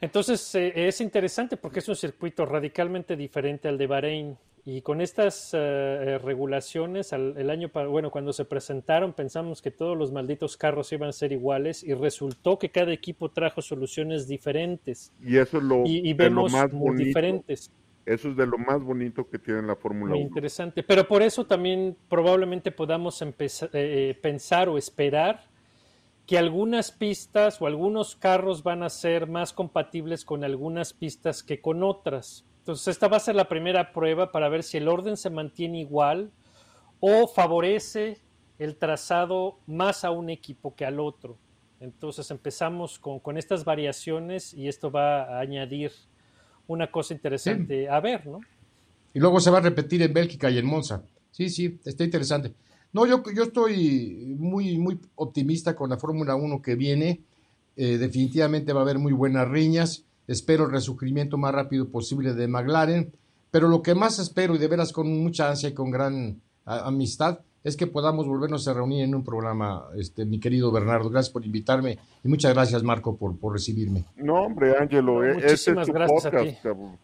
Entonces 0.00 0.54
eh, 0.54 0.72
es 0.88 1.00
interesante 1.00 1.56
porque 1.56 1.78
es 1.78 1.88
un 1.88 1.96
circuito 1.96 2.44
radicalmente 2.44 3.16
diferente 3.16 3.68
al 3.68 3.78
de 3.78 3.86
Bahrein. 3.86 4.38
Y 4.64 4.80
con 4.82 5.00
estas 5.00 5.54
eh, 5.54 5.58
eh, 5.58 6.18
regulaciones, 6.18 7.12
al- 7.12 7.34
el 7.36 7.50
año, 7.50 7.70
bueno, 7.90 8.12
cuando 8.12 8.32
se 8.32 8.44
presentaron 8.44 9.12
pensamos 9.12 9.60
que 9.60 9.72
todos 9.72 9.96
los 9.98 10.12
malditos 10.12 10.56
carros 10.56 10.92
iban 10.92 11.08
a 11.08 11.12
ser 11.12 11.32
iguales 11.32 11.82
y 11.82 11.94
resultó 11.94 12.58
que 12.60 12.70
cada 12.70 12.92
equipo 12.92 13.28
trajo 13.30 13.60
soluciones 13.60 14.28
diferentes 14.28 15.12
Y 15.20 15.36
eso 15.36 15.58
es 15.58 15.64
lo, 15.64 15.82
y, 15.84 16.08
y 16.08 16.14
de 16.14 16.30
lo 16.30 16.44
vemos 16.44 16.52
más 16.52 16.72
muy 16.72 16.90
bonito. 16.90 17.04
diferentes. 17.06 17.72
Eso 18.04 18.30
es 18.30 18.36
de 18.36 18.46
lo 18.46 18.58
más 18.58 18.82
bonito 18.82 19.28
que 19.28 19.38
tiene 19.38 19.62
la 19.62 19.76
Fórmula 19.76 20.10
Muy 20.10 20.20
1. 20.20 20.28
interesante. 20.28 20.82
Pero 20.82 21.06
por 21.06 21.22
eso 21.22 21.46
también 21.46 21.96
probablemente 22.08 22.72
podamos 22.72 23.22
empezar, 23.22 23.70
eh, 23.72 24.18
pensar 24.20 24.68
o 24.68 24.76
esperar 24.76 25.44
que 26.26 26.38
algunas 26.38 26.90
pistas 26.90 27.60
o 27.60 27.66
algunos 27.66 28.16
carros 28.16 28.62
van 28.62 28.82
a 28.82 28.90
ser 28.90 29.28
más 29.28 29.52
compatibles 29.52 30.24
con 30.24 30.44
algunas 30.44 30.92
pistas 30.92 31.42
que 31.42 31.60
con 31.60 31.82
otras. 31.82 32.44
Entonces 32.58 32.88
esta 32.88 33.08
va 33.08 33.16
a 33.16 33.20
ser 33.20 33.34
la 33.34 33.48
primera 33.48 33.92
prueba 33.92 34.30
para 34.30 34.48
ver 34.48 34.62
si 34.62 34.78
el 34.78 34.88
orden 34.88 35.16
se 35.16 35.30
mantiene 35.30 35.80
igual 35.80 36.30
o 37.00 37.26
favorece 37.26 38.18
el 38.58 38.76
trazado 38.76 39.58
más 39.66 40.04
a 40.04 40.10
un 40.10 40.30
equipo 40.30 40.74
que 40.74 40.86
al 40.86 41.00
otro. 41.00 41.36
Entonces 41.80 42.30
empezamos 42.30 43.00
con, 43.00 43.18
con 43.18 43.36
estas 43.36 43.64
variaciones 43.64 44.54
y 44.54 44.68
esto 44.68 44.92
va 44.92 45.22
a 45.24 45.40
añadir 45.40 45.90
una 46.68 46.90
cosa 46.90 47.14
interesante 47.14 47.88
a 47.88 48.00
ver, 48.00 48.26
¿no? 48.26 48.40
Y 49.14 49.18
luego 49.20 49.40
se 49.40 49.50
va 49.50 49.58
a 49.58 49.62
repetir 49.62 50.02
en 50.02 50.12
Bélgica 50.12 50.50
y 50.50 50.58
en 50.58 50.66
Monza. 50.66 51.02
Sí, 51.30 51.48
sí, 51.50 51.78
está 51.84 52.04
interesante. 52.04 52.52
No, 52.92 53.06
yo, 53.06 53.22
yo 53.34 53.42
estoy 53.44 54.34
muy, 54.38 54.78
muy 54.78 54.98
optimista 55.16 55.74
con 55.74 55.90
la 55.90 55.96
Fórmula 55.98 56.34
1 56.34 56.60
que 56.62 56.74
viene. 56.74 57.20
Eh, 57.76 57.98
definitivamente 57.98 58.72
va 58.72 58.80
a 58.80 58.82
haber 58.82 58.98
muy 58.98 59.12
buenas 59.12 59.48
riñas. 59.48 60.04
Espero 60.26 60.64
el 60.66 60.72
resurgimiento 60.72 61.36
más 61.38 61.52
rápido 61.54 61.88
posible 61.88 62.34
de 62.34 62.48
McLaren. 62.48 63.12
Pero 63.50 63.68
lo 63.68 63.82
que 63.82 63.94
más 63.94 64.18
espero, 64.18 64.54
y 64.54 64.58
de 64.58 64.68
veras 64.68 64.92
con 64.92 65.10
mucha 65.22 65.50
ansia 65.50 65.70
y 65.70 65.74
con 65.74 65.90
gran 65.90 66.40
a- 66.64 66.86
amistad, 66.88 67.40
es 67.64 67.76
que 67.76 67.86
podamos 67.86 68.26
volvernos 68.26 68.66
a 68.68 68.74
reunir 68.74 69.02
en 69.04 69.14
un 69.14 69.24
programa, 69.24 69.84
este, 69.96 70.24
mi 70.24 70.40
querido 70.40 70.70
Bernardo. 70.72 71.10
Gracias 71.10 71.32
por 71.32 71.44
invitarme 71.44 71.98
y 72.24 72.28
muchas 72.28 72.52
gracias, 72.54 72.82
Marco, 72.82 73.16
por, 73.16 73.36
por 73.38 73.52
recibirme. 73.52 74.04
No, 74.16 74.42
hombre, 74.42 74.76
Ángelo, 74.78 75.22
No, 75.22 75.24
e- 75.24 75.30
este 75.30 75.46
es 75.46 75.50
muchísimas 75.68 75.86
tu 75.86 75.92
gracias 75.92 76.26
a 76.26 76.30
podcast, 76.30 76.50
ti. 76.50 76.56
cabrón. 76.62 76.98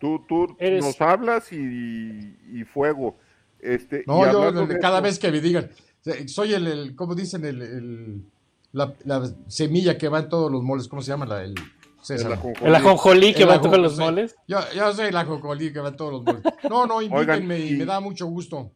Tú, 0.00 0.20
tú 0.28 0.56
Eres- 0.58 0.84
nos 0.84 1.00
hablas 1.00 1.52
y, 1.52 2.36
y 2.52 2.64
fuego. 2.64 3.16
Este, 3.60 4.04
No, 4.06 4.26
y 4.26 4.32
yo 4.32 4.68
cada 4.80 5.00
vez 5.00 5.18
que 5.18 5.30
me 5.32 5.40
digan, 5.40 5.70
eh, 6.04 6.28
soy 6.28 6.52
el, 6.54 6.66
el 6.66 6.94
¿cómo 6.96 7.14
dicen? 7.14 7.44
El, 7.44 7.62
el- 7.62 8.22
la, 8.72 8.92
la 9.04 9.30
semilla 9.48 9.96
que 9.96 10.08
va 10.08 10.18
en 10.20 10.28
todos 10.28 10.52
los 10.52 10.62
moles, 10.62 10.86
¿cómo 10.88 11.00
se 11.00 11.08
llama? 11.08 11.24
La, 11.24 11.42
el, 11.44 11.54
César? 12.02 12.38
el 12.60 12.74
ajonjolí. 12.74 13.32
Que 13.32 13.44
El 13.44 13.48
va 13.48 13.54
a 13.54 13.60
tocar 13.60 13.78
los 13.80 13.98
moles. 13.98 14.36
Yo, 14.46 14.58
yo 14.76 14.92
soy 14.92 15.06
el 15.06 15.16
ajonjolí 15.16 15.72
que 15.72 15.80
va 15.80 15.88
en 15.88 15.96
todos 15.96 16.12
los 16.12 16.24
moles. 16.24 16.42
No, 16.68 16.86
no, 16.86 17.00
invítenme 17.02 17.58
y, 17.58 17.68
y- 17.72 17.76
me 17.78 17.86
da 17.86 18.00
mucho 18.00 18.26
gusto. 18.26 18.70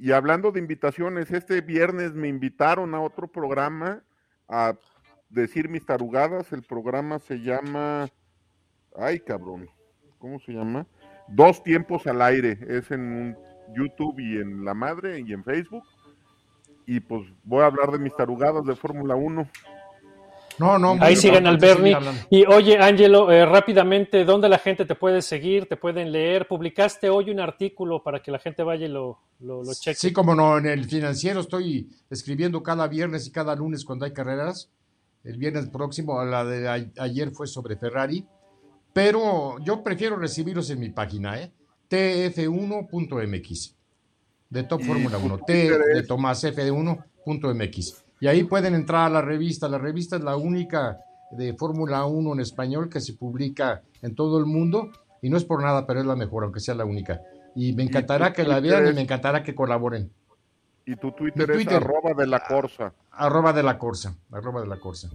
Y 0.00 0.12
hablando 0.12 0.50
de 0.50 0.60
invitaciones, 0.60 1.30
este 1.30 1.60
viernes 1.60 2.14
me 2.14 2.26
invitaron 2.26 2.94
a 2.94 3.02
otro 3.02 3.28
programa 3.28 4.02
a 4.48 4.74
decir 5.28 5.68
mis 5.68 5.84
tarugadas. 5.84 6.54
El 6.54 6.62
programa 6.62 7.18
se 7.18 7.36
llama. 7.36 8.08
Ay, 8.96 9.20
cabrón. 9.20 9.68
¿Cómo 10.18 10.40
se 10.40 10.52
llama? 10.52 10.86
Dos 11.28 11.62
tiempos 11.62 12.06
al 12.06 12.22
aire. 12.22 12.58
Es 12.66 12.90
en 12.90 13.36
YouTube 13.74 14.18
y 14.20 14.38
en 14.38 14.64
La 14.64 14.72
Madre 14.72 15.20
y 15.20 15.34
en 15.34 15.44
Facebook. 15.44 15.84
Y 16.86 17.00
pues 17.00 17.30
voy 17.44 17.60
a 17.60 17.66
hablar 17.66 17.90
de 17.90 17.98
mis 17.98 18.16
tarugadas 18.16 18.64
de 18.64 18.76
Fórmula 18.76 19.16
1. 19.16 19.46
No, 20.60 20.78
no, 20.78 20.98
Ahí 21.00 21.16
sigan 21.16 21.46
al 21.46 21.56
Bernie. 21.56 21.96
Y 22.28 22.44
oye, 22.44 22.76
Ángelo, 22.76 23.32
eh, 23.32 23.46
rápidamente, 23.46 24.26
¿dónde 24.26 24.46
la 24.46 24.58
gente 24.58 24.84
te 24.84 24.94
puede 24.94 25.22
seguir? 25.22 25.66
¿Te 25.66 25.78
pueden 25.78 26.12
leer? 26.12 26.46
Publicaste 26.46 27.08
hoy 27.08 27.30
un 27.30 27.40
artículo 27.40 28.02
para 28.02 28.20
que 28.22 28.30
la 28.30 28.38
gente 28.38 28.62
vaya 28.62 28.84
y 28.84 28.90
lo, 28.90 29.18
lo, 29.40 29.64
lo 29.64 29.72
cheque. 29.72 29.94
Sí, 29.96 30.12
como 30.12 30.34
no, 30.34 30.58
en 30.58 30.66
el 30.66 30.84
financiero 30.84 31.40
estoy 31.40 31.88
escribiendo 32.10 32.62
cada 32.62 32.86
viernes 32.88 33.26
y 33.26 33.32
cada 33.32 33.56
lunes 33.56 33.86
cuando 33.86 34.04
hay 34.04 34.12
carreras. 34.12 34.68
El 35.24 35.38
viernes 35.38 35.70
próximo, 35.70 36.22
la 36.24 36.44
de 36.44 36.68
a- 36.68 37.02
ayer 37.02 37.30
fue 37.30 37.46
sobre 37.46 37.76
Ferrari. 37.76 38.26
Pero 38.92 39.56
yo 39.64 39.82
prefiero 39.82 40.16
recibirlos 40.16 40.68
en 40.68 40.80
mi 40.80 40.90
página, 40.90 41.40
¿eh? 41.40 41.50
tf1.mx. 41.88 43.74
De 44.50 44.62
Top 44.64 44.82
Fórmula 44.82 45.16
tu 45.16 45.24
1. 45.24 45.38
T 45.46 45.78
de 45.94 46.02
Tomás 46.02 46.44
F1.mx. 46.44 48.04
Y 48.20 48.26
ahí 48.26 48.44
pueden 48.44 48.74
entrar 48.74 49.06
a 49.06 49.10
la 49.10 49.22
revista. 49.22 49.68
La 49.68 49.78
revista 49.78 50.16
es 50.16 50.22
la 50.22 50.36
única 50.36 50.98
de 51.30 51.54
Fórmula 51.54 52.04
1 52.04 52.34
en 52.34 52.40
español 52.40 52.88
que 52.88 53.00
se 53.00 53.14
publica 53.14 53.82
en 54.02 54.14
todo 54.14 54.38
el 54.38 54.46
mundo. 54.46 54.90
Y 55.22 55.30
no 55.30 55.36
es 55.36 55.44
por 55.44 55.62
nada, 55.62 55.86
pero 55.86 56.00
es 56.00 56.06
la 56.06 56.16
mejor, 56.16 56.44
aunque 56.44 56.60
sea 56.60 56.74
la 56.74 56.84
única. 56.84 57.20
Y 57.54 57.72
me 57.72 57.82
encantará 57.82 58.32
que 58.32 58.44
la 58.44 58.60
vean 58.60 58.88
y 58.88 58.92
me 58.92 59.00
encantará 59.00 59.42
que 59.42 59.54
colaboren. 59.54 60.10
Y 60.86 60.96
tu 60.96 61.12
Twitter, 61.12 61.50
es 61.50 61.68
arroba 61.68 62.14
de 62.14 62.26
la 62.26 62.40
corsa. 62.40 62.92
Arroba 63.12 63.52
de 63.52 63.62
la 63.62 63.78
Corsa, 63.78 64.16
arroba 64.32 64.62
de 64.62 64.66
la 64.66 64.80
Corsa. 64.80 65.10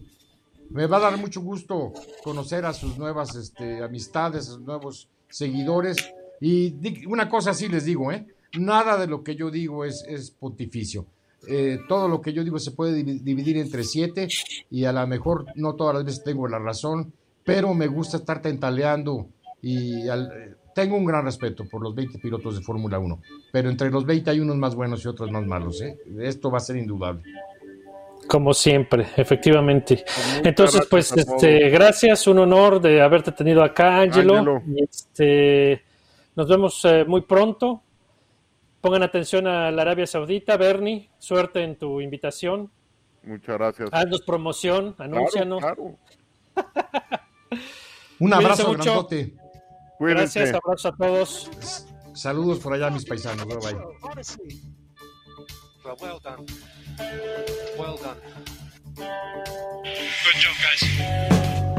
Me 0.70 0.86
va 0.88 0.98
a 0.98 1.02
dar 1.02 1.18
mucho 1.18 1.42
gusto 1.42 1.94
conocer 2.24 2.66
a 2.66 2.74
sus 2.74 2.98
nuevas 2.98 3.36
este, 3.36 3.84
amistades, 3.84 4.48
a 4.48 4.54
sus 4.54 4.62
nuevos 4.62 5.10
seguidores. 5.30 5.98
Y 6.40 7.06
una 7.08 7.30
cosa 7.30 7.54
sí 7.54 7.68
les 7.68 7.86
digo, 7.86 8.12
¿eh? 8.12 8.28
Nada 8.58 8.98
de 8.98 9.08
lo 9.08 9.24
que 9.24 9.36
yo 9.36 9.52
digo 9.52 9.86
es, 9.86 10.04
es 10.08 10.32
pontificio. 10.32 11.06
Eh, 11.48 11.80
todo 11.88 12.08
lo 12.08 12.22
que 12.22 12.34
yo 12.34 12.44
digo 12.44 12.60
se 12.60 12.72
puede 12.72 13.04
divi- 13.04 13.22
dividir 13.22 13.58
entre 13.58 13.84
siete 13.84 14.28
y 14.72 14.86
a 14.86 14.92
lo 14.92 15.06
mejor 15.08 15.46
no 15.56 15.74
todas 15.76 15.96
las 15.96 16.06
veces 16.06 16.24
tengo 16.24 16.48
la 16.48 16.60
razón, 16.60 17.12
pero 17.44 17.74
me 17.74 17.88
gusta 17.88 18.18
estar 18.18 18.42
tentaleando 18.42 19.28
y 19.62 20.08
al- 20.08 20.32
eh, 20.36 20.54
tengo 20.74 20.98
un 20.98 21.06
gran 21.06 21.24
respeto 21.24 21.64
por 21.72 21.82
los 21.82 21.96
20 21.96 22.20
pilotos 22.20 22.58
de 22.58 22.62
Fórmula 22.64 23.00
1, 23.00 23.22
pero 23.52 23.70
entre 23.70 23.90
los 23.90 24.06
20 24.06 24.30
hay 24.30 24.40
unos 24.42 24.58
más 24.58 24.76
buenos 24.76 25.04
y 25.06 25.08
otros 25.08 25.32
más 25.32 25.46
malos. 25.46 25.82
¿eh? 25.82 25.98
Esto 26.20 26.52
va 26.52 26.58
a 26.58 26.62
ser 26.62 26.76
indudable. 26.76 27.24
Como 28.28 28.54
siempre, 28.54 29.06
efectivamente. 29.16 30.04
muchas 30.04 30.42
Entonces, 30.44 30.82
gracias 30.90 30.90
pues, 30.90 31.12
este, 31.18 31.70
gracias, 31.70 32.28
un 32.28 32.40
honor 32.40 32.82
de 32.82 33.02
haberte 33.02 33.32
tenido 33.32 33.64
acá, 33.64 34.00
Angelo. 34.02 34.38
Ángelo. 34.38 34.62
Este, 34.78 35.82
nos 36.36 36.48
vemos 36.50 36.84
eh, 36.86 37.06
muy 37.06 37.22
pronto. 37.22 37.84
Pongan 38.86 39.02
atención 39.02 39.48
a 39.48 39.72
la 39.72 39.82
Arabia 39.82 40.06
Saudita, 40.06 40.58
Bernie, 40.58 41.10
suerte 41.18 41.64
en 41.64 41.76
tu 41.76 42.02
invitación. 42.02 42.72
Muchas 43.24 43.58
gracias. 43.58 43.90
Haznos 43.92 44.22
promoción, 44.22 44.94
anúncianos. 45.00 45.60
claro. 45.60 45.96
Un 48.20 48.32
abrazo 48.32 48.68
mucho. 48.68 48.84
grandote. 48.84 49.34
Cuídense. 49.98 50.40
Gracias, 50.40 50.62
abrazo 50.64 50.90
a 50.90 50.96
todos. 50.96 51.88
Saludos 52.14 52.60
por 52.60 52.74
allá, 52.74 52.92
mis 52.92 53.06
paisanos. 53.06 53.48
Bye, 53.48 53.58
bye. 53.58 53.76
Well 56.00 56.20
done. 56.24 56.46
Well 57.80 57.98
done. 57.98 58.20
Good 58.98 60.36
job, 60.44 60.56
guys. 60.62 61.75